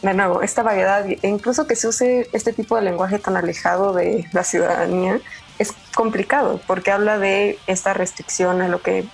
[0.02, 3.92] de nuevo, esta variedad, e incluso que se use este tipo de lenguaje tan alejado
[3.92, 5.20] de la ciudadanía,
[5.58, 9.04] es complicado porque habla de esta restricción a lo que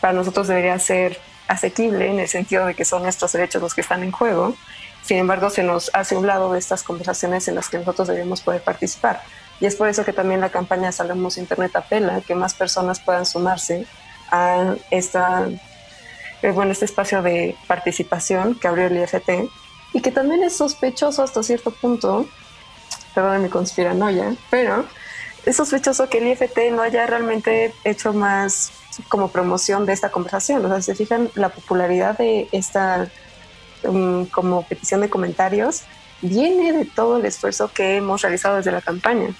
[0.00, 3.82] para nosotros debería ser asequible en el sentido de que son nuestros derechos los que
[3.82, 4.56] están en juego.
[5.02, 8.40] Sin embargo, se nos hace un lado de estas conversaciones en las que nosotros debemos
[8.40, 9.22] poder participar.
[9.60, 13.00] Y es por eso que también la campaña Salvemos Internet apela a que más personas
[13.00, 13.86] puedan sumarse
[14.30, 15.46] a esta,
[16.42, 19.48] eh, bueno, este espacio de participación que abrió el IFT
[19.94, 22.26] y que también es sospechoso hasta cierto punto,
[23.14, 24.84] perdón mi conspiranoia, pero
[25.46, 28.72] es sospechoso que el IFT no haya realmente hecho más
[29.08, 30.64] como promoción de esta conversación.
[30.64, 33.08] O sea, si se fijan la popularidad de esta
[33.84, 35.82] um, como petición de comentarios
[36.22, 39.34] viene de todo el esfuerzo que hemos realizado desde la campaña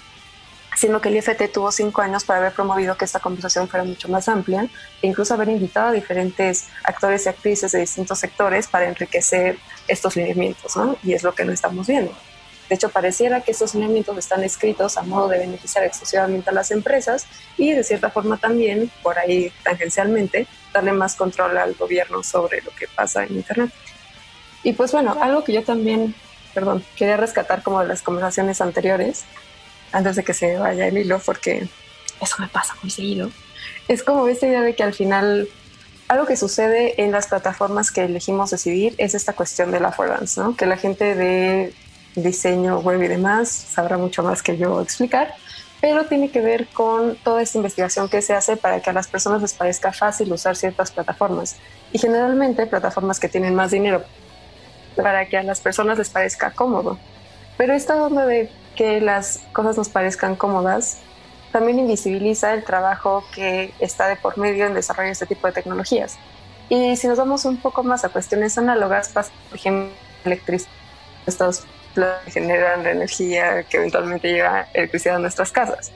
[0.75, 4.09] sino que el IFT tuvo cinco años para haber promovido que esta conversación fuera mucho
[4.09, 4.67] más amplia
[5.01, 9.57] e incluso haber invitado a diferentes actores y actrices de distintos sectores para enriquecer
[9.87, 10.97] estos lineamientos, ¿no?
[11.03, 12.11] Y es lo que no estamos viendo.
[12.69, 16.71] De hecho, pareciera que estos lineamientos están escritos a modo de beneficiar exclusivamente a las
[16.71, 22.61] empresas y de cierta forma también, por ahí tangencialmente, darle más control al gobierno sobre
[22.61, 23.71] lo que pasa en Internet.
[24.63, 26.15] Y pues bueno, algo que yo también,
[26.55, 29.25] perdón, quería rescatar como de las conversaciones anteriores
[29.91, 31.67] antes de que se vaya el hilo, porque
[32.19, 33.29] eso me pasa muy seguido.
[33.87, 35.47] Es como esta idea de que al final
[36.07, 40.39] algo que sucede en las plataformas que elegimos decidir es esta cuestión de la affordance,
[40.39, 40.55] ¿no?
[40.55, 41.73] Que la gente de
[42.15, 45.33] diseño web y demás sabrá mucho más que yo explicar,
[45.81, 49.07] pero tiene que ver con toda esta investigación que se hace para que a las
[49.07, 51.57] personas les parezca fácil usar ciertas plataformas
[51.91, 54.03] y generalmente plataformas que tienen más dinero
[54.95, 56.97] para que a las personas les parezca cómodo.
[57.57, 60.99] Pero esta onda de que las cosas nos parezcan cómodas,
[61.55, 66.17] también invisibiliza el trabajo que está de por medio en desarrollar este tipo de tecnologías.
[66.67, 69.89] Y si nos vamos un poco más a cuestiones análogas, por ejemplo,
[70.25, 70.69] electricidad,
[71.25, 71.63] estos
[72.25, 75.93] generan la energía que eventualmente llega electricidad a nuestras casas.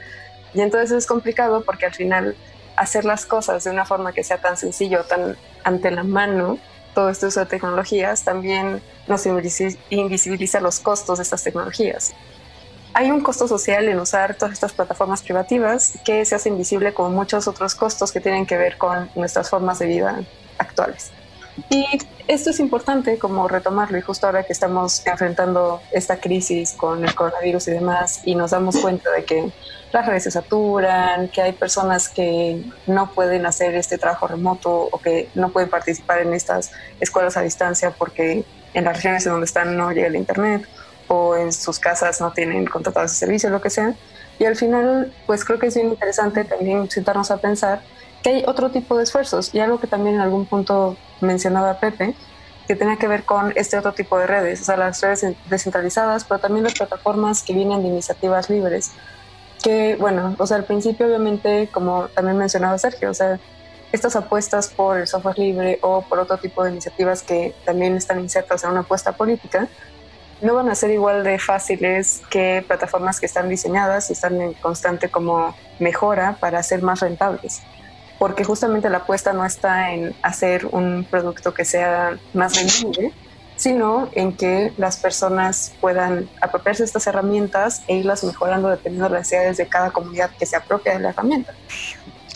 [0.53, 2.37] Y entonces es complicado porque al final
[2.77, 6.57] hacer las cosas de una forma que sea tan sencillo, tan ante la mano,
[6.95, 12.13] todo este uso de tecnologías, también nos invisibiliza los costos de estas tecnologías
[12.93, 17.09] hay un costo social en usar todas estas plataformas privativas que se hace invisible como
[17.09, 20.21] muchos otros costos que tienen que ver con nuestras formas de vida
[20.57, 21.11] actuales.
[21.69, 21.85] Y
[22.27, 27.13] esto es importante como retomarlo y justo ahora que estamos enfrentando esta crisis con el
[27.13, 29.51] coronavirus y demás y nos damos cuenta de que
[29.91, 34.99] las redes se saturan, que hay personas que no pueden hacer este trabajo remoto o
[34.99, 39.45] que no pueden participar en estas escuelas a distancia porque en las regiones en donde
[39.45, 40.67] están no llega el internet
[41.09, 43.93] o en sus casas no tienen contratados de servicio, lo que sea.
[44.39, 47.81] Y al final, pues creo que es bien interesante también sentarnos a pensar
[48.23, 52.15] que hay otro tipo de esfuerzos y algo que también en algún punto mencionaba Pepe,
[52.67, 56.23] que tiene que ver con este otro tipo de redes, o sea, las redes descentralizadas,
[56.23, 58.91] pero también las plataformas que vienen de iniciativas libres.
[59.63, 63.39] Que, bueno, o sea, al principio obviamente, como también mencionaba Sergio, o sea,
[63.91, 68.19] estas apuestas por el software libre o por otro tipo de iniciativas que también están
[68.19, 69.67] insertas en una apuesta política,
[70.41, 74.53] no van a ser igual de fáciles que plataformas que están diseñadas y están en
[74.53, 77.61] constante como mejora para ser más rentables.
[78.17, 83.13] Porque justamente la apuesta no está en hacer un producto que sea más vendible,
[83.55, 89.15] sino en que las personas puedan apropiarse de estas herramientas e irlas mejorando dependiendo de
[89.15, 91.53] las necesidades de cada comunidad que se apropia de la herramienta.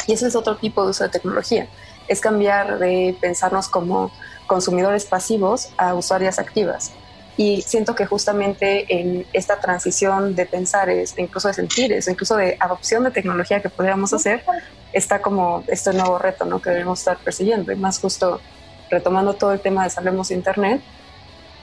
[0.07, 1.67] Y ese es otro tipo de uso de tecnología.
[2.09, 4.11] Es cambiar de pensarnos como
[4.47, 6.91] consumidores pasivos a usuarias activas
[7.35, 13.03] y siento que justamente en esta transición de pensares, incluso de sentires, incluso de adopción
[13.03, 14.43] de tecnología que podríamos hacer,
[14.91, 16.61] está como este nuevo reto ¿no?
[16.61, 17.71] que debemos estar persiguiendo.
[17.71, 18.39] Y más justo
[18.91, 20.81] retomando todo el tema de Salvemos Internet,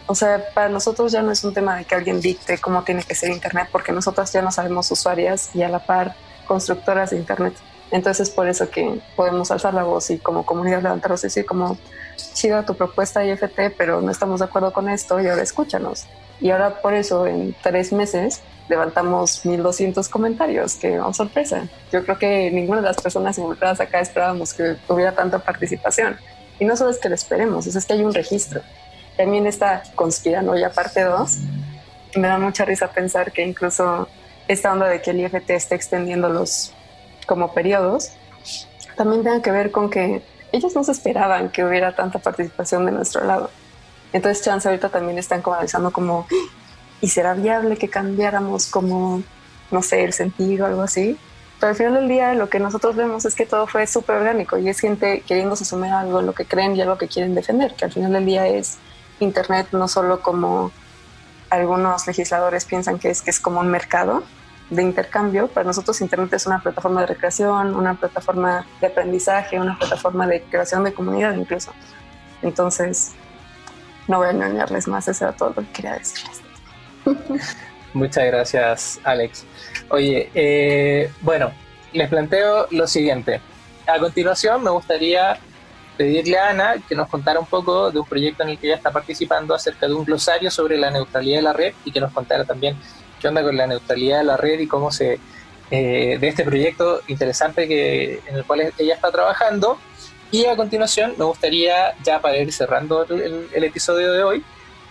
[0.07, 3.05] o sea, para nosotros ya no es un tema de que alguien dicte cómo tiene
[3.05, 6.17] que ser Internet, porque nosotras ya no sabemos usuarias y a la par
[6.49, 7.55] constructoras de Internet.
[7.93, 11.47] Entonces es por eso que podemos alzar la voz y como comunidad levantarnos y decir
[11.47, 11.79] como,
[12.35, 16.07] chido tu propuesta IFT, pero no estamos de acuerdo con esto y ahora escúchanos.
[16.41, 21.69] Y ahora por eso en tres meses levantamos 1200 comentarios, que oh, sorpresa.
[21.93, 26.17] Yo creo que ninguna de las personas involucradas acá esperábamos que hubiera tanta participación.
[26.59, 28.63] Y no solo es que lo esperemos, es que hay un registro.
[29.17, 31.39] También está Conspiranoia parte 2.
[32.17, 34.09] Me da mucha risa pensar que incluso
[34.49, 36.73] esta onda de que el IFT esté extendiendo los
[37.27, 38.13] como periodos,
[38.97, 42.93] también tenga que ver con que ellos no se esperaban que hubiera tanta participación de
[42.93, 43.51] nuestro lado.
[44.12, 46.27] Entonces, chance ahorita también están como analizando como,
[47.01, 49.22] ¿y será viable que cambiáramos como,
[49.70, 51.16] no sé, el sentido o algo así?
[51.60, 54.56] Pero al final del día lo que nosotros vemos es que todo fue súper orgánico
[54.56, 57.85] y es gente queriéndose sumar algo lo que creen y algo que quieren defender, que
[57.85, 58.78] al final del día es
[59.20, 60.72] Internet no solo como
[61.51, 64.22] algunos legisladores piensan que es, que es como un mercado,
[64.71, 65.49] de intercambio.
[65.49, 70.43] Para nosotros Internet es una plataforma de recreación, una plataforma de aprendizaje, una plataforma de
[70.43, 71.73] creación de comunidad incluso.
[72.43, 73.13] Entonces,
[74.09, 76.41] no voy a engañarles más, eso era todo lo que quería decirles.
[77.93, 79.45] Muchas gracias, Alex.
[79.89, 81.51] Oye, eh, bueno,
[81.93, 83.41] les planteo lo siguiente.
[83.87, 85.39] A continuación, me gustaría
[85.97, 88.77] pedirle a Ana que nos contara un poco de un proyecto en el que ella
[88.77, 92.13] está participando acerca de un glosario sobre la neutralidad de la red y que nos
[92.13, 92.77] contara también
[93.21, 95.19] qué onda con la neutralidad de la red y cómo se
[95.71, 99.79] eh, de este proyecto interesante que, en el cual ella está trabajando.
[100.33, 104.45] Y a continuación me gustaría, ya para ir cerrando el, episodio de hoy,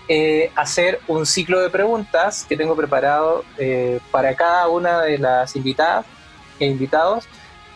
[0.08, 5.56] eh, hacer un ciclo de preguntas que tengo preparado eh, para cada una de las
[5.56, 6.06] invitadas
[6.60, 7.26] e invitados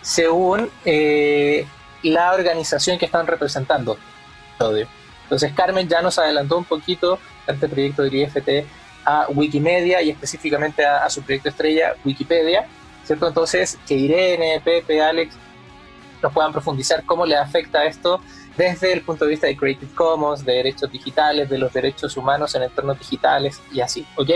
[0.02, 1.66] según eh,
[2.04, 3.98] la organización que están representando.
[5.24, 7.18] Entonces Carmen ya nos adelantó un poquito
[7.48, 8.66] este proyecto del IFT
[9.06, 12.68] a Wikimedia y específicamente a, su proyecto estrella Wikipedia,
[13.04, 13.28] ¿cierto?
[13.28, 15.36] Entonces que Irene, Pepe, Alex
[16.22, 18.22] nos puedan profundizar cómo le afecta esto
[18.56, 22.54] desde el punto de vista de Creative Commons, de derechos digitales, de los derechos humanos
[22.56, 24.30] en entornos digitales y así, ¿ok?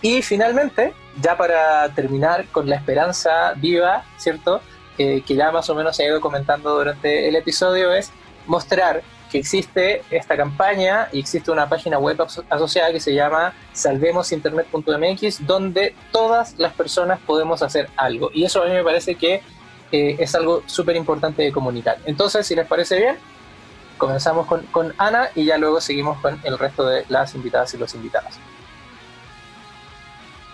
[0.00, 4.60] Y finalmente, ya para terminar con la esperanza viva, ¿cierto?
[4.96, 8.10] que ya más o menos se ha ido comentando durante el episodio, es
[8.48, 15.46] mostrar que existe esta campaña y existe una página web asociada que se llama salvemosinternet.mx,
[15.46, 18.30] donde todas las personas podemos hacer algo.
[18.32, 19.42] Y eso a mí me parece que
[19.92, 21.98] eh, es algo súper importante de comunicar.
[22.04, 23.16] Entonces, si les parece bien,
[23.96, 27.78] comenzamos con, con, Ana y ya luego seguimos con el resto de las invitadas y
[27.78, 28.34] los invitados.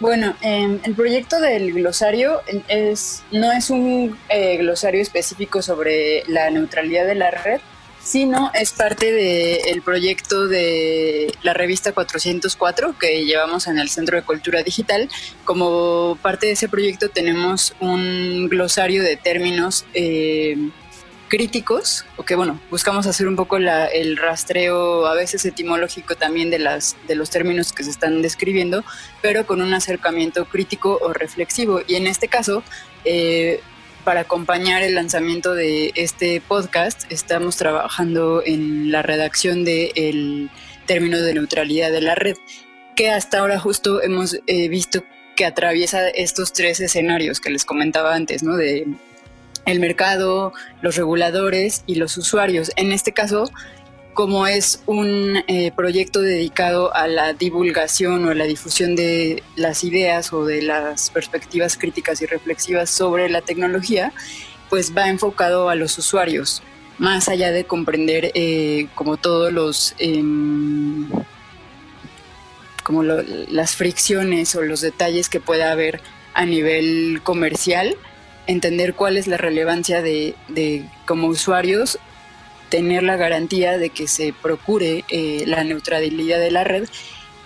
[0.00, 6.50] Bueno, em, el proyecto del glosario es, no es un eh, glosario específico sobre la
[6.50, 7.60] neutralidad de la red,
[8.04, 14.22] sino es parte del proyecto de la revista 404 que llevamos en el Centro de
[14.22, 15.08] Cultura Digital.
[15.44, 20.56] Como parte de ese proyecto tenemos un glosario de términos eh,
[21.28, 26.58] críticos, o que bueno, buscamos hacer un poco el rastreo a veces etimológico también de,
[26.58, 28.84] las, de los términos que se están describiendo,
[29.22, 31.80] pero con un acercamiento crítico o reflexivo.
[31.88, 32.62] Y en este caso,
[33.04, 33.60] eh,
[34.04, 40.50] para acompañar el lanzamiento de este podcast, estamos trabajando en la redacción del
[40.86, 42.36] término de neutralidad de la red,
[42.94, 45.02] que hasta ahora justo hemos eh, visto
[45.34, 48.56] que atraviesa estos tres escenarios que les comentaba antes, ¿no?
[48.56, 48.86] De
[49.64, 50.52] el mercado,
[50.82, 52.70] los reguladores y los usuarios.
[52.76, 53.50] En este caso,
[54.14, 59.84] como es un eh, proyecto dedicado a la divulgación o a la difusión de las
[59.84, 64.12] ideas o de las perspectivas críticas y reflexivas sobre la tecnología,
[64.70, 66.62] pues va enfocado a los usuarios,
[66.98, 69.94] más allá de comprender eh, como todos los...
[69.98, 71.08] Em,
[72.82, 76.02] como las fricciones o los detalles que pueda haber
[76.34, 77.96] a nivel comercial,
[78.46, 80.34] entender cuál es la relevancia de,
[81.06, 81.98] como usuarios
[82.74, 86.88] tener la garantía de que se procure eh, la neutralidad de la red.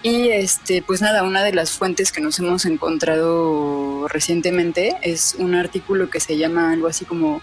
[0.03, 5.55] Y este pues nada una de las fuentes que nos hemos encontrado recientemente es un
[5.55, 7.43] artículo que se llama algo así como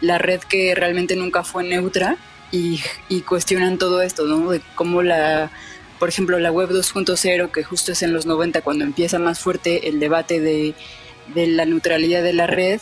[0.00, 2.16] la red que realmente nunca fue neutra
[2.52, 2.80] y,
[3.10, 5.50] y cuestionan todo esto no de cómo la
[5.98, 9.88] por ejemplo la web 2.0 que justo es en los 90 cuando empieza más fuerte
[9.88, 10.74] el debate de
[11.34, 12.80] de la neutralidad de la red,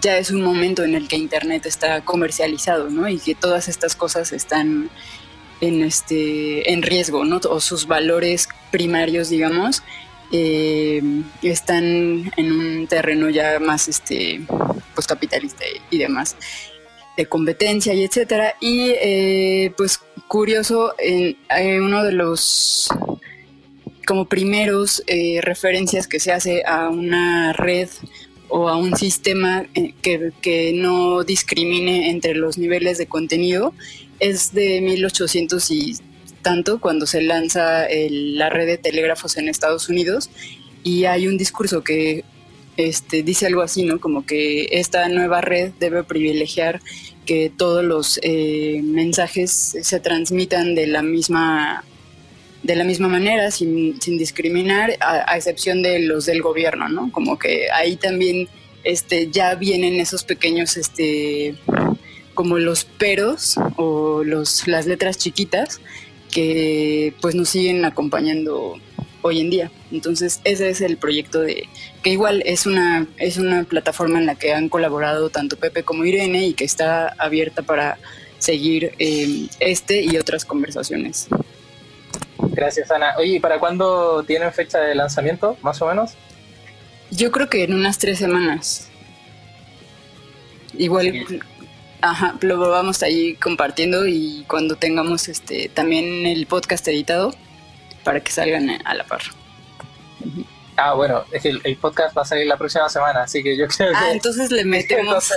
[0.00, 3.08] ya es un momento en el que Internet está comercializado, ¿no?
[3.08, 4.90] Y que todas estas cosas están
[5.60, 7.40] en, este, en riesgo, ¿no?
[7.48, 9.82] O sus valores primarios, digamos,
[10.32, 11.02] eh,
[11.42, 14.40] están en un terreno ya más este,
[14.94, 16.36] pues, capitalista y demás
[17.16, 21.36] de competencia y etcétera y eh, pues curioso en,
[21.82, 22.88] uno de los
[24.06, 27.88] como primeros eh, referencias que se hace a una red
[28.56, 33.74] o a un sistema eh, que, no discrimine entre los niveles de contenido
[34.20, 35.96] es de 1800 y
[36.40, 40.30] tanto cuando se lanza la red de telégrafos en Estados Unidos
[40.84, 42.24] y hay un discurso que
[42.76, 43.98] este, dice algo así, ¿no?
[43.98, 46.80] Como que esta nueva red debe privilegiar
[47.26, 49.50] que todos los eh, mensajes
[49.82, 51.82] se transmitan de la misma
[52.64, 57.12] de la misma manera, sin, sin discriminar, a, excepción de los del gobierno, ¿no?
[57.12, 58.48] Como que ahí también
[58.84, 61.54] este, ya vienen esos pequeños, este,
[62.32, 65.80] como los peros o los, las letras chiquitas
[66.32, 68.76] que pues nos siguen acompañando
[69.20, 69.70] hoy en día.
[69.92, 71.68] Entonces ese es el proyecto de
[72.02, 76.04] que igual es una es una plataforma en la que han colaborado tanto Pepe como
[76.04, 77.98] Irene y que está abierta para
[78.38, 81.28] seguir eh, este y otras conversaciones.
[82.54, 83.14] Gracias, Ana.
[83.18, 86.12] Oye, ¿y para cuándo tienen fecha de lanzamiento, más o menos?
[87.10, 88.88] Yo creo que en unas tres semanas.
[90.76, 91.42] Igual,
[92.00, 97.32] ajá, lo vamos ahí compartiendo y cuando tengamos este también el podcast editado
[98.02, 99.22] para que salgan a la par.
[100.76, 103.68] Ah, bueno, es que el, podcast va a salir la próxima semana, así que yo
[103.76, 105.32] creo ah, entonces le metemos.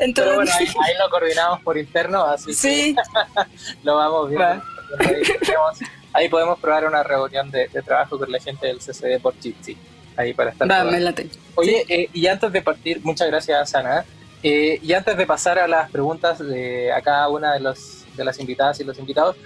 [0.00, 2.96] entonces, Pero bueno, ahí, lo coordinamos por interno, así sí.
[3.84, 4.62] lo vamos viendo.
[6.12, 9.76] Ahí, podemos probar una reunión de, trabajo con la gente del CCD por Jitsi.
[10.16, 10.70] Ahí para estar.
[10.70, 11.28] Va, me late.
[11.54, 14.04] Oye, eh, y antes de partir, muchas gracias, Ana.
[14.42, 18.24] Eh, y antes de pasar a las preguntas de a cada una de, los, de
[18.24, 19.36] las invitadas y los invitados,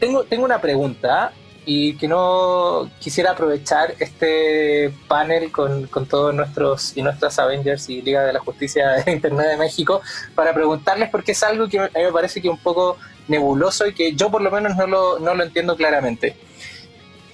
[0.00, 1.32] tengo, tengo una pregunta
[1.66, 8.02] y que no quisiera aprovechar este panel con, con, todos nuestros y nuestras Avengers y
[8.02, 10.02] Liga de la Justicia de Internet de México
[10.34, 12.98] para preguntarles porque es algo que a mí me parece que un poco
[13.28, 16.36] nebuloso y que yo por lo menos no lo, no lo entiendo claramente.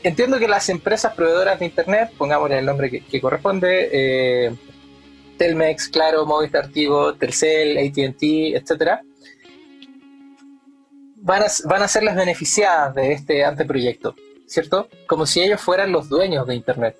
[0.02, 4.54] Entiendo que las empresas proveedoras de Internet, pongámosle el nombre que, corresponde, eh,
[5.36, 8.22] Telmex, Claro, Movistar, Tigo, Telcel, ATT,
[8.56, 9.02] etcétera,
[11.16, 14.14] van a, van a ser las beneficiadas de este anteproyecto,
[14.46, 14.88] ¿cierto?
[15.06, 16.96] Como si ellos fueran los dueños de Internet.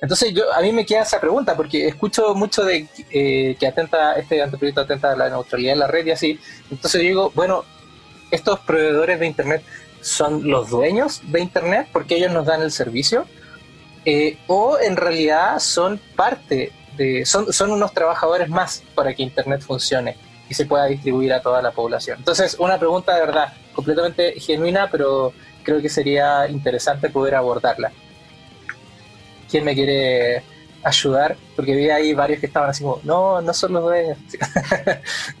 [0.00, 4.14] Entonces yo a mí me queda esa pregunta porque escucho mucho de eh, que atenta
[4.14, 6.38] este anteproyecto atenta a la neutralidad de la red y así.
[6.70, 7.64] Entonces digo, bueno,
[8.30, 9.62] estos proveedores de internet
[10.00, 13.26] son los dueños de internet porque ellos nos dan el servicio
[14.04, 19.60] eh, o en realidad son parte de son, son unos trabajadores más para que internet
[19.60, 20.16] funcione
[20.48, 22.18] y se pueda distribuir a toda la población.
[22.18, 25.32] Entonces, una pregunta de verdad completamente genuina, pero
[25.62, 27.92] creo que sería interesante poder abordarla.
[29.50, 30.42] ¿Quién me quiere
[30.82, 31.36] ayudar?
[31.54, 34.16] Porque vi ahí varios que estaban así como, no, no son los dueños.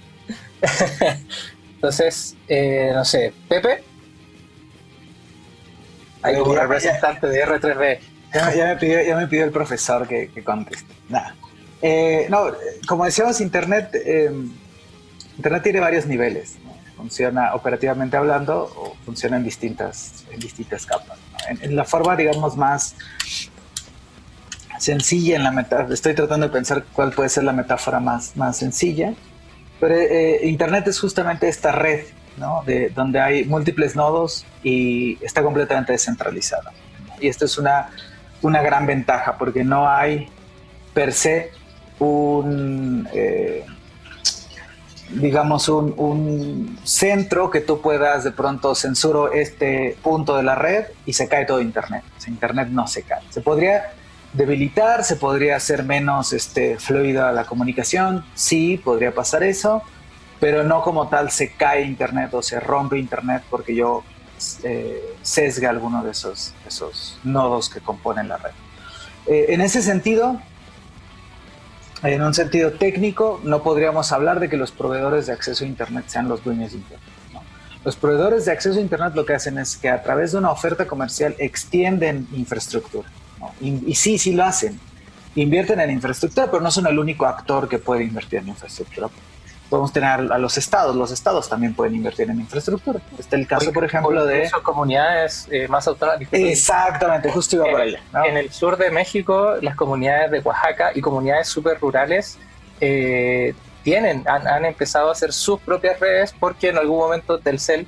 [1.78, 3.84] Entonces, eh, no sé, Pepe.
[6.22, 7.98] Hay un representante de R3B.
[8.34, 10.92] Ya, me pidió, ya me pidió el profesor que, conteste.
[11.08, 11.36] Nada.
[11.80, 12.46] Eh, no,
[12.88, 14.50] como decíamos, Internet em,
[15.36, 16.56] Internet tiene varios niveles.
[16.96, 21.16] Funciona operativamente hablando o funciona en distintas, en distintas capas.
[21.48, 22.96] En, la forma, digamos, más
[24.80, 28.56] sencilla, en la metáfora, estoy tratando de pensar cuál puede ser la metáfora más, más
[28.56, 29.14] sencilla,
[29.80, 32.04] pero eh, Internet es justamente esta red,
[32.36, 32.62] ¿no?
[32.66, 36.72] De, donde hay múltiples nodos y está completamente descentralizada.
[37.20, 37.90] Y esto es una,
[38.42, 40.28] una gran ventaja porque no hay
[40.94, 41.50] per se
[41.98, 43.08] un...
[43.12, 43.64] Eh,
[45.10, 51.12] digamos, un, centro que tú puedas de pronto censuro este punto de la red y
[51.12, 52.04] se cae todo Internet.
[52.26, 53.22] Internet no se cae.
[53.30, 53.92] Se podría
[54.32, 59.82] debilitar, se podría hacer menos este, fluida la comunicación, sí, podría pasar eso,
[60.40, 64.04] pero no como tal se cae Internet o se rompe Internet porque yo
[64.62, 68.52] eh, sesga alguno de esos, esos nodos que componen la red.
[69.26, 70.40] Eh, en ese sentido,
[72.02, 76.04] en un sentido técnico, no podríamos hablar de que los proveedores de acceso a Internet
[76.06, 77.08] sean los dueños de Internet.
[77.84, 80.50] Los proveedores de acceso a Internet lo que hacen es que a través de una
[80.50, 83.08] oferta comercial extienden infraestructura.
[83.60, 84.78] Y, y, sí, sí lo hacen.
[85.34, 89.08] Invierten en infraestructura, pero no son el único actor que puede invertir en infraestructura
[89.68, 90.96] podemos tener a los estados.
[90.96, 93.00] Los estados también pueden invertir en infraestructura.
[93.18, 94.50] Está el caso, por ejemplo, de...
[94.62, 96.20] comunidades eh, más autónomas.
[96.32, 98.00] Exactamente, justo iba por allá.
[98.24, 102.38] En el sur de México, las comunidades de Oaxaca y comunidades súper rurales
[102.80, 107.86] eh, tienen, han, empezado a hacer sus propias redes porque en algún momento Telcel,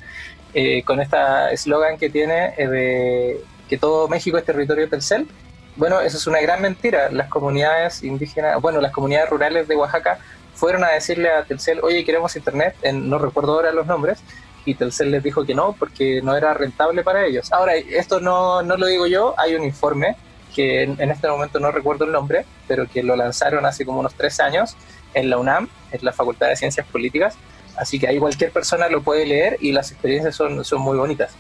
[0.52, 1.16] eh, con este
[1.52, 5.28] eslogan que tiene de que todo México es territorio de Telcel,
[5.76, 7.10] bueno, eso es una gran mentira.
[7.10, 10.18] Las comunidades indígenas, bueno, las comunidades rurales de Oaxaca
[10.55, 14.18] fueron a decirle a Telcel, oye, queremos internet, no recuerdo ahora los nombres,
[14.64, 17.52] y Telcel les dijo que no, porque no era rentable para ellos.
[17.52, 20.16] Ahora, esto no, no lo digo yo, hay un informe
[20.55, 24.14] que en, este momento no recuerdo el nombre, pero que lo lanzaron hace como unos
[24.14, 24.76] tres años
[25.14, 27.36] en la UNAM, en la Facultad de Ciencias Políticas,
[27.76, 31.36] así que ahí cualquier persona lo puede leer y las experiencias son, son muy bonitas.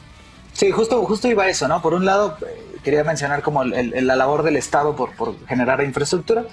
[0.60, 1.80] Sí, justo, justo iba eso, ¿no?
[1.80, 5.10] Por un lado, eh, quería mencionar como la labor del Estado por,
[5.48, 6.44] generar infraestructura,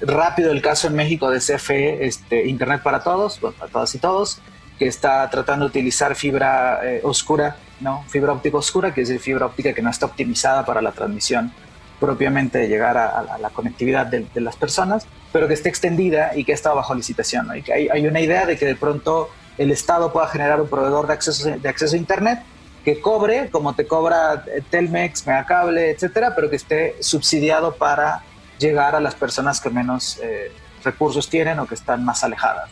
[0.00, 4.38] rápido el caso en México de CFE, este, Internet para Todos, para todas y todos,
[4.78, 8.04] que está tratando de utilizar fibra eh, oscura, ¿no?
[8.06, 11.50] Fibra óptica oscura, que es decir, fibra óptica que no está optimizada para la transmisión
[11.98, 16.52] propiamente de llegar a, la conectividad de, las personas, pero que esté extendida y que
[16.52, 17.48] está bajo licitación.
[17.56, 20.68] Y que hay, hay, una idea de que de pronto el Estado pueda generar un
[20.68, 22.38] proveedor de acceso, de acceso a Internet
[22.88, 28.22] que cobre, como te cobra Telmex, Megacable, etcétera, pero que esté subsidiado para
[28.58, 30.50] llegar a las personas que menos eh,
[30.82, 32.70] recursos tienen o que están más alejadas.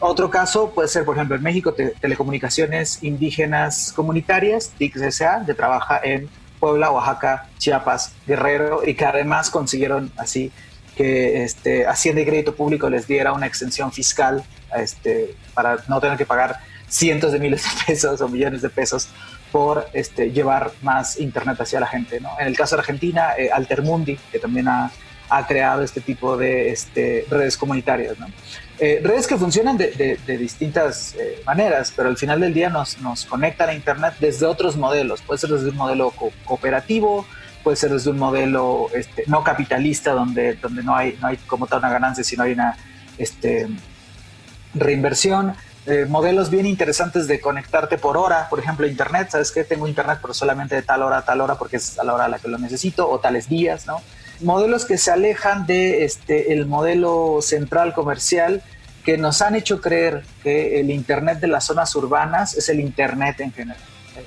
[0.00, 6.28] Otro caso puede ser, por ejemplo, en México, Telecomunicaciones Indígenas Comunitarias, TICSA, que trabaja en
[6.60, 10.52] Puebla, Oaxaca, Chiapas, Guerrero, y que además consiguieron así
[10.94, 14.44] que este, Hacienda y Crédito Público les diera una extensión fiscal
[14.76, 19.08] este, para no tener que pagar cientos de miles de pesos o millones de pesos
[19.52, 22.20] por este, llevar más Internet hacia la gente.
[22.20, 22.30] ¿no?
[22.38, 24.90] En el caso de Argentina, eh, Altermundi, que también ha
[25.30, 28.18] ha creado este tipo de este, redes comunitarias.
[28.18, 28.26] ¿no?
[28.78, 33.00] Eh, redes que funcionan de, de, distintas eh, maneras, pero al final del día nos,
[33.00, 35.20] nos conectan a Internet desde otros modelos.
[35.22, 36.12] Puede ser desde un modelo
[36.44, 37.26] cooperativo,
[37.62, 41.66] puede ser desde un modelo este, no capitalista, donde, donde no, hay, no hay como
[41.66, 42.76] tal una ganancia, sino hay una
[43.18, 43.68] este,
[44.74, 45.54] reinversión.
[45.88, 49.64] Eh, modelos bien interesantes de conectarte por hora, por ejemplo, internet, ¿sabes qué?
[49.64, 52.26] Tengo internet, pero solamente de tal hora a tal hora porque es a la hora
[52.26, 54.02] a la que lo necesito, o tales días, ¿no?
[54.40, 58.62] Modelos que se alejan de este, el modelo central comercial
[59.04, 63.40] que nos han hecho creer que el internet de las zonas urbanas es el internet
[63.40, 63.80] en general,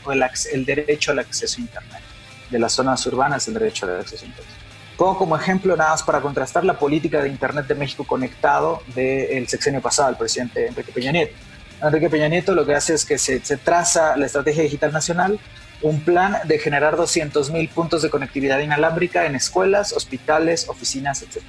[0.04, 2.02] o el, el derecho al acceso a internet
[2.50, 4.56] de las zonas urbanas, el derecho al acceso a internet.
[4.98, 9.48] Pongo como ejemplo, nada más para contrastar la política de Internet de México conectado del
[9.48, 11.36] sexenio pasado, el presidente Enrique Peña Nieto.
[11.82, 15.40] Enrique Peña Nieto lo que hace es que se, traza la estrategia digital nacional,
[15.82, 21.42] un plan de generar 200.000 puntos de conectividad inalámbrica en escuelas, hospitales, oficinas, etc.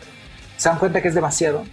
[0.56, 1.64] Se dan cuenta que es demasiado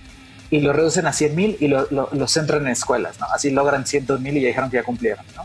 [0.50, 3.28] y lo reducen a 100.000 y lo, lo, centran en escuelas, ¿no?
[3.28, 5.44] Así logran 100.000 y ya dijeron que ya cumplieron, ¿no?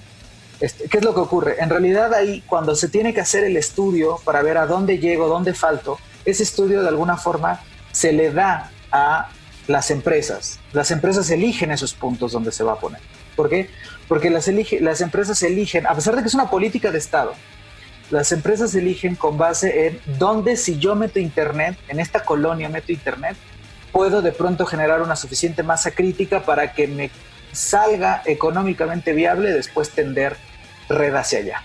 [0.61, 1.57] Este, ¿Qué es lo que ocurre?
[1.59, 5.29] En realidad ahí, cuando se tiene que hacer el estudio para ver a dónde llego,
[5.29, 7.61] dónde falto, ese estudio de alguna forma
[7.93, 9.29] se le da a
[9.67, 10.61] las empresas.
[10.73, 13.01] Las empresas eligen esos puntos donde se va a poner.
[13.37, 13.71] ¿Por qué?
[14.09, 14.49] Porque las,
[14.81, 17.35] las empresas eligen, a pesar de que es una política de Estado,
[18.11, 22.93] las empresas eligen con base en dónde si yo meto Internet, en esta colonia meto
[22.93, 23.37] Internet,
[23.93, 27.11] puedo de pronto generar una suficiente masa crítica para que me
[27.53, 30.37] salga económicamente viable después tender
[30.89, 31.63] red hacia allá.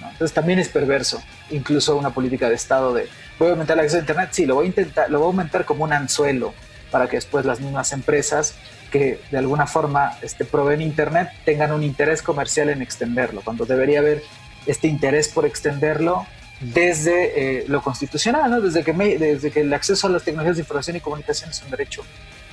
[0.00, 3.08] Entonces también es perverso, incluso una política de Estado de
[3.38, 5.30] voy a aumentar el acceso a Internet, sí, lo voy a intentar, lo voy a
[5.30, 6.54] aumentar como un anzuelo
[6.92, 8.54] para que después las mismas empresas
[8.92, 13.98] que de alguna forma este, proveen Internet tengan un interés comercial en extenderlo, cuando debería
[13.98, 14.22] haber
[14.66, 16.24] este interés por extenderlo
[16.60, 18.60] desde eh, lo constitucional, ¿no?
[18.60, 21.70] desde, que desde que el acceso a las tecnologías de información y comunicación es un
[21.70, 22.04] derecho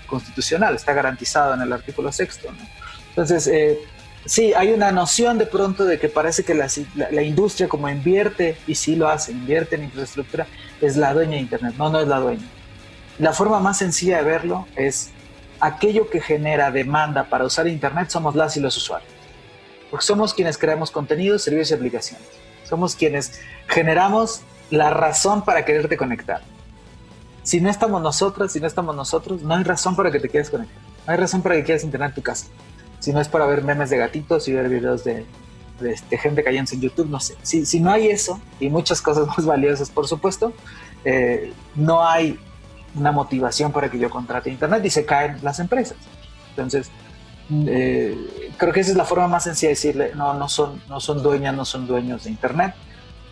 [0.07, 2.51] constitucional, está garantizado en el artículo sexto.
[2.51, 2.57] ¿no?
[3.09, 3.77] Entonces, eh,
[4.25, 6.67] sí, hay una noción de pronto de que parece que la,
[7.11, 10.47] la, industria como invierte, y sí lo hace, invierte en infraestructura,
[10.81, 11.75] es la dueña de Internet.
[11.77, 12.47] No, no es la dueña.
[13.19, 15.11] La forma más sencilla de verlo es
[15.59, 19.11] aquello que genera demanda para usar Internet somos las y los usuarios.
[19.91, 22.27] Porque somos quienes creamos contenidos, servicios y aplicaciones.
[22.63, 24.41] Somos quienes generamos
[24.71, 26.41] la razón para quererte conectar.
[27.43, 30.49] Si no estamos nosotras, si no estamos nosotros, no hay razón para que te quieras
[30.49, 30.81] conectar.
[31.05, 32.45] No hay razón para que quieras Internet tu casa
[32.99, 35.25] si no es para ver memes de gatitos y ver videos de,
[35.79, 37.35] de, este, gente cayéndose en YouTube, no sé.
[37.41, 40.53] Si, si, no hay eso, y muchas cosas más valiosas, por supuesto,
[41.05, 42.37] eh, no hay
[42.95, 45.97] una motivación para que yo contrate Internet y se caen las empresas.
[46.51, 46.91] Entonces,
[47.67, 50.99] eh, creo que esa es la forma más sencilla de decirle, no, no son, no
[50.99, 52.75] son dueñas, no son dueños de Internet.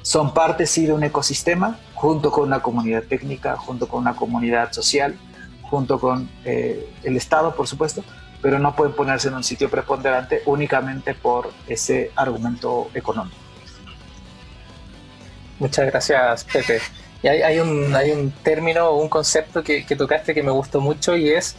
[0.01, 4.71] Son parte, sí, de un ecosistema, junto con una comunidad técnica, junto con una comunidad
[4.71, 5.17] social,
[5.63, 8.03] junto con eh, el Estado, por supuesto,
[8.41, 13.37] pero no pueden ponerse en un sitio preponderante únicamente por ese argumento económico.
[15.59, 16.79] Muchas gracias, Pepe.
[17.27, 21.29] Hay, un, hay un término o un concepto que, tocaste que me gustó mucho y
[21.29, 21.55] es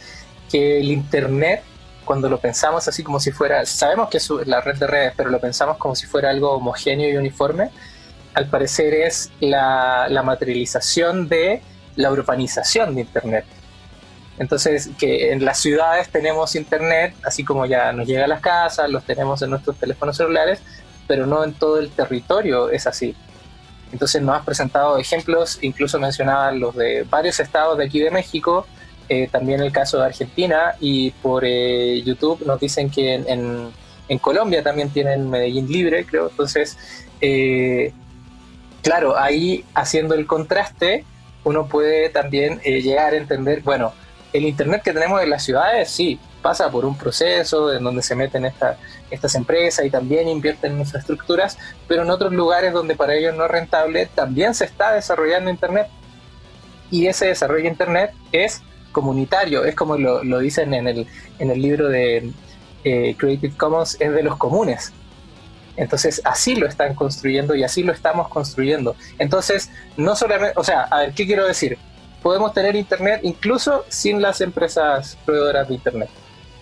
[0.49, 1.63] que el Internet,
[2.05, 5.29] cuando lo pensamos así como si fuera, sabemos que es la red de redes, pero
[5.29, 7.69] lo pensamos como si fuera algo homogéneo y uniforme,
[8.33, 11.61] al parecer es la, la materialización de
[11.95, 13.45] la urbanización de Internet.
[14.39, 18.89] Entonces, que en las ciudades tenemos internet, así como ya nos llega a las casas,
[18.89, 20.61] los tenemos en nuestros teléfonos celulares,
[21.07, 23.15] pero no en todo el territorio es así.
[23.91, 28.67] Entonces nos has presentado ejemplos, incluso mencionaban los de varios estados de aquí de México,
[29.07, 33.71] eh, también el caso de Argentina, y por eh, YouTube nos dicen que en,
[34.07, 36.29] en, Colombia también tienen Medellín libre, creo.
[36.29, 36.77] Entonces,
[37.19, 37.91] eh,
[38.83, 41.05] claro, ahí haciendo el contraste,
[41.43, 43.93] uno puede también llegar a entender, bueno,
[44.33, 48.15] el Internet que tenemos en las ciudades, sí, pasa por un proceso en donde se
[48.15, 51.57] meten estas empresas y también invierten en infraestructuras,
[51.87, 55.87] pero en otros lugares donde para ellos no es rentable, también se está desarrollando Internet.
[56.91, 58.61] Y ese desarrollo de Internet es
[58.91, 61.07] comunitario, es como lo, dicen en el,
[61.37, 62.31] en el libro de
[62.83, 64.91] eh, Creative Commons, es de los comunes.
[65.77, 68.95] Entonces, así lo están construyendo y así lo estamos construyendo.
[69.17, 71.77] Entonces, no solamente, o sea, a ver, ¿qué quiero decir?
[72.21, 76.09] podemos tener Internet incluso sin las empresas proveedoras de Internet.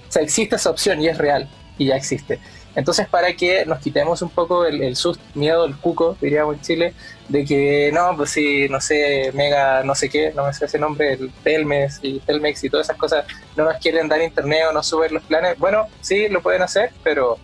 [0.08, 2.40] O sea, existe esa opción y es real y ya existe.
[2.76, 4.96] Entonces, para que nos quitemos un poco el, el
[5.34, 6.94] miedo, el cuco, diríamos en Chile,
[7.28, 10.78] de que no, pues sí, no sé, Mega, no sé qué, no me sé ese
[10.78, 13.26] nombre, el Telmex y Telmex y todas esas cosas,
[13.56, 15.58] no nos quieren dar internet o no suben los planes.
[15.58, 17.40] Bueno, sí, lo pueden hacer, pero,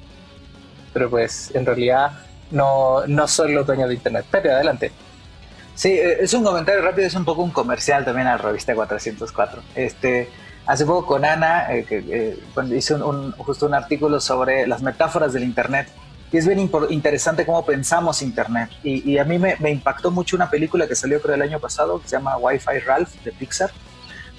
[0.93, 2.11] pero pues en realidad
[2.51, 4.25] no, no son los dueños de internet.
[4.29, 4.91] Pepe, adelante.
[5.73, 8.75] Sí, eh, es un comentario rápido, es un poco un comercial también a la revista
[8.75, 9.63] 404.
[9.73, 10.29] Este,
[10.65, 12.39] hace poco con Ana, eh, eh,
[12.75, 15.87] hice un, justo un artículo sobre las metáforas del Internet.
[16.31, 18.71] Y es bien interesante cómo pensamos Internet.
[18.83, 22.07] Y, a mí me, impactó mucho una película que salió creo el año pasado, que
[22.07, 23.69] se llama Wi-Fi Ralph de Pixar.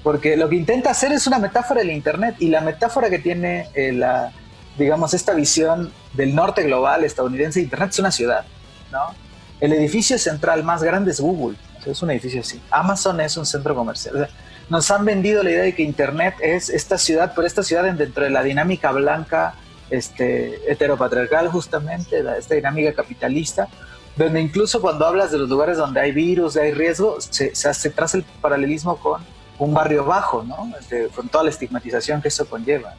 [0.03, 2.35] Porque lo que intenta hacer es una metáfora del Internet.
[2.39, 4.33] Y la metáfora que tiene la,
[4.77, 8.45] digamos, esta visión del norte global estadounidense, Internet es una ciudad,
[8.91, 9.15] ¿no?
[9.59, 12.61] El edificio central más grande es Google, es un edificio así.
[12.71, 14.29] Amazon es un centro comercial.
[14.69, 18.23] Nos han vendido la idea de que Internet es esta ciudad, pero esta ciudad dentro
[18.23, 19.55] de la dinámica blanca,
[19.89, 23.67] este, heteropatriarcal justamente, esta dinámica capitalista,
[24.15, 28.17] donde incluso cuando hablas de los lugares donde hay virus, hay riesgo, se, se, traza
[28.17, 29.21] el paralelismo con
[29.59, 30.71] un barrio bajo, ¿no?
[30.79, 32.95] Este, con toda la estigmatización que eso conlleva.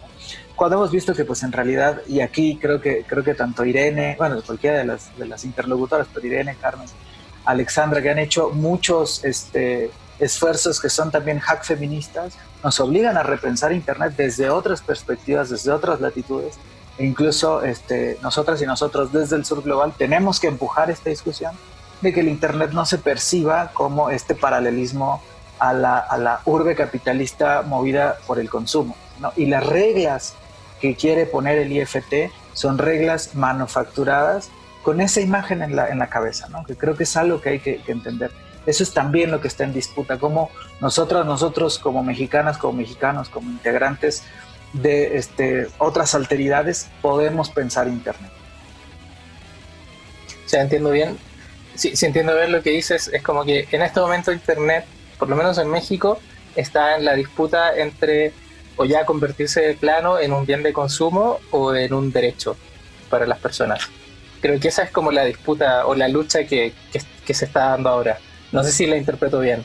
[0.55, 4.15] Cuando hemos visto que, pues en realidad, y aquí creo que, creo que tanto Irene,
[4.17, 6.89] bueno, cualquiera de las, de las interlocutoras, pero Irene, Carmen,
[7.45, 13.23] Alexandra, que han hecho muchos este, esfuerzos que son también hack feministas, nos obligan a
[13.23, 16.55] repensar Internet desde otras perspectivas, desde otras latitudes,
[16.99, 21.53] e incluso este, nosotras y nosotros desde el sur global tenemos que empujar esta discusión
[22.01, 25.23] de que el Internet no se perciba como este paralelismo
[25.59, 28.97] a la, urbe capitalista movida por el consumo.
[29.37, 30.35] Y las reglas
[30.81, 34.51] que quiere poner el IFT son reglas manufacturadas
[34.83, 36.65] con esa imagen en la, cabeza, ¿no?
[36.65, 38.31] que creo que es algo que hay que entender.
[38.67, 43.29] Eso es también lo que está en disputa, como nosotras, nosotros como mexicanas, como mexicanos,
[43.29, 44.25] como integrantes
[44.73, 48.33] de este, otras alteridades, podemos pensar Internet.
[50.53, 51.17] O entiendo bien.
[51.75, 54.85] Sí, si entiendo bien lo que dices, es como que en este momento Internet,
[55.19, 56.19] por lo menos en México,
[56.55, 58.33] está en la disputa entre
[58.77, 62.57] o ya convertirse de plano en un bien de consumo o en un derecho
[63.09, 63.81] para las personas.
[64.41, 66.73] Creo que esa es como la disputa o la lucha que,
[67.25, 68.19] que se está dando ahora.
[68.53, 69.65] No sé si la interpreto bien.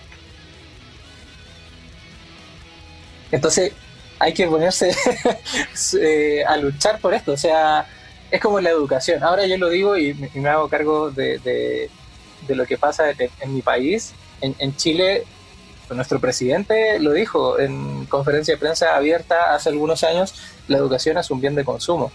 [3.31, 3.71] Entonces,
[4.19, 4.95] hay que ponerse
[5.99, 7.31] eh, a luchar por esto.
[7.31, 7.87] O sea,
[8.29, 9.23] es como la educación.
[9.23, 13.61] Ahora yo lo digo y me, hago cargo de, de, lo que pasa en, mi
[13.61, 14.13] país.
[14.41, 15.23] En, Chile,
[15.89, 20.35] nuestro presidente lo dijo en conferencia de prensa abierta hace algunos años,
[20.67, 22.11] la educación es un bien de consumo.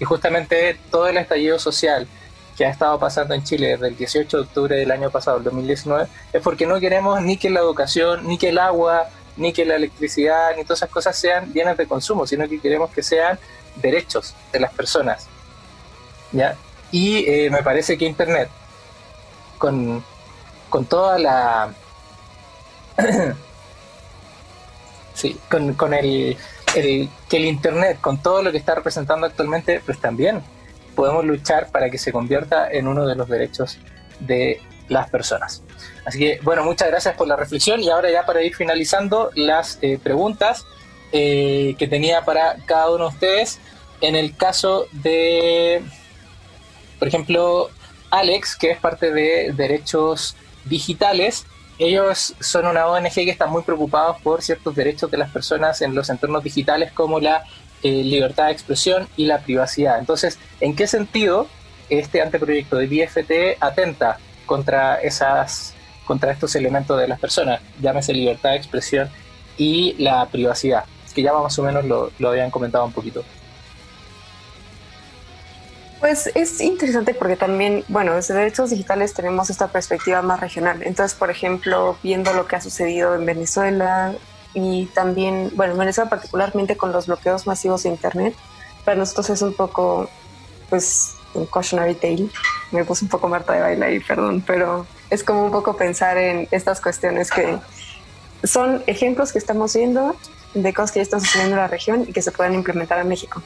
[0.00, 2.08] Y justamente todo el estallido social
[2.56, 5.44] que ha estado pasando en Chile desde el 18 de octubre del año pasado, el
[5.44, 9.64] 2019, es porque no queremos ni que la educación, ni que el agua, ni que
[9.64, 13.38] la electricidad, ni todas esas cosas sean bienes de consumo, sino que queremos que sean
[13.76, 15.26] derechos de las personas.
[16.32, 16.56] ¿ya?
[16.90, 18.48] Y eh, me parece que Internet,
[19.58, 20.04] con,
[20.68, 21.72] con toda la...
[25.14, 26.36] sí, con, con el,
[26.74, 30.42] el, que el Internet, con todo lo que está representando actualmente, pues también
[30.94, 33.78] podemos luchar para que se convierta en uno de los derechos
[34.20, 35.62] de las personas.
[36.04, 39.78] Así que, bueno, muchas gracias por la reflexión y ahora ya para ir finalizando las
[39.82, 40.64] eh, preguntas
[41.12, 43.60] eh, que tenía para cada uno de ustedes.
[44.00, 45.82] En el caso de,
[46.98, 47.70] por ejemplo,
[48.10, 51.46] Alex, que es parte de Derechos Digitales,
[51.78, 55.94] ellos son una ONG que está muy preocupados por ciertos derechos de las personas en
[55.94, 57.44] los entornos digitales como la
[57.82, 59.98] eh, libertad de expresión y la privacidad.
[59.98, 61.48] Entonces, ¿en qué sentido
[61.88, 65.74] este anteproyecto de BFT atenta contra esas
[66.06, 69.08] contra estos elementos de las personas, llámese libertad de expresión
[69.56, 70.84] y la privacidad,
[71.14, 73.24] que ya más o menos lo, lo habían comentado un poquito.
[76.00, 80.82] Pues es interesante porque también, bueno, desde derechos digitales tenemos esta perspectiva más regional.
[80.82, 84.12] Entonces, por ejemplo, viendo lo que ha sucedido en Venezuela
[84.54, 88.34] y también, bueno, en Venezuela particularmente con los bloqueos masivos de Internet,
[88.84, 90.08] para nosotros es un poco,
[90.68, 92.28] pues, un cautionary tale.
[92.70, 96.16] Me puse un poco Marta de baile ahí, perdón, pero es como un poco pensar
[96.18, 97.58] en estas cuestiones que
[98.44, 100.16] son ejemplos que estamos viendo
[100.54, 103.08] de cosas que ya están sucediendo en la región y que se pueden implementar en
[103.08, 103.42] México.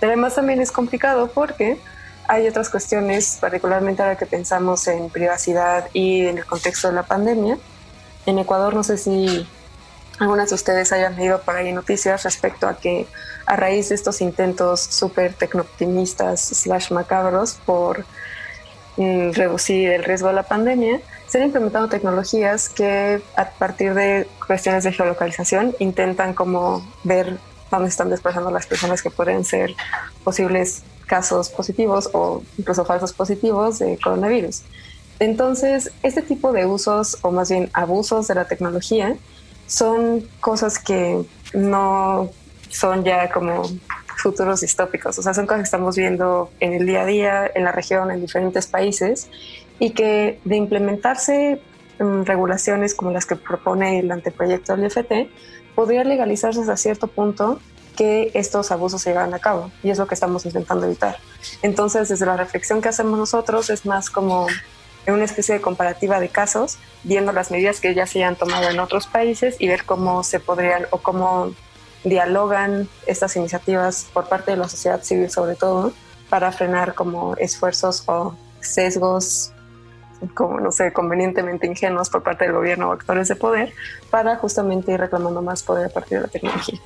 [0.00, 1.78] Pero además también es complicado porque
[2.26, 7.02] hay otras cuestiones, particularmente ahora que pensamos en privacidad y en el contexto de la
[7.02, 7.58] pandemia.
[8.26, 9.46] En Ecuador no sé si
[10.18, 13.06] algunas de ustedes hayan leído por ahí noticias respecto a que
[13.46, 18.04] a raíz de estos intentos súper tecnooptimistas slash macabros por
[18.96, 24.28] mm, reducir el riesgo de la pandemia, se han implementado tecnologías que a partir de
[24.46, 27.38] cuestiones de geolocalización intentan como ver
[27.70, 29.74] dónde están desplazando las personas que pueden ser
[30.22, 34.62] posibles casos positivos o incluso falsos positivos de coronavirus.
[35.18, 39.16] Entonces, este tipo de usos o más bien abusos de la tecnología
[39.66, 42.30] son cosas que no
[42.68, 43.62] son ya como
[44.16, 47.64] futuros distópicos, o sea, son cosas que estamos viendo en el día a día, en
[47.64, 49.28] la región, en diferentes países,
[49.78, 51.60] y que de implementarse
[51.98, 55.30] mm, regulaciones como las que propone el anteproyecto del IFT,
[55.74, 57.58] podría legalizarse hasta cierto punto
[57.96, 61.18] que estos abusos se llevan a cabo, y es lo que estamos intentando evitar.
[61.62, 64.46] Entonces, desde la reflexión que hacemos nosotros, es más como
[65.06, 68.68] en una especie de comparativa de casos, viendo las medidas que ya se hayan tomado
[68.70, 71.54] en otros países y ver cómo se podrían o cómo
[72.04, 75.92] dialogan estas iniciativas por parte de la sociedad civil sobre todo
[76.28, 79.52] para frenar como esfuerzos o sesgos
[80.34, 83.72] como no sé, convenientemente ingenuos por parte del gobierno o actores de poder
[84.10, 86.80] para justamente ir reclamando más poder a partir de la tecnología.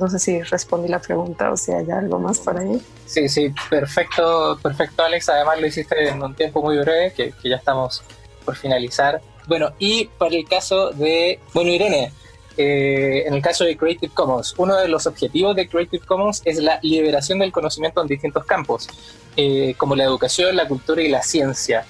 [0.00, 2.80] No sé si respondí la pregunta o si hay algo más por ahí.
[3.06, 5.28] Sí, sí, perfecto, perfecto Alex.
[5.28, 8.02] Además lo hiciste en un tiempo muy breve, que, ya estamos
[8.44, 9.20] por finalizar.
[9.46, 12.12] Bueno, y para el caso de, bueno Irene,
[12.56, 16.58] eh, en el caso de Creative Commons, uno de los objetivos de Creative Commons es
[16.58, 18.88] la liberación del conocimiento en distintos campos,
[19.36, 21.84] eh, como la educación, la cultura y la ciencia.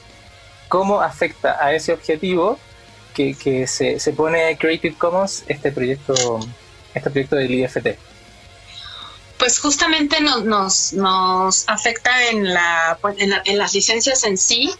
[0.69, 2.59] ¿Cómo afecta a ese objetivo
[3.15, 6.41] que, que se, se, pone Creative Commons este proyecto,
[6.97, 7.89] este proyecto del IFT?
[9.39, 14.73] Pues justamente nos, nos, nos afecta en, la, en, la, en las licencias en sí.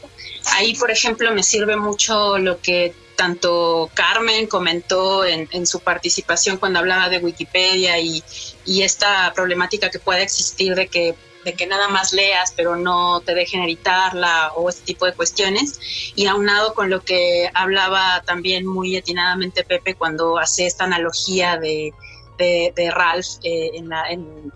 [0.53, 6.59] Ahí, por ejemplo, me sirve mucho lo que tanto Carmen comentó en, en, su participación
[6.59, 8.23] cuando hablaba de Wikipedia y,
[8.65, 11.15] y, esta problemática que puede existir de que,
[11.47, 15.79] de que nada más leas pero no te dejen editarla o este tipo de cuestiones.
[16.17, 21.95] Y aunado con lo que hablaba también muy atinadamente Pepe cuando hace esta analogía de,
[22.37, 24.53] de, Ralph eh, en, la, en,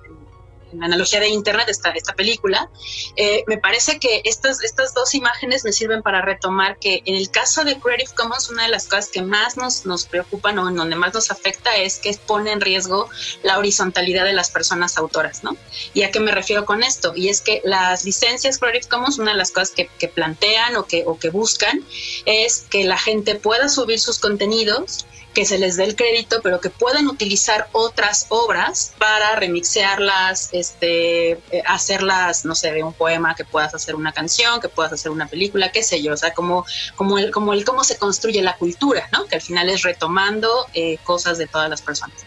[0.72, 2.70] en analogía de Internet, esta, esta película,
[3.16, 7.30] eh, me parece que estas, estas dos imágenes me sirven para retomar que en el
[7.30, 10.76] caso de Creative Commons, una de las cosas que más nos, nos preocupan o en
[10.76, 13.08] donde más nos afecta es que pone en riesgo
[13.42, 15.56] la horizontalidad de las personas autoras, ¿no?
[15.94, 17.12] ¿Y a qué me refiero con esto?
[17.14, 20.86] Y es que las licencias Creative Commons, una de las cosas que, que plantean o
[20.86, 21.84] que, o que buscan
[22.26, 25.06] es que la gente pueda subir sus contenidos
[25.40, 31.30] que se les dé el crédito, pero que puedan utilizar otras obras para remixearlas, este,
[31.30, 35.10] eh, hacerlas, no sé, de un poema, que puedas hacer una canción, que puedas hacer
[35.10, 38.42] una película, qué sé yo, o sea, como, como, el, como el cómo se construye
[38.42, 39.24] la cultura, ¿no?
[39.24, 42.18] Que al final es retomando eh, cosas de todas las personas.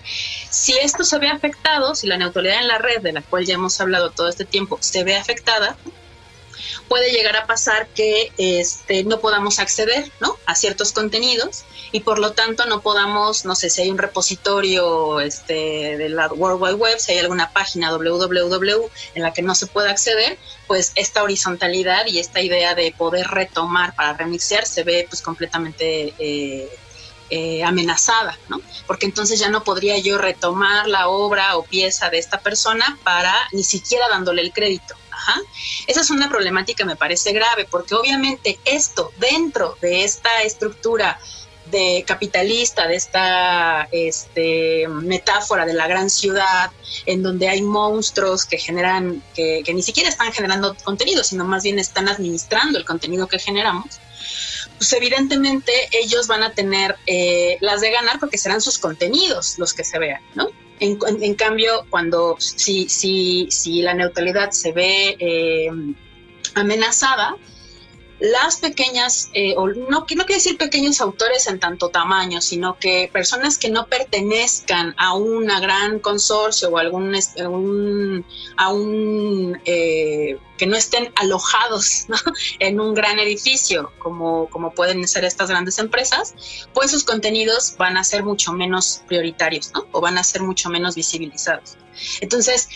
[0.50, 3.54] Si esto se ve afectado, si la neutralidad en la red, de la cual ya
[3.54, 5.78] hemos hablado todo este tiempo, se ve afectada,
[6.94, 10.12] puede llegar a pasar que este, no podamos acceder
[10.46, 15.20] a ciertos contenidos y por lo tanto no podamos, no sé si hay un repositorio
[15.20, 19.56] este, de la World Wide Web, si hay alguna página www en la que no
[19.56, 20.38] se puede acceder,
[20.68, 26.14] pues esta horizontalidad y esta idea de poder retomar para remixear se ve pues completamente
[26.20, 26.70] eh,
[27.32, 28.62] eh, amenazada, ¿no?
[28.86, 33.34] Porque entonces ya no podría yo retomar la obra o pieza de esta persona para
[33.52, 34.94] ni siquiera dándole el crédito.
[35.88, 41.20] Esa es una problemática, me parece grave, porque obviamente esto dentro de esta estructura
[41.66, 46.72] de capitalista, de esta este, metáfora de la gran ciudad,
[47.06, 51.64] en donde hay monstruos que generan, que, que, ni siquiera están generando contenido, sino más
[51.64, 54.00] bien están administrando el contenido que generamos,
[54.78, 59.74] pues evidentemente ellos van a tener eh, las de ganar porque serán sus contenidos los
[59.74, 60.50] que se vean, ¿no?
[60.80, 65.70] En, en, cambio, cuando si, si, si la neutralidad se ve eh,
[66.56, 67.36] amenazada,
[68.24, 73.58] las pequeñas, eh, o no, no decir pequeños autores en tanto tamaño, sino que personas
[73.58, 77.14] que no pertenezcan a una gran consorcio o algún,
[78.56, 82.06] a un, eh, que no estén alojados
[82.60, 86.34] en un gran edificio, como, como pueden ser estas grandes empresas,
[86.74, 89.86] pues sus contenidos van a ser mucho menos prioritarios, ¿no?
[89.92, 91.78] O van a ser mucho menos visibilizados.
[92.22, 92.70] Entonces,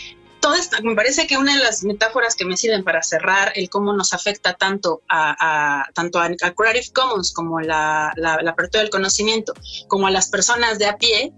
[0.82, 4.12] me parece que una de las metáforas que me sirven para cerrar el cómo nos
[4.12, 9.52] afecta tanto a, tanto a, Creative Commons como la, la, apertura del conocimiento,
[9.88, 11.32] como a las personas de a pie,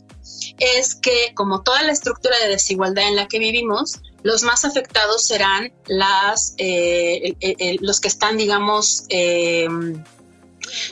[0.58, 5.24] es que como toda la estructura de desigualdad en la que vivimos, los más afectados
[5.26, 7.34] serán las, eh,
[7.80, 9.66] los que están, digamos, eh,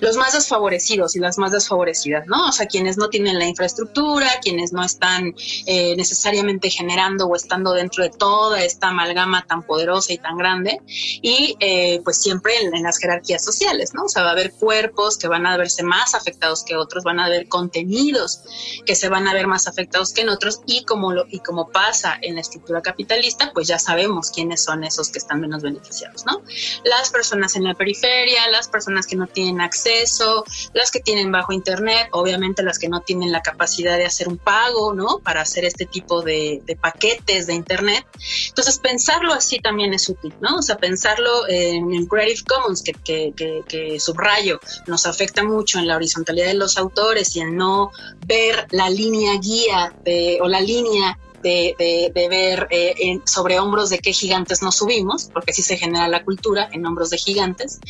[0.01, 2.49] los más desfavorecidos y las más desfavorecidas, ¿no?
[2.49, 5.35] O sea, quienes no tienen la infraestructura, quienes no están
[5.67, 10.81] eh, necesariamente generando o estando dentro de toda esta amalgama tan poderosa y tan grande,
[10.87, 14.05] y eh, pues siempre en, en, las jerarquías sociales, ¿no?
[14.05, 17.21] O sea, va a haber cuerpos que van a verse más afectados que otros, van
[17.21, 18.43] a haber contenidos
[18.87, 21.69] que se van a ver más afectados que en otros, y como, lo, y como
[21.71, 26.25] pasa en la estructura capitalista, pues ya sabemos quiénes son esos que están menos beneficiados,
[26.27, 26.43] ¿no?
[26.85, 31.53] Las personas en la periferia, las personas que no tienen acceso, las que tienen bajo
[31.53, 35.21] internet, obviamente las que no tienen la capacidad de hacer un pago, ¿no?
[35.21, 38.05] Para hacer este tipo de, de paquetes de internet.
[38.49, 40.57] Entonces, pensarlo así también es útil, ¿no?
[40.57, 45.97] O sea, pensarlo en, Creative Commons, que, que, que, subrayo, nos afecta mucho en la
[45.97, 47.91] horizontalidad de los autores y en no
[48.27, 54.13] ver la línea guía de, o la línea de, ver eh, sobre hombros de qué
[54.13, 57.81] gigantes nos subimos, porque así se genera la cultura, en hombros de gigantes,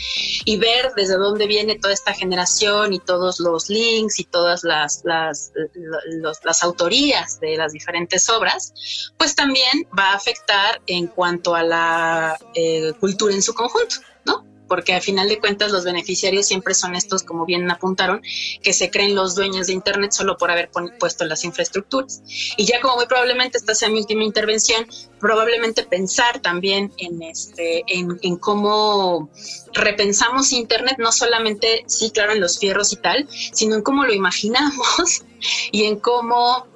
[0.45, 5.03] y ver desde dónde viene toda esta generación y todos los links y todas las,
[5.05, 5.53] las,
[6.45, 8.73] las autorías de las diferentes obras,
[9.17, 14.48] pues también va a afectar en cuanto a la eh, cultura en su conjunto, ¿no?
[14.69, 18.23] Porque al final de cuentas los beneficiarios siempre son estos, como bien apuntaron,
[18.63, 22.23] que se creen los dueños de Internet solo por haber puesto las infraestructuras.
[22.57, 24.87] Y ya como muy probablemente esta sea mi última intervención,
[25.19, 29.31] probablemente pensar también en, este, en, en cómo
[29.73, 34.13] repensamos Internet, no solamente, sí, claro, en los fierros y tal, sino en cómo lo
[34.13, 35.25] imaginamos
[35.73, 36.67] y en cómo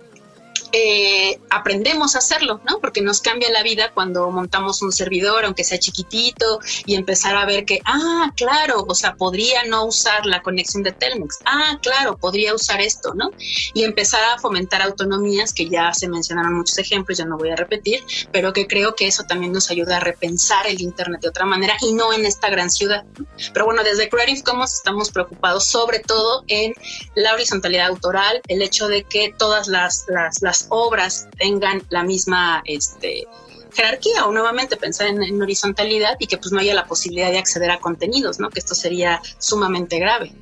[0.72, 2.78] eh, aprendemos a hacerlo, ¿no?
[2.80, 7.44] Porque nos cambia la vida cuando montamos un servidor, aunque sea chiquitito, y empezar a
[7.44, 12.16] ver que, ah, claro, o sea, podría no usar la conexión de Telmex, ah, claro,
[12.16, 13.30] podría usar esto, ¿no?
[13.74, 17.56] Y empezar a fomentar autonomías, que ya se mencionaron muchos ejemplos, ya no voy a
[17.56, 21.44] repetir, pero que creo que eso también nos ayuda a repensar el Internet de otra
[21.44, 23.04] manera y no en esta gran ciudad.
[23.52, 26.74] Pero bueno, desde Creative Commons estamos preocupados sobre todo en
[27.14, 32.62] la horizontalidad autoral, el hecho de que todas las, las, las obras tengan la misma
[32.64, 33.26] este,
[33.72, 37.70] jerarquía o nuevamente pensar en, horizontalidad y que pues no haya la posibilidad de acceder
[37.70, 38.50] a contenidos, ¿no?
[38.50, 40.32] Que esto sería sumamente grave.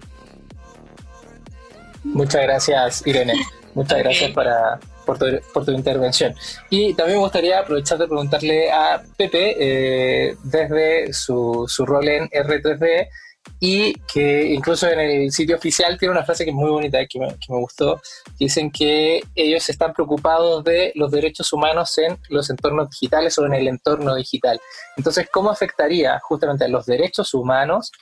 [2.05, 3.35] Muchas gracias, Irene.
[3.75, 5.19] Muchas gracias para, por,
[5.65, 6.35] tu, intervención.
[6.71, 12.29] Y también me gustaría aprovechar de preguntarle a Pepe, eh, desde su, su rol en
[12.29, 13.09] R3D,
[13.59, 17.19] y que incluso en el sitio oficial tiene una frase que es muy bonita, que
[17.19, 18.01] me, gustó,
[18.39, 23.55] dicen que ellos están preocupados de los derechos humanos en los entornos digitales o en
[23.55, 24.59] el entorno digital.
[24.97, 27.93] Entonces, ¿cómo afectaría justamente a los derechos humanos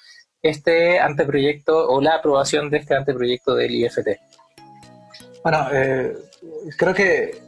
[0.42, 4.08] este anteproyecto o la aprobación de este anteproyecto del IFT?
[5.42, 6.14] Bueno, eh,
[6.76, 7.42] creo que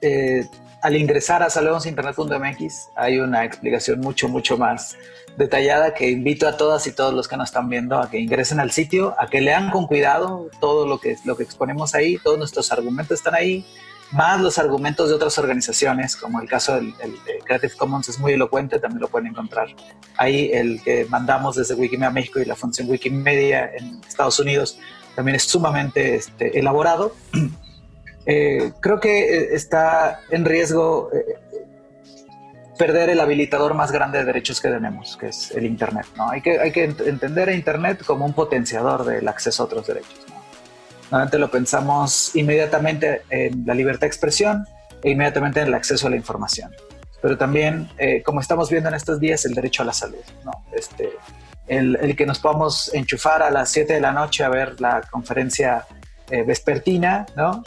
[0.00, 0.44] eh,
[0.82, 4.96] al ingresar a salonsinternet.mx hay una explicación mucho, mucho más
[5.36, 8.60] detallada que invito a todas y todos los que nos están viendo a que ingresen
[8.60, 12.38] al sitio, a que lean con cuidado todo lo que, lo que exponemos ahí, todos
[12.38, 13.64] nuestros argumentos están ahí,
[14.10, 18.32] más los argumentos de otras organizaciones, como el caso del, de Creative Commons es muy
[18.32, 19.68] elocuente, también lo pueden encontrar.
[20.16, 24.78] Ahí el que mandamos desde Wikimedia México y la función Wikimedia en Estados Unidos
[25.14, 27.14] también es sumamente este, elaborado.
[28.30, 31.24] Eh, creo que eh, está en riesgo eh,
[32.78, 36.04] perder el habilitador más grande de derechos que tenemos, que es el Internet.
[36.14, 36.28] ¿no?
[36.28, 40.26] Hay, que, hay que entender a Internet como un potenciador del acceso a otros derechos.
[41.10, 44.66] Normalmente lo pensamos inmediatamente en la libertad de expresión
[45.02, 46.70] e inmediatamente en el acceso a la información.
[47.22, 50.22] Pero también, eh, como estamos viendo en estos días, el derecho a la salud.
[50.44, 50.52] ¿no?
[50.72, 51.08] Este,
[51.66, 55.00] el, el, que nos podamos enchufar a las 7 de la noche a ver la
[55.10, 55.86] conferencia
[56.30, 57.64] eh, vespertina, ¿no?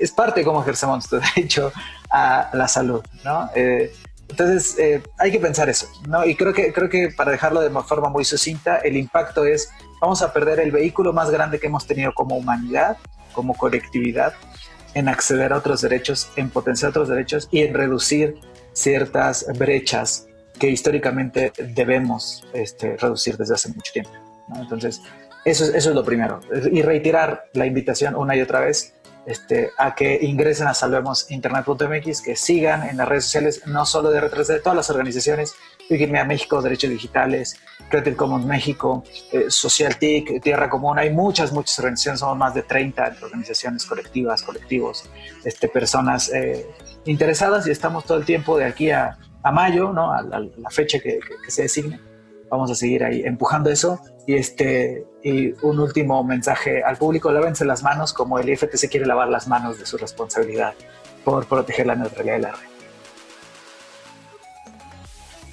[0.00, 1.72] Es parte de cómo ejercemos nuestro derecho
[2.10, 3.02] a la salud.
[3.24, 3.50] ¿no?
[3.54, 3.92] Eh,
[4.30, 6.24] entonces, eh, hay que pensar eso, ¿no?
[6.24, 9.70] Y creo que, creo que para dejarlo de forma muy sucinta, el impacto es,
[10.00, 12.96] vamos a perder el vehículo más grande que hemos tenido como humanidad,
[13.32, 14.32] como colectividad,
[14.94, 18.36] en acceder a otros derechos, en potenciar otros derechos y en reducir
[18.72, 20.26] ciertas brechas
[20.58, 24.12] que históricamente debemos este, reducir desde hace mucho tiempo.
[24.54, 25.02] Entonces,
[25.44, 26.40] eso, eso es lo primero.
[26.70, 28.94] Y reiterar la invitación una y otra vez
[29.30, 34.20] este, a que ingresen a salvemosinternet.mx, que sigan en las redes sociales, no solo de
[34.20, 35.54] R3D, de todas las organizaciones,
[35.88, 37.56] Wikimedia México, Derechos Digitales,
[37.88, 42.62] Creative Commons México, eh, Social TIC, Tierra Común, hay muchas, muchas organizaciones, somos más de
[42.62, 45.08] 30 organizaciones colectivas, colectivos,
[45.44, 46.66] este, personas eh,
[47.04, 49.16] interesadas y estamos todo el tiempo de aquí a,
[49.52, 50.12] mayo, ¿no?
[50.12, 52.09] a, la, fecha que se designe
[52.50, 54.00] vamos a seguir ahí empujando eso.
[54.26, 58.88] Y, este, y un último mensaje al público, lávense las manos como el IFT se
[58.88, 60.74] quiere lavar las manos de su responsabilidad
[61.24, 62.70] por proteger la neutralidad de la red.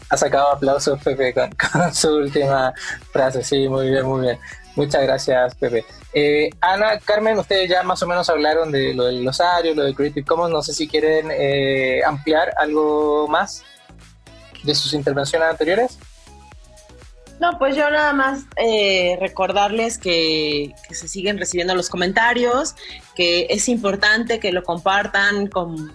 [0.09, 1.33] Ha sacado aplausos, Pepe,
[1.73, 2.73] con, su última
[3.11, 3.43] frase.
[3.43, 4.39] Sí, muy bien, muy bien.
[4.75, 5.85] Muchas gracias, Pepe.
[6.13, 9.93] Eh, Ana, Carmen, ustedes ya más o menos hablaron de lo del glosario, lo de
[9.93, 10.51] Creative Commons.
[10.51, 13.63] No sé si quieren eh, ampliar algo más
[14.63, 15.97] de sus intervenciones anteriores.
[17.39, 22.75] No, pues yo nada más eh, recordarles que, se siguen recibiendo los comentarios,
[23.15, 25.93] que es importante que lo compartan con,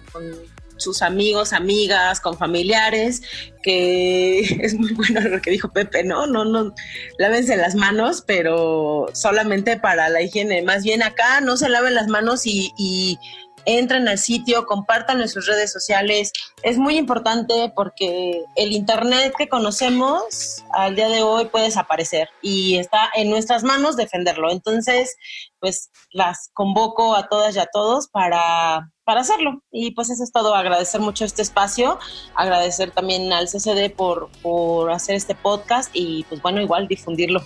[0.77, 3.21] sus amigos, amigas, con familiares,
[3.61, 6.27] que es muy bueno lo que dijo Pepe, ¿no?
[6.27, 6.73] No, no,
[7.17, 10.61] lávense las manos, pero solamente para la higiene.
[10.61, 13.17] Más bien acá no se laven las manos y
[13.65, 16.31] entren al sitio, compartan en sus redes sociales.
[16.61, 22.77] Es muy importante porque el Internet que conocemos al día de hoy puede desaparecer y
[22.77, 24.51] está en nuestras manos defenderlo.
[24.51, 25.15] Entonces,
[25.59, 29.61] pues las convoco a todas y a todos para, para hacerlo.
[29.71, 30.55] Y pues eso es todo.
[30.55, 31.99] Agradecer mucho este espacio,
[32.35, 37.43] agradecer también al CCD por, por hacer este podcast y pues bueno, igual difundirlo.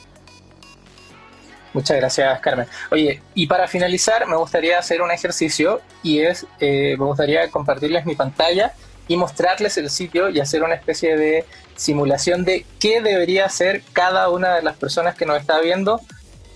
[1.78, 2.66] Muchas gracias, Carmen.
[2.90, 8.04] Oye, y para finalizar, me gustaría hacer un ejercicio y es, eh, me gustaría compartirles
[8.08, 8.74] mi pantalla
[9.08, 11.45] y mostrarles el sitio y hacer una especie de
[11.76, 16.02] simulación de qué debería hacer cada una de las personas que nos está viendo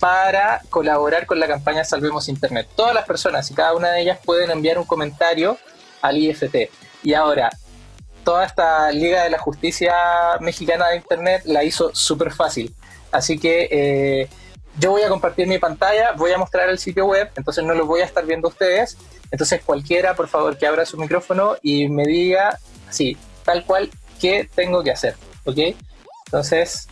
[0.00, 2.66] para colaborar con la campaña Salvemos Internet.
[2.74, 5.56] Todas las personas y cada una de ellas pueden enviar un comentario
[6.00, 6.68] al IFT.
[7.04, 7.48] Y ahora,
[8.24, 9.94] toda esta Liga de la Justicia
[10.40, 12.74] Mexicana de Internet la hizo súper fácil.
[13.12, 14.28] Así que eh,
[14.78, 17.86] yo voy a compartir mi pantalla, voy a mostrar el sitio web, entonces no lo
[17.86, 18.96] voy a estar viendo ustedes.
[19.30, 22.58] Entonces cualquiera, por favor, que abra su micrófono y me diga,
[22.88, 23.90] así, tal cual,
[24.20, 25.16] qué tengo que hacer.
[25.44, 25.58] ¿Ok?
[26.26, 26.88] Entonces,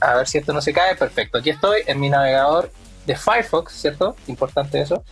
[0.00, 0.96] a ver si esto no se cae.
[0.96, 1.38] Perfecto.
[1.38, 2.70] Aquí estoy en mi navegador
[3.06, 4.16] de Firefox, ¿cierto?
[4.26, 5.04] Importante eso.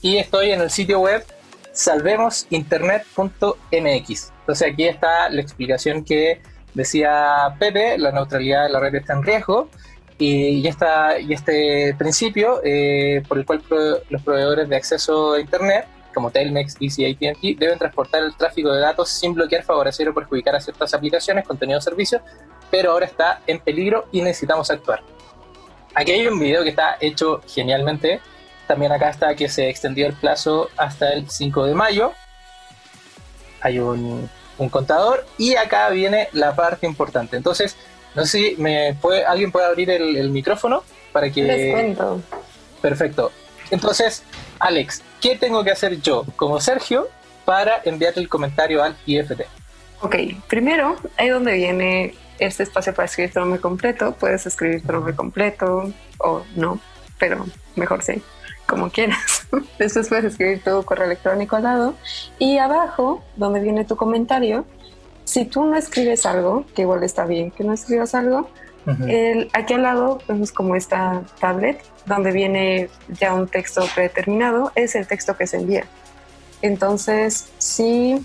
[0.00, 1.24] Y estoy en el sitio web
[1.72, 4.32] salvemosinternet.mx.
[4.40, 6.42] Entonces aquí está la explicación que
[6.74, 9.70] decía Pepe, la neutralidad de la red está en riesgo.
[10.18, 13.62] Y, y este principio eh, por el cual
[14.08, 18.80] los proveedores de acceso a Internet, como Telmex, Easy, AT&T, deben transportar el tráfico de
[18.80, 22.22] datos sin bloquear, favorecer o perjudicar a ciertas aplicaciones, contenidos o servicios,
[22.70, 25.02] pero ahora está en peligro y necesitamos actuar.
[25.94, 28.20] Aquí hay un video que está hecho genialmente.
[28.66, 32.12] También acá está que se extendió el plazo hasta el 5 de mayo.
[33.60, 34.28] Hay un
[34.70, 37.36] contador y acá viene la parte importante.
[37.36, 37.76] Entonces,
[38.14, 40.82] no sé si me puede, alguien puede abrir el, micrófono
[41.12, 41.42] para que...
[41.42, 42.20] Les cuento.
[42.80, 43.32] Perfecto.
[43.70, 44.22] Entonces,
[44.58, 47.08] Alex, ¿qué tengo que hacer yo como Sergio
[47.44, 49.42] para enviarle el comentario al IFT?
[50.00, 50.16] Ok,
[50.48, 55.14] primero, ahí donde viene este espacio para escribir tu nombre completo, puedes escribir tu nombre
[55.14, 56.78] completo o no,
[57.18, 57.46] pero
[57.76, 58.22] mejor sí,
[58.66, 59.46] como quieras.
[59.78, 61.94] Después puedes escribir tu correo electrónico al lado
[62.38, 64.66] y abajo, donde viene tu comentario,
[65.24, 68.48] si tú no escribes algo, que igual está bien que no escribas algo,
[69.08, 74.94] el, aquí al lado vemos como esta tablet donde viene ya un texto predeterminado, es
[74.94, 75.86] el texto que se envía.
[76.60, 78.22] Entonces, si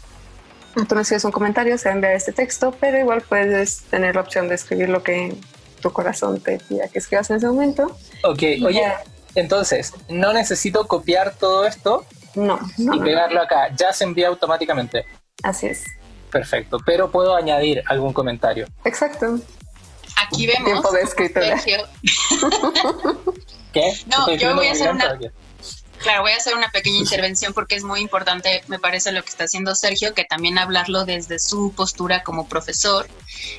[0.88, 4.16] tú no escribes un comentario, se va a enviar este texto, pero igual puedes tener
[4.16, 5.34] la opción de escribir lo que
[5.82, 7.96] tu corazón te pida que escribas en ese momento.
[8.24, 8.84] Ok, oye,
[9.36, 12.06] entonces, no necesito copiar todo esto
[12.36, 15.06] no, y pegarlo acá, ya se envía automáticamente.
[15.42, 15.86] Así es.
[16.32, 18.68] Perfecto, pero puedo añadir algún comentario.
[18.86, 19.40] Exacto.
[20.18, 20.66] Aquí vemos.
[20.66, 21.62] Tiempo de escritura.
[23.74, 23.94] ¿Qué?
[24.08, 25.18] No, yo voy a hacer una.
[26.00, 29.30] Claro, voy a hacer una pequeña intervención porque es muy importante, me parece, lo que
[29.30, 33.06] está haciendo Sergio, que también hablarlo desde su postura como profesor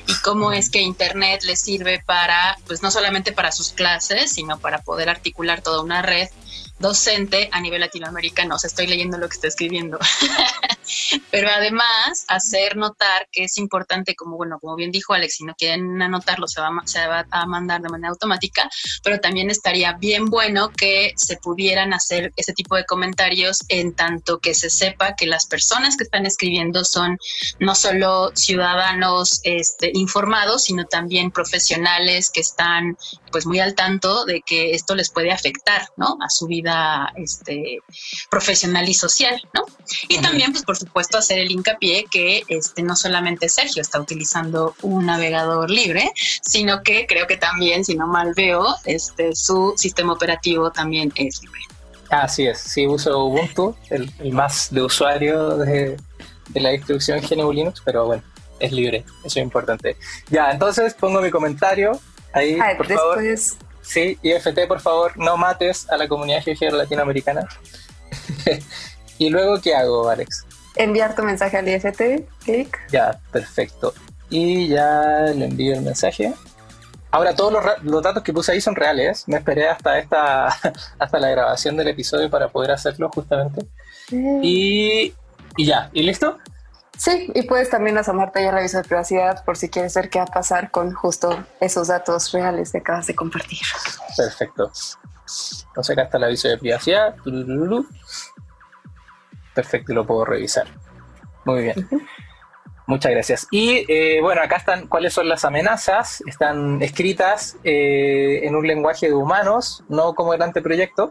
[0.07, 4.59] y cómo es que Internet le sirve para, pues no solamente para sus clases, sino
[4.59, 6.29] para poder articular toda una red
[6.81, 8.55] docente a nivel latinoamericano.
[8.55, 9.99] O sea, estoy leyendo lo que está escribiendo.
[11.31, 15.53] Pero además, hacer notar que es importante, como bueno, como bien dijo Alex, si no
[15.55, 18.69] quieren anotarlo, se va, se va a mandar de manera automática,
[19.03, 24.39] pero también estaría bien bueno que se pudieran hacer ese tipo de comentarios en tanto
[24.39, 27.17] que se sepa que las personas que están escribiendo son
[27.59, 32.97] no solo ciudadanos este, informados, sino también profesionales que están
[33.31, 36.17] pues muy al tanto de que esto les puede afectar, ¿no?
[36.21, 36.70] A su vida
[37.15, 37.79] este,
[38.29, 39.63] profesional y social, ¿no?
[40.07, 44.75] Y también, pues por supuesto, hacer el hincapié que este, no solamente Sergio está utilizando
[44.81, 46.11] un navegador libre,
[46.41, 51.41] sino que creo que también, si no mal veo, este, su sistema operativo también es
[51.41, 51.61] libre.
[52.09, 55.97] Así es, sí uso Ubuntu, el, más de usuario de,
[56.55, 58.23] la distribución GNU Linux, pero bueno,
[58.59, 59.95] es libre, eso es importante.
[60.29, 61.99] Ya, entonces pongo mi comentario
[62.33, 63.19] ahí, por favor.
[63.81, 67.47] Sí, IFT, por favor, no mates a la comunidad GG latinoamericana.
[69.17, 70.45] ¿Y luego qué hago, Alex?
[70.75, 72.79] Enviar tu mensaje al IFT, clic.
[72.91, 73.93] Ya, perfecto.
[74.29, 76.33] Y ya le envío el mensaje.
[77.11, 77.53] Ahora todos
[77.83, 79.27] los, datos que puse ahí son reales.
[79.27, 80.47] Me esperé hasta esta
[80.99, 83.65] hasta la grabación del episodio para poder hacerlo justamente.
[84.41, 85.13] Y,
[85.57, 86.37] y ya, ¿y listo?
[87.01, 90.19] Sí, y puedes también asomarte a la visa de privacidad por si quieres ver qué
[90.19, 93.57] va a pasar con justo esos datos reales que acabas de compartir.
[94.15, 94.71] Perfecto.
[95.69, 97.15] Entonces acá está la visa de privacidad.
[99.55, 100.67] Perfecto, lo puedo revisar.
[101.43, 101.89] Muy bien.
[102.85, 103.47] Muchas gracias.
[103.49, 106.21] Y eh, bueno, acá están cuáles son las amenazas.
[106.27, 111.09] Están escritas eh, en un lenguaje de humanos, no como el anteproyecto,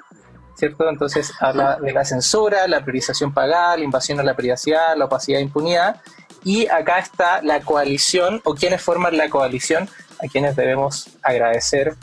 [0.61, 0.89] ¿cierto?
[0.89, 5.41] Entonces habla de la censura, la priorización pagada, la invasión a la privacidad, la opacidad
[5.41, 6.01] e impunidad.
[6.45, 9.89] Y acá está la coalición, o quienes forman la coalición,
[10.23, 11.95] a quienes debemos agradecer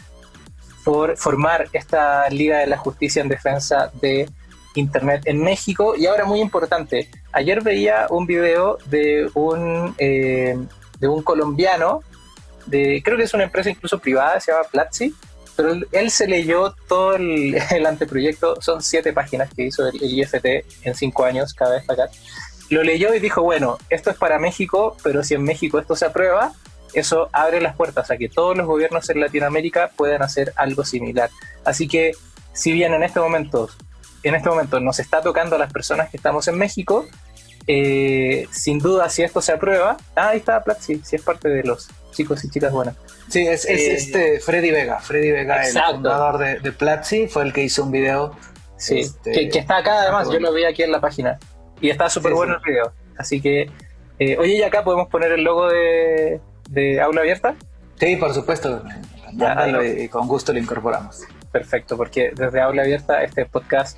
[0.84, 4.28] por formar esta Liga de la Justicia en defensa de
[4.74, 5.96] Internet en México.
[5.96, 10.58] Y ahora muy importante, ayer veía un video de un, eh,
[11.00, 12.02] de un colombiano,
[12.66, 15.14] de, creo que es una empresa incluso privada, se llama Platzi,
[15.58, 20.46] pero él, se leyó todo el, anteproyecto, son siete páginas que hizo el, IFT
[20.84, 21.84] en cinco años cada vez.
[22.70, 26.06] Lo leyó y dijo, bueno, esto es para México, pero si en México esto se
[26.06, 26.54] aprueba,
[26.94, 31.30] eso abre las puertas a que todos los gobiernos en Latinoamérica puedan hacer algo similar.
[31.66, 32.12] Así que,
[32.54, 33.70] si bien en este momento,
[34.24, 37.08] en este momento nos está tocando a las personas que estamos en México,
[37.70, 41.64] eh, sin duda, si esto se aprueba, ah, ahí está Platzi, si es parte de
[41.64, 42.96] los chicos y chicas buenas.
[43.28, 45.00] Sí, es, eh, este Freddy Vega.
[45.00, 48.34] Freddy Vega, el fundador de, Platzi, fue el que hizo un video.
[48.78, 51.38] Sí, este, que, está acá además, yo lo vi aquí en la página.
[51.82, 52.94] Y está súper bueno el video.
[53.18, 53.70] Así que,
[54.20, 56.40] eh, oye, y acá podemos poner el logo de,
[57.02, 57.56] Aula Abierta.
[58.00, 58.82] Sí, por supuesto.
[59.98, 61.24] y con gusto lo incorporamos.
[61.52, 63.98] Perfecto, porque desde Aula Abierta, este podcast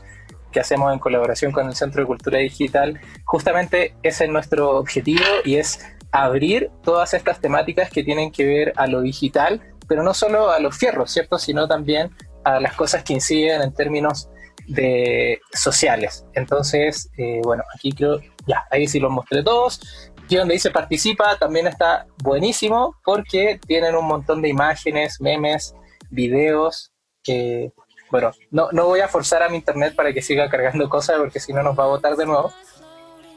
[0.51, 5.23] que hacemos en colaboración con el Centro de Cultura Digital, justamente ese es nuestro objetivo
[5.45, 5.79] y es
[6.11, 10.59] abrir todas estas temáticas que tienen que ver a lo digital, pero no solo a
[10.59, 11.37] los fierros, ¿cierto?
[11.37, 12.11] Sino también
[12.43, 14.29] a las cosas que inciden en términos
[14.67, 16.25] de sociales.
[16.33, 20.11] Entonces, eh, bueno, aquí creo, ya, ahí sí los mostré todos.
[20.23, 25.73] Aquí donde dice participa también está buenísimo porque tienen un montón de imágenes, memes,
[26.11, 26.91] videos
[27.23, 27.71] que,
[28.11, 31.39] bueno, no, no voy a forzar a mi internet para que siga cargando cosas porque
[31.39, 32.53] si no nos va a botar de nuevo.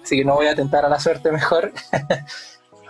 [0.03, 1.73] Así que no voy a tentar a la suerte mejor.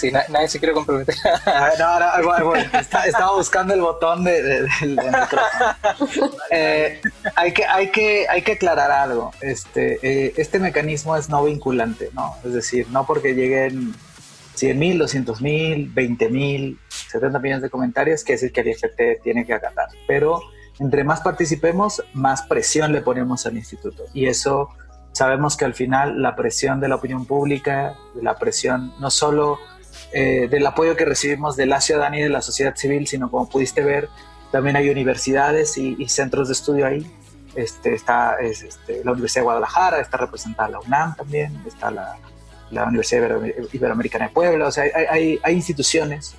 [0.00, 1.14] Sí, nadie se quiere comprometer.
[1.78, 4.98] no, estaba buscando el botón de, del
[6.50, 7.02] eh,
[7.36, 9.30] hay, que, hay, que, hay que aclarar algo.
[9.42, 12.34] Este, eh, este mecanismo es no vinculante, ¿no?
[12.42, 13.94] Es decir, no porque lleguen
[14.54, 19.22] 100 mil, 200 mil, 20 mil, 70 millones de comentarios, que decir que el IFT
[19.22, 19.88] tiene que acatar.
[20.06, 20.40] Pero
[20.78, 24.04] entre más participemos, más presión le ponemos al instituto.
[24.14, 24.70] Y eso
[25.12, 29.58] sabemos que al final la presión de la opinión pública, la presión no solo
[30.12, 33.48] eh, del apoyo que recibimos de la ciudadanía y de la sociedad civil, sino como
[33.48, 34.08] pudiste ver,
[34.50, 37.06] también hay universidades y, centros de estudio ahí.
[37.54, 42.16] Este, está este, la Universidad de Guadalajara, está representada la UNAM también, está la,
[42.70, 43.40] la Universidad
[43.72, 46.34] Iberoamericana de Puebla, o sea, hay, hay, instituciones,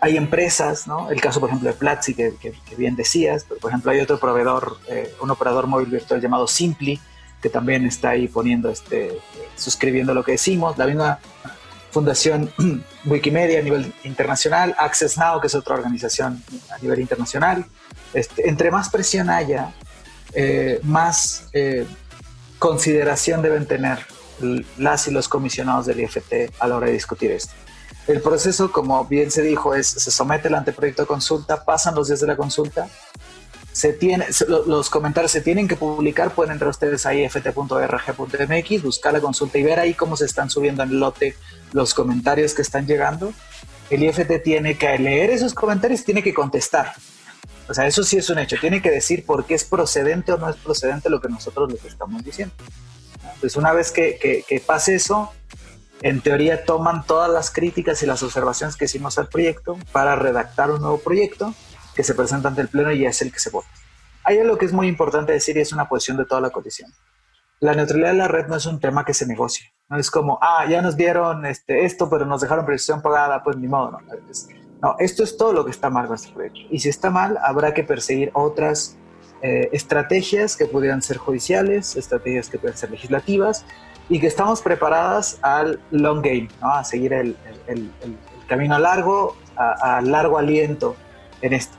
[0.00, 1.10] hay empresas, ¿no?
[1.10, 4.18] El caso, por ejemplo, de Platzi, que, que, bien decías, pero por ejemplo hay otro
[4.18, 7.00] proveedor, eh, un operador móvil virtual llamado Simply,
[7.42, 9.18] que también está ahí poniendo, este,
[9.56, 11.18] suscribiendo lo que decimos, la misma
[11.90, 12.52] Fundación
[13.06, 17.64] Wikimedia a nivel internacional, Access Now, que es otra organización a nivel internacional.
[18.12, 19.72] Este, entre más presión haya,
[20.34, 21.86] eh, más eh,
[22.58, 23.98] consideración deben tener
[24.76, 27.54] las y los comisionados del IFT a la hora de discutir esto.
[28.06, 32.08] El proceso, como bien se dijo, es se somete el anteproyecto de consulta, pasan los
[32.08, 32.88] días de la consulta,
[33.78, 39.20] se tiene, los comentarios se tienen que publicar, pueden entrar ustedes a ift.org.mx, buscar la
[39.20, 41.36] consulta y ver ahí cómo se están subiendo en lote
[41.72, 43.32] los comentarios que están llegando.
[43.88, 46.92] El IFT tiene que leer esos comentarios tiene que contestar.
[47.68, 48.56] O sea, eso sí es un hecho.
[48.60, 51.84] Tiene que decir por qué es procedente o no es procedente lo que nosotros les
[51.84, 52.56] estamos diciendo.
[53.22, 55.30] Entonces, una vez que, que pase eso,
[56.02, 60.72] en teoría toman todas las críticas y las observaciones que hicimos al proyecto para redactar
[60.72, 61.54] un nuevo proyecto
[61.98, 63.66] que se presenta ante el Pleno y es el que se vota.
[64.22, 66.92] Hay algo que es muy importante decir y es una posición de toda la coalición.
[67.58, 69.72] La neutralidad de la red no es un tema que se negocie.
[69.88, 73.56] No es como, ah, ya nos dieron este, esto, pero nos dejaron presión pagada, pues
[73.56, 73.90] ni modo.
[73.90, 74.00] No,
[74.80, 76.60] no, esto es todo lo que está mal con este proyecto.
[76.70, 78.96] Y si está mal, habrá que perseguir otras
[79.42, 83.64] eh, estrategias que pudieran ser judiciales, estrategias que pueden ser legislativas,
[84.08, 86.72] y que estamos preparadas al long game, ¿no?
[86.72, 88.16] a seguir el, el, el,
[88.46, 90.94] camino largo, a, largo aliento
[91.42, 91.77] en esto.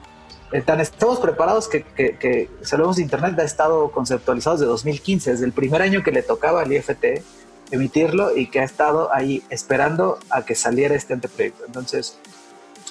[0.51, 5.45] Eh, tan estamos preparados que, que, que Salvemos Internet ha estado conceptualizado desde 2015, desde
[5.45, 7.23] el primer año que le tocaba al IFT
[7.71, 11.65] emitirlo y que ha estado ahí esperando a que saliera este anteproyecto.
[11.65, 12.17] Entonces,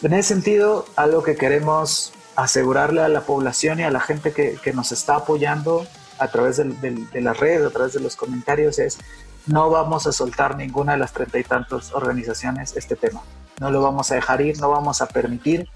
[0.03, 4.57] en ese sentido, algo que queremos asegurarle a la población y a la gente que,
[4.63, 5.85] que nos está apoyando
[6.19, 8.99] a través de la red, a través de los comentarios, es
[9.47, 13.23] no vamos a soltar ninguna de las treinta y tantas organizaciones este tema.
[13.61, 15.69] No lo vamos a dejar ir, no vamos a permitir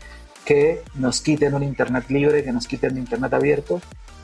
[0.44, 3.81] que nos quiten un Internet libre, que nos quiten un Internet abierto.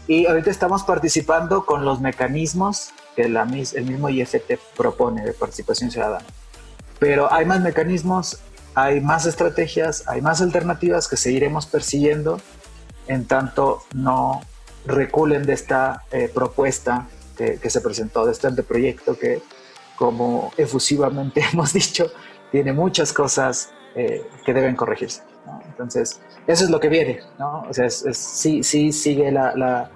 [0.06, 6.24] Y ahorita estamos participando con los mecanismos que el mismo IFT propone de participación ciudadana.
[6.98, 8.40] Pero hay más mecanismos,
[8.74, 12.40] hay más estrategias, hay más alternativas que seguiremos persiguiendo
[13.06, 14.42] en tanto no
[14.86, 19.42] reculen de esta eh, propuesta que, se presentó, de este anteproyecto que,
[19.96, 22.10] como efusivamente hemos dicho,
[22.50, 25.22] tiene muchas cosas eh, que deben corregirse.
[25.78, 27.62] Entonces, eso es lo que viene, ¿no?
[27.68, 29.88] O sea, sí, sí sigue la,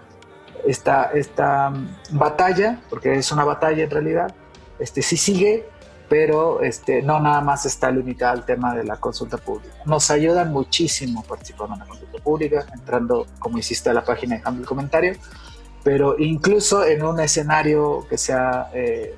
[0.65, 4.33] esta, esta mm, batalla, porque es una batalla en realidad,
[4.79, 5.69] este, sí sigue,
[6.09, 9.75] pero este, no nada más está limitada al tema de la consulta pública.
[9.85, 14.43] Nos ayudan muchísimo participando en la consulta pública, entrando, como hiciste, a la página de
[14.43, 15.15] cambio el comentario,
[15.83, 19.17] pero incluso en un escenario que sea eh,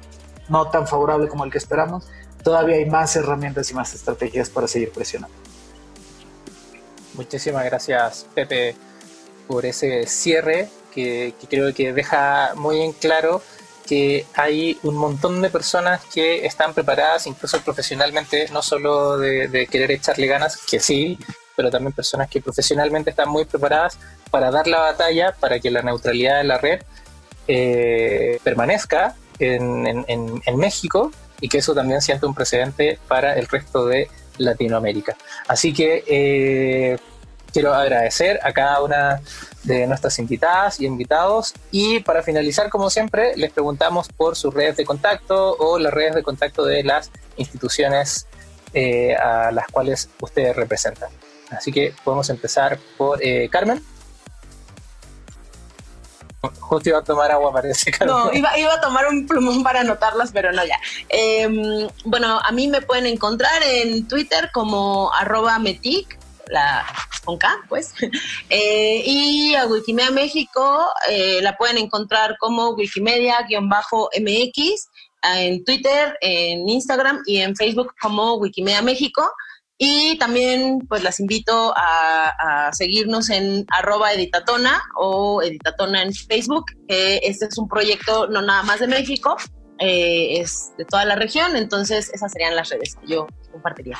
[0.49, 2.09] no tan favorable como el que esperamos,
[2.43, 5.44] todavía hay más herramientas y más estrategias para seguir presionando.
[7.15, 8.75] Muchísimas gracias, Pepe,
[9.47, 13.43] por ese cierre que, creo que deja muy en claro
[13.87, 19.91] que hay un montón de personas que están preparadas, incluso profesionalmente, no solo de, querer
[19.91, 21.19] echarle ganas, que sí,
[21.55, 23.99] pero también personas que profesionalmente están muy preparadas
[24.31, 26.83] para dar la batalla para que la neutralidad de la red
[27.47, 31.11] eh, permanezca en, México
[31.41, 34.09] y que eso también siente un precedente para el resto de
[34.39, 35.17] Latinoamérica.
[35.49, 36.99] Así que eh,
[37.53, 39.21] quiero agradecer a cada una
[39.63, 41.55] de nuestras invitadas y invitados.
[41.71, 46.15] Y para finalizar, como siempre, les preguntamos por sus redes de contacto o las redes
[46.15, 48.27] de contacto de las instituciones
[48.73, 51.11] eh, a las cuales ustedes representan.
[51.51, 53.83] Así que podemos empezar por eh, Carmen.
[56.61, 57.93] Justo iba a tomar agua, parece.
[58.05, 60.79] No, iba, a tomar un plumón para anotarlas, pero no ya.
[61.09, 66.19] Em, bueno, a mí me pueden encontrar en Twitter como arroba metic,
[66.49, 66.85] la
[67.25, 67.95] con K, pues.
[68.51, 74.89] Eh, y a Wikimedia México eh, la pueden encontrar como Wikimedia-MX
[75.23, 79.29] en Twitter, en Instagram y en Facebook como Wikimedia México.
[79.77, 86.67] Y también pues las invito a, seguirnos en arroba editatona o editatona en Facebook.
[86.89, 89.37] este es un proyecto no nada más de México,
[89.79, 93.99] eh, es de toda la región, entonces esas serían las redes que yo compartiría.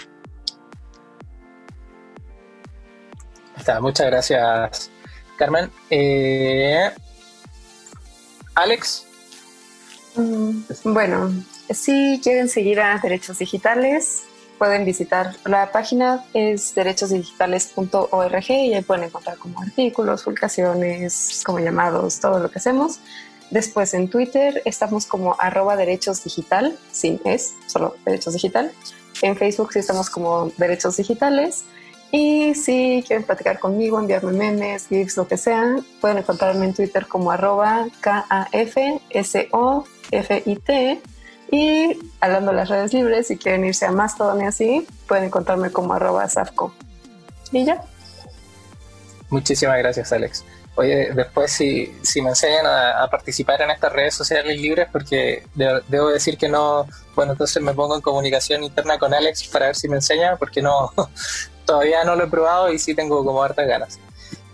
[3.57, 4.91] Está, muchas gracias,
[5.37, 5.71] Carmen.
[5.91, 6.91] Eh,
[8.55, 9.07] Alex.
[10.15, 11.33] Mm, bueno,
[11.71, 14.23] si quieren seguir a Derechos Digitales,
[14.59, 22.21] pueden visitar la página, es derechosdigitales.org y ahí pueden encontrar como artículos, publicaciones, como llamados,
[22.21, 23.01] todo lo que hacemos.
[23.51, 28.73] Después en Twitter estamos como arroba derechos digital, sin es, solo derechos digital.
[29.23, 31.65] En Facebook sí estamos como derechos digitales.
[32.11, 37.07] Y si quieren platicar conmigo, enviarme memes, GIFs, lo que sea, pueden encontrarme en Twitter
[37.07, 38.63] como arroba K-A-F-S-O-F-I-T.
[41.51, 45.71] Y hablando de las redes libres, si quieren irse a Mastodon y así, pueden encontrarme
[45.71, 46.73] como arroba Safco.
[47.53, 47.83] Y ya.
[49.31, 50.45] Muchísimas gracias, Alex.
[50.77, 56.09] Oye, después si, si me enseñan a, participar en estas redes sociales libres, porque debo
[56.09, 59.89] decir que no, bueno, entonces me pongo en comunicación interna con Alex para ver si
[59.89, 60.93] me enseña, porque no,
[61.65, 64.01] todavía no lo he probado y sí tengo como hartas ganas.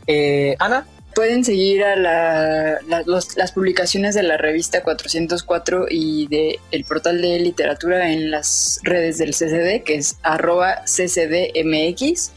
[0.06, 0.86] Eh, Ana.
[1.14, 8.12] Pueden seguir a las publicaciones de la revista 404 y del el portal de literatura
[8.12, 12.32] en las redes del CCD, que es arroba ccdmx.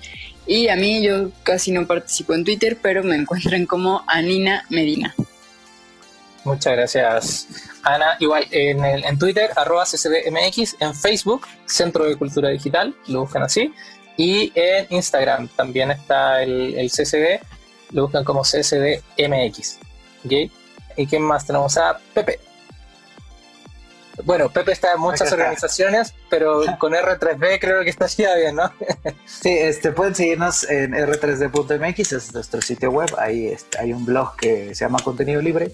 [0.46, 5.16] Y a mí yo casi no participo en Twitter, pero me encuentran como Anina Medina.
[6.44, 7.48] Muchas gracias,
[7.84, 8.18] Ana.
[8.20, 13.44] Igual en, el, en Twitter, arroba ccdmx, en Facebook, Centro de Cultura Digital, lo buscan
[13.44, 13.74] así.
[14.18, 17.40] Y en Instagram también está el, el CCD,
[17.94, 19.80] lo buscan como CCDMX.
[20.26, 20.52] ¿okay?
[20.98, 21.78] ¿Y quién más tenemos?
[21.78, 22.40] A Pepe.
[24.26, 28.72] Bueno, Pepe está en muchas organizaciones, pero con R3D creo que está ya bien, ¿no?
[29.26, 33.10] sí, este, pueden seguirnos en r3d.mx, es nuestro sitio web.
[33.18, 35.72] Ahí hay un blog que se llama Contenido Libre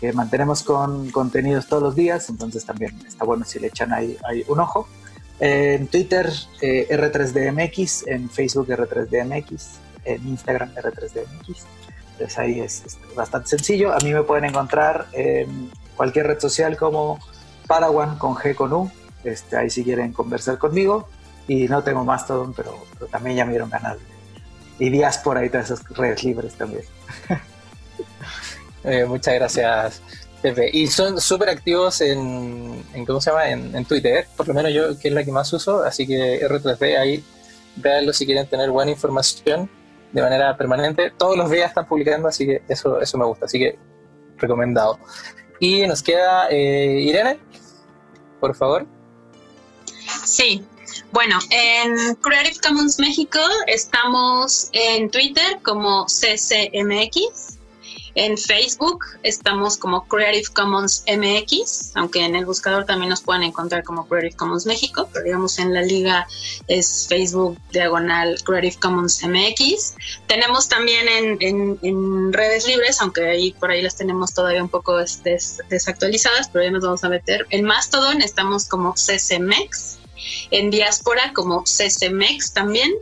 [0.00, 4.16] que mantenemos con contenidos todos los días, entonces también está bueno si le echan ahí,
[4.46, 4.88] un ojo.
[5.40, 6.30] en Twitter
[6.60, 9.66] eh, R3DMX, en Facebook R3DMX,
[10.04, 11.64] en Instagram R3DMX.
[12.12, 13.92] Entonces ahí es, bastante sencillo.
[13.92, 17.20] A mí me pueden encontrar en cualquier red social como
[17.66, 18.90] Padawan con G con U.
[19.22, 21.08] Este, ahí si quieren conversar conmigo.
[21.46, 23.96] Y no tengo Mastodon, pero, pero también ya me dieron ganas.
[24.78, 26.84] y Diaspora y todas esas redes libres también.
[28.84, 30.00] Eh, muchas gracias,
[30.40, 30.70] Pepe.
[30.72, 33.50] Y son súper activos en, ¿cómo se llama?
[33.50, 35.82] En, Twitter, por lo menos yo, que es la que más uso.
[35.82, 37.24] Así que R3D, ahí
[37.76, 39.68] véanlo si quieren tener buena información
[40.12, 41.12] de manera permanente.
[41.16, 43.46] Todos los días están publicando, así que eso, eso me gusta.
[43.46, 43.78] Así que
[44.36, 44.98] recomendado.
[45.60, 47.38] Y nos queda eh, Irene,
[48.40, 48.86] por favor.
[50.24, 50.64] Sí,
[51.12, 57.57] bueno, en Creative Commons México estamos en Twitter como CCMX
[58.18, 63.84] en Facebook estamos como Creative Commons MX, aunque en el buscador también nos pueden encontrar
[63.84, 66.26] como Creative Commons México, pero digamos en la liga
[66.66, 69.94] es Facebook diagonal Creative Commons MX.
[70.26, 71.06] Tenemos también
[71.40, 76.72] en, redes libres, aunque ahí por ahí las tenemos todavía un poco desactualizadas, pero ya
[76.72, 77.46] nos vamos a meter.
[77.50, 79.98] En Mastodon estamos como CCMEX,
[80.50, 82.92] en Diáspora como CCMEX también.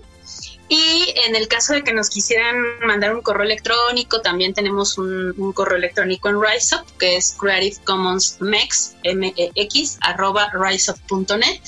[0.68, 5.52] Y en el caso de que nos quisieran mandar un correo electrónico, también tenemos un,
[5.54, 11.60] correo electrónico en RiseUp, que es Creative Commons Mex, M-E-X, arroba riseup.net.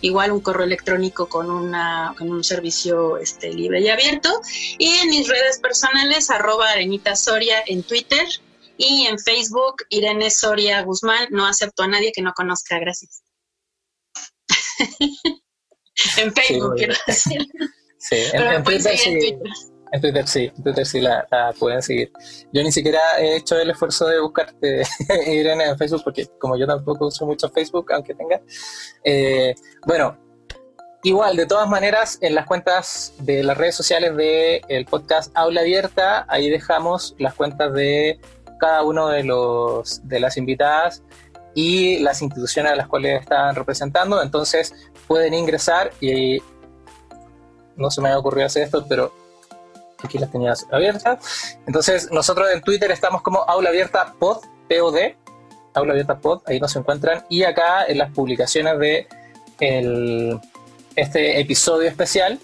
[0.00, 4.40] Igual un correo electrónico con, una, con un servicio este, libre y abierto.
[4.78, 8.26] Y en mis redes personales, arroba Arenita Soria en Twitter
[8.76, 11.28] y en Facebook, Irene Soria Guzmán.
[11.30, 13.22] No acepto a nadie que no conozca, gracias.
[16.16, 17.46] en Facebook, quiero decir.
[18.00, 20.50] Sí, en, Twitter, sí, en, Twitter, sí.
[20.56, 21.26] En Twitter sí la,
[21.58, 22.10] pueden seguir.
[22.50, 24.84] Yo ni siquiera he hecho el esfuerzo de buscarte,
[25.26, 28.40] Irene, en Facebook, porque como yo tampoco uso mucho Facebook, aunque tenga.
[29.04, 29.54] Eh,
[29.86, 30.16] bueno,
[31.02, 35.60] igual, de todas maneras, en las cuentas de las redes sociales del el podcast Aula
[35.60, 38.18] Abierta, ahí dejamos las cuentas de
[38.58, 41.02] cada uno de los de las invitadas
[41.54, 44.22] y las instituciones a las cuales están representando.
[44.22, 44.74] Entonces
[45.06, 46.40] pueden ingresar y
[47.76, 49.12] no se me había ocurrido hacer esto, pero
[50.02, 51.58] aquí las tenías abiertas.
[51.66, 54.38] Entonces, nosotros en Twitter estamos como Aula Abierta Pod,
[54.68, 55.14] POD,
[55.74, 57.24] Aula Abierta Pod, ahí nos encuentran.
[57.28, 59.06] Y acá en las publicaciones de
[60.96, 62.38] este episodio especial,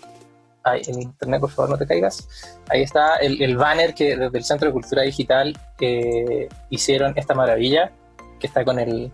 [0.65, 2.29] ahí, en internet, por favor, no te caigas.
[2.69, 7.93] Ahí está el, banner que desde el Centro de Cultura Digital eh, hicieron esta maravilla,
[8.39, 9.11] que está con el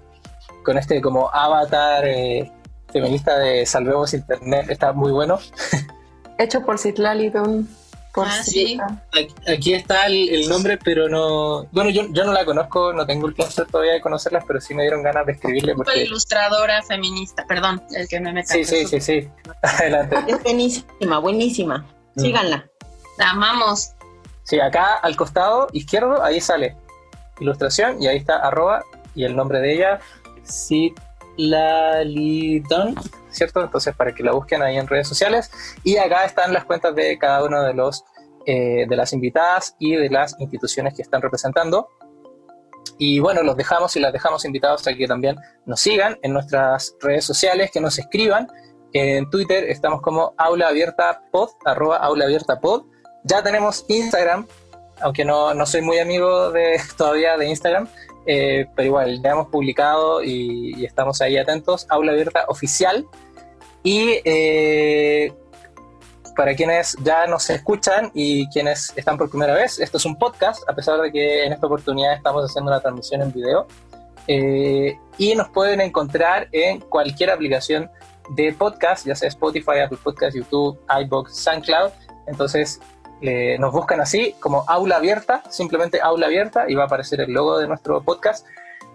[0.64, 2.50] con este como avatar eh,
[2.92, 5.38] feminista de Salvemos Internet, está muy bueno.
[6.42, 8.78] hecho por Citlali Por ah, sí.
[9.48, 11.64] Aquí, está el, nombre, pero no.
[11.72, 14.74] Bueno, yo, yo no la conozco, no tengo el placer todavía de conocerlas, pero sí
[14.74, 15.74] me dieron ganas de escribirle.
[15.74, 16.02] Porque...
[16.02, 18.52] ilustradora feminista, perdón, el que me meta.
[18.52, 19.28] Sí, sí, sí, sí.
[19.62, 20.16] Adelante.
[20.26, 21.86] Es buenísima, buenísima.
[22.14, 22.20] Mm.
[22.20, 22.66] Síganla.
[23.18, 23.92] La amamos.
[24.44, 26.76] Sí, acá al costado izquierdo, ahí sale
[27.40, 30.00] ilustración y ahí está arroba y el nombre de ella,
[31.36, 32.94] Citlalidon
[33.30, 33.62] ¿cierto?
[33.62, 35.50] Entonces, para que la busquen ahí en redes sociales.
[35.84, 38.04] Y acá están las cuentas de cada uno de los
[38.44, 41.88] eh, de las invitadas y de las instituciones que están representando.
[42.98, 46.96] Y bueno, los dejamos y las dejamos invitados a que también nos sigan en nuestras
[47.00, 48.48] redes sociales, que nos escriban.
[48.92, 52.84] En Twitter estamos como Aula Abierta Pod, arroba Aula Abierta Pod.
[53.24, 54.46] Ya tenemos Instagram,
[55.00, 57.88] aunque no, no soy muy amigo de, todavía de Instagram,
[58.26, 61.86] eh, pero igual ya hemos publicado y, estamos ahí atentos.
[61.88, 63.06] Aula Abierta Oficial.
[63.82, 65.32] Y eh,
[66.36, 70.68] para quienes ya nos escuchan y quienes están por primera vez, esto es un podcast,
[70.68, 73.66] a pesar de que en esta oportunidad estamos haciendo una transmisión en video.
[74.28, 77.90] Eh, y nos pueden encontrar en cualquier aplicación
[78.30, 81.90] de podcast, ya sea Spotify, Apple Podcast, YouTube, iBox, SoundCloud.
[82.28, 82.80] Entonces,
[83.58, 87.58] nos buscan así como aula abierta, simplemente aula abierta y va a aparecer el logo
[87.58, 88.46] de nuestro podcast.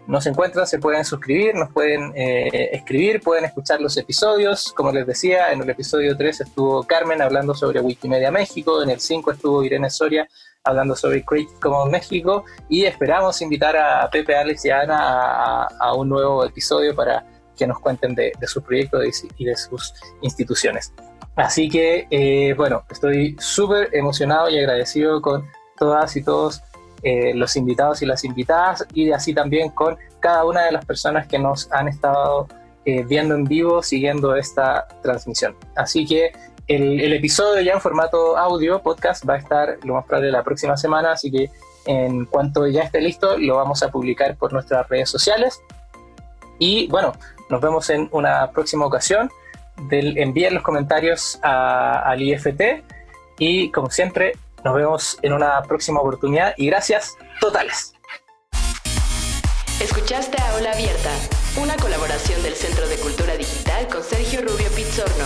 [0.06, 4.72] Nos encuentran, se pueden suscribir, nos pueden eh, escribir, pueden escuchar los episodios.
[4.74, 9.00] Como les decía, en el episodio 3 estuvo Carmen hablando sobre Wikimedia México, en el
[9.02, 10.28] 5 estuvo Irene Soria
[10.64, 16.10] hablando sobre Creative Commons México y esperamos invitar a Pepe, Alex y Ana a, un
[16.10, 17.26] nuevo episodio para
[17.58, 20.94] que nos cuenten de, de sus proyectos y de sus instituciones.
[21.38, 25.48] Así que, eh, bueno, estoy súper emocionado y agradecido con
[25.78, 26.64] todas y todos
[27.04, 31.28] eh, los invitados y las invitadas y así también con cada una de las personas
[31.28, 32.48] que nos han estado
[32.86, 35.56] eh, viendo en vivo, siguiendo esta transmisión.
[35.76, 36.32] Así que
[36.68, 40.76] el, episodio ya en formato audio, podcast, va a estar lo más probable la próxima
[40.76, 41.52] semana, así que
[41.86, 45.62] en cuanto ya esté listo, lo vamos a publicar por nuestras redes sociales.
[46.58, 47.14] Y bueno,
[47.52, 49.30] nos vemos en una próxima ocasión.
[49.84, 52.84] Del, envíen los comentarios al IFT
[53.40, 54.34] y como siempre,
[54.64, 57.94] nos vemos en una próxima oportunidad y gracias totales.
[59.80, 61.12] Escuchaste a Ola Abierta,
[61.62, 65.26] una colaboración del Centro de Cultura Digital con Sergio Rubio Pizzorno.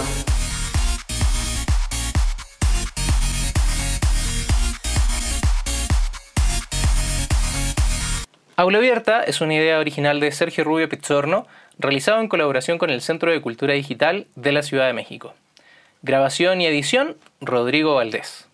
[8.57, 11.47] Aula Abierta es una idea original de Sergio Rubio Pizzorno,
[11.81, 15.33] realizado en colaboración con el Centro de Cultura Digital de la Ciudad de México.
[16.03, 18.47] Grabación y edición, Rodrigo Valdés.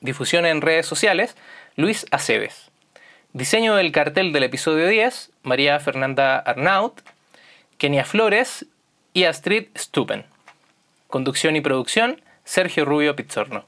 [0.00, 1.36] Difusión en redes sociales,
[1.76, 2.70] Luis Aceves.
[3.34, 7.00] Diseño del cartel del episodio 10, María Fernanda Arnaut,
[7.78, 8.66] Kenia Flores
[9.12, 10.24] y Astrid Stupen.
[11.08, 13.64] Conducción y producción, Sergio Rubio Pizzorno.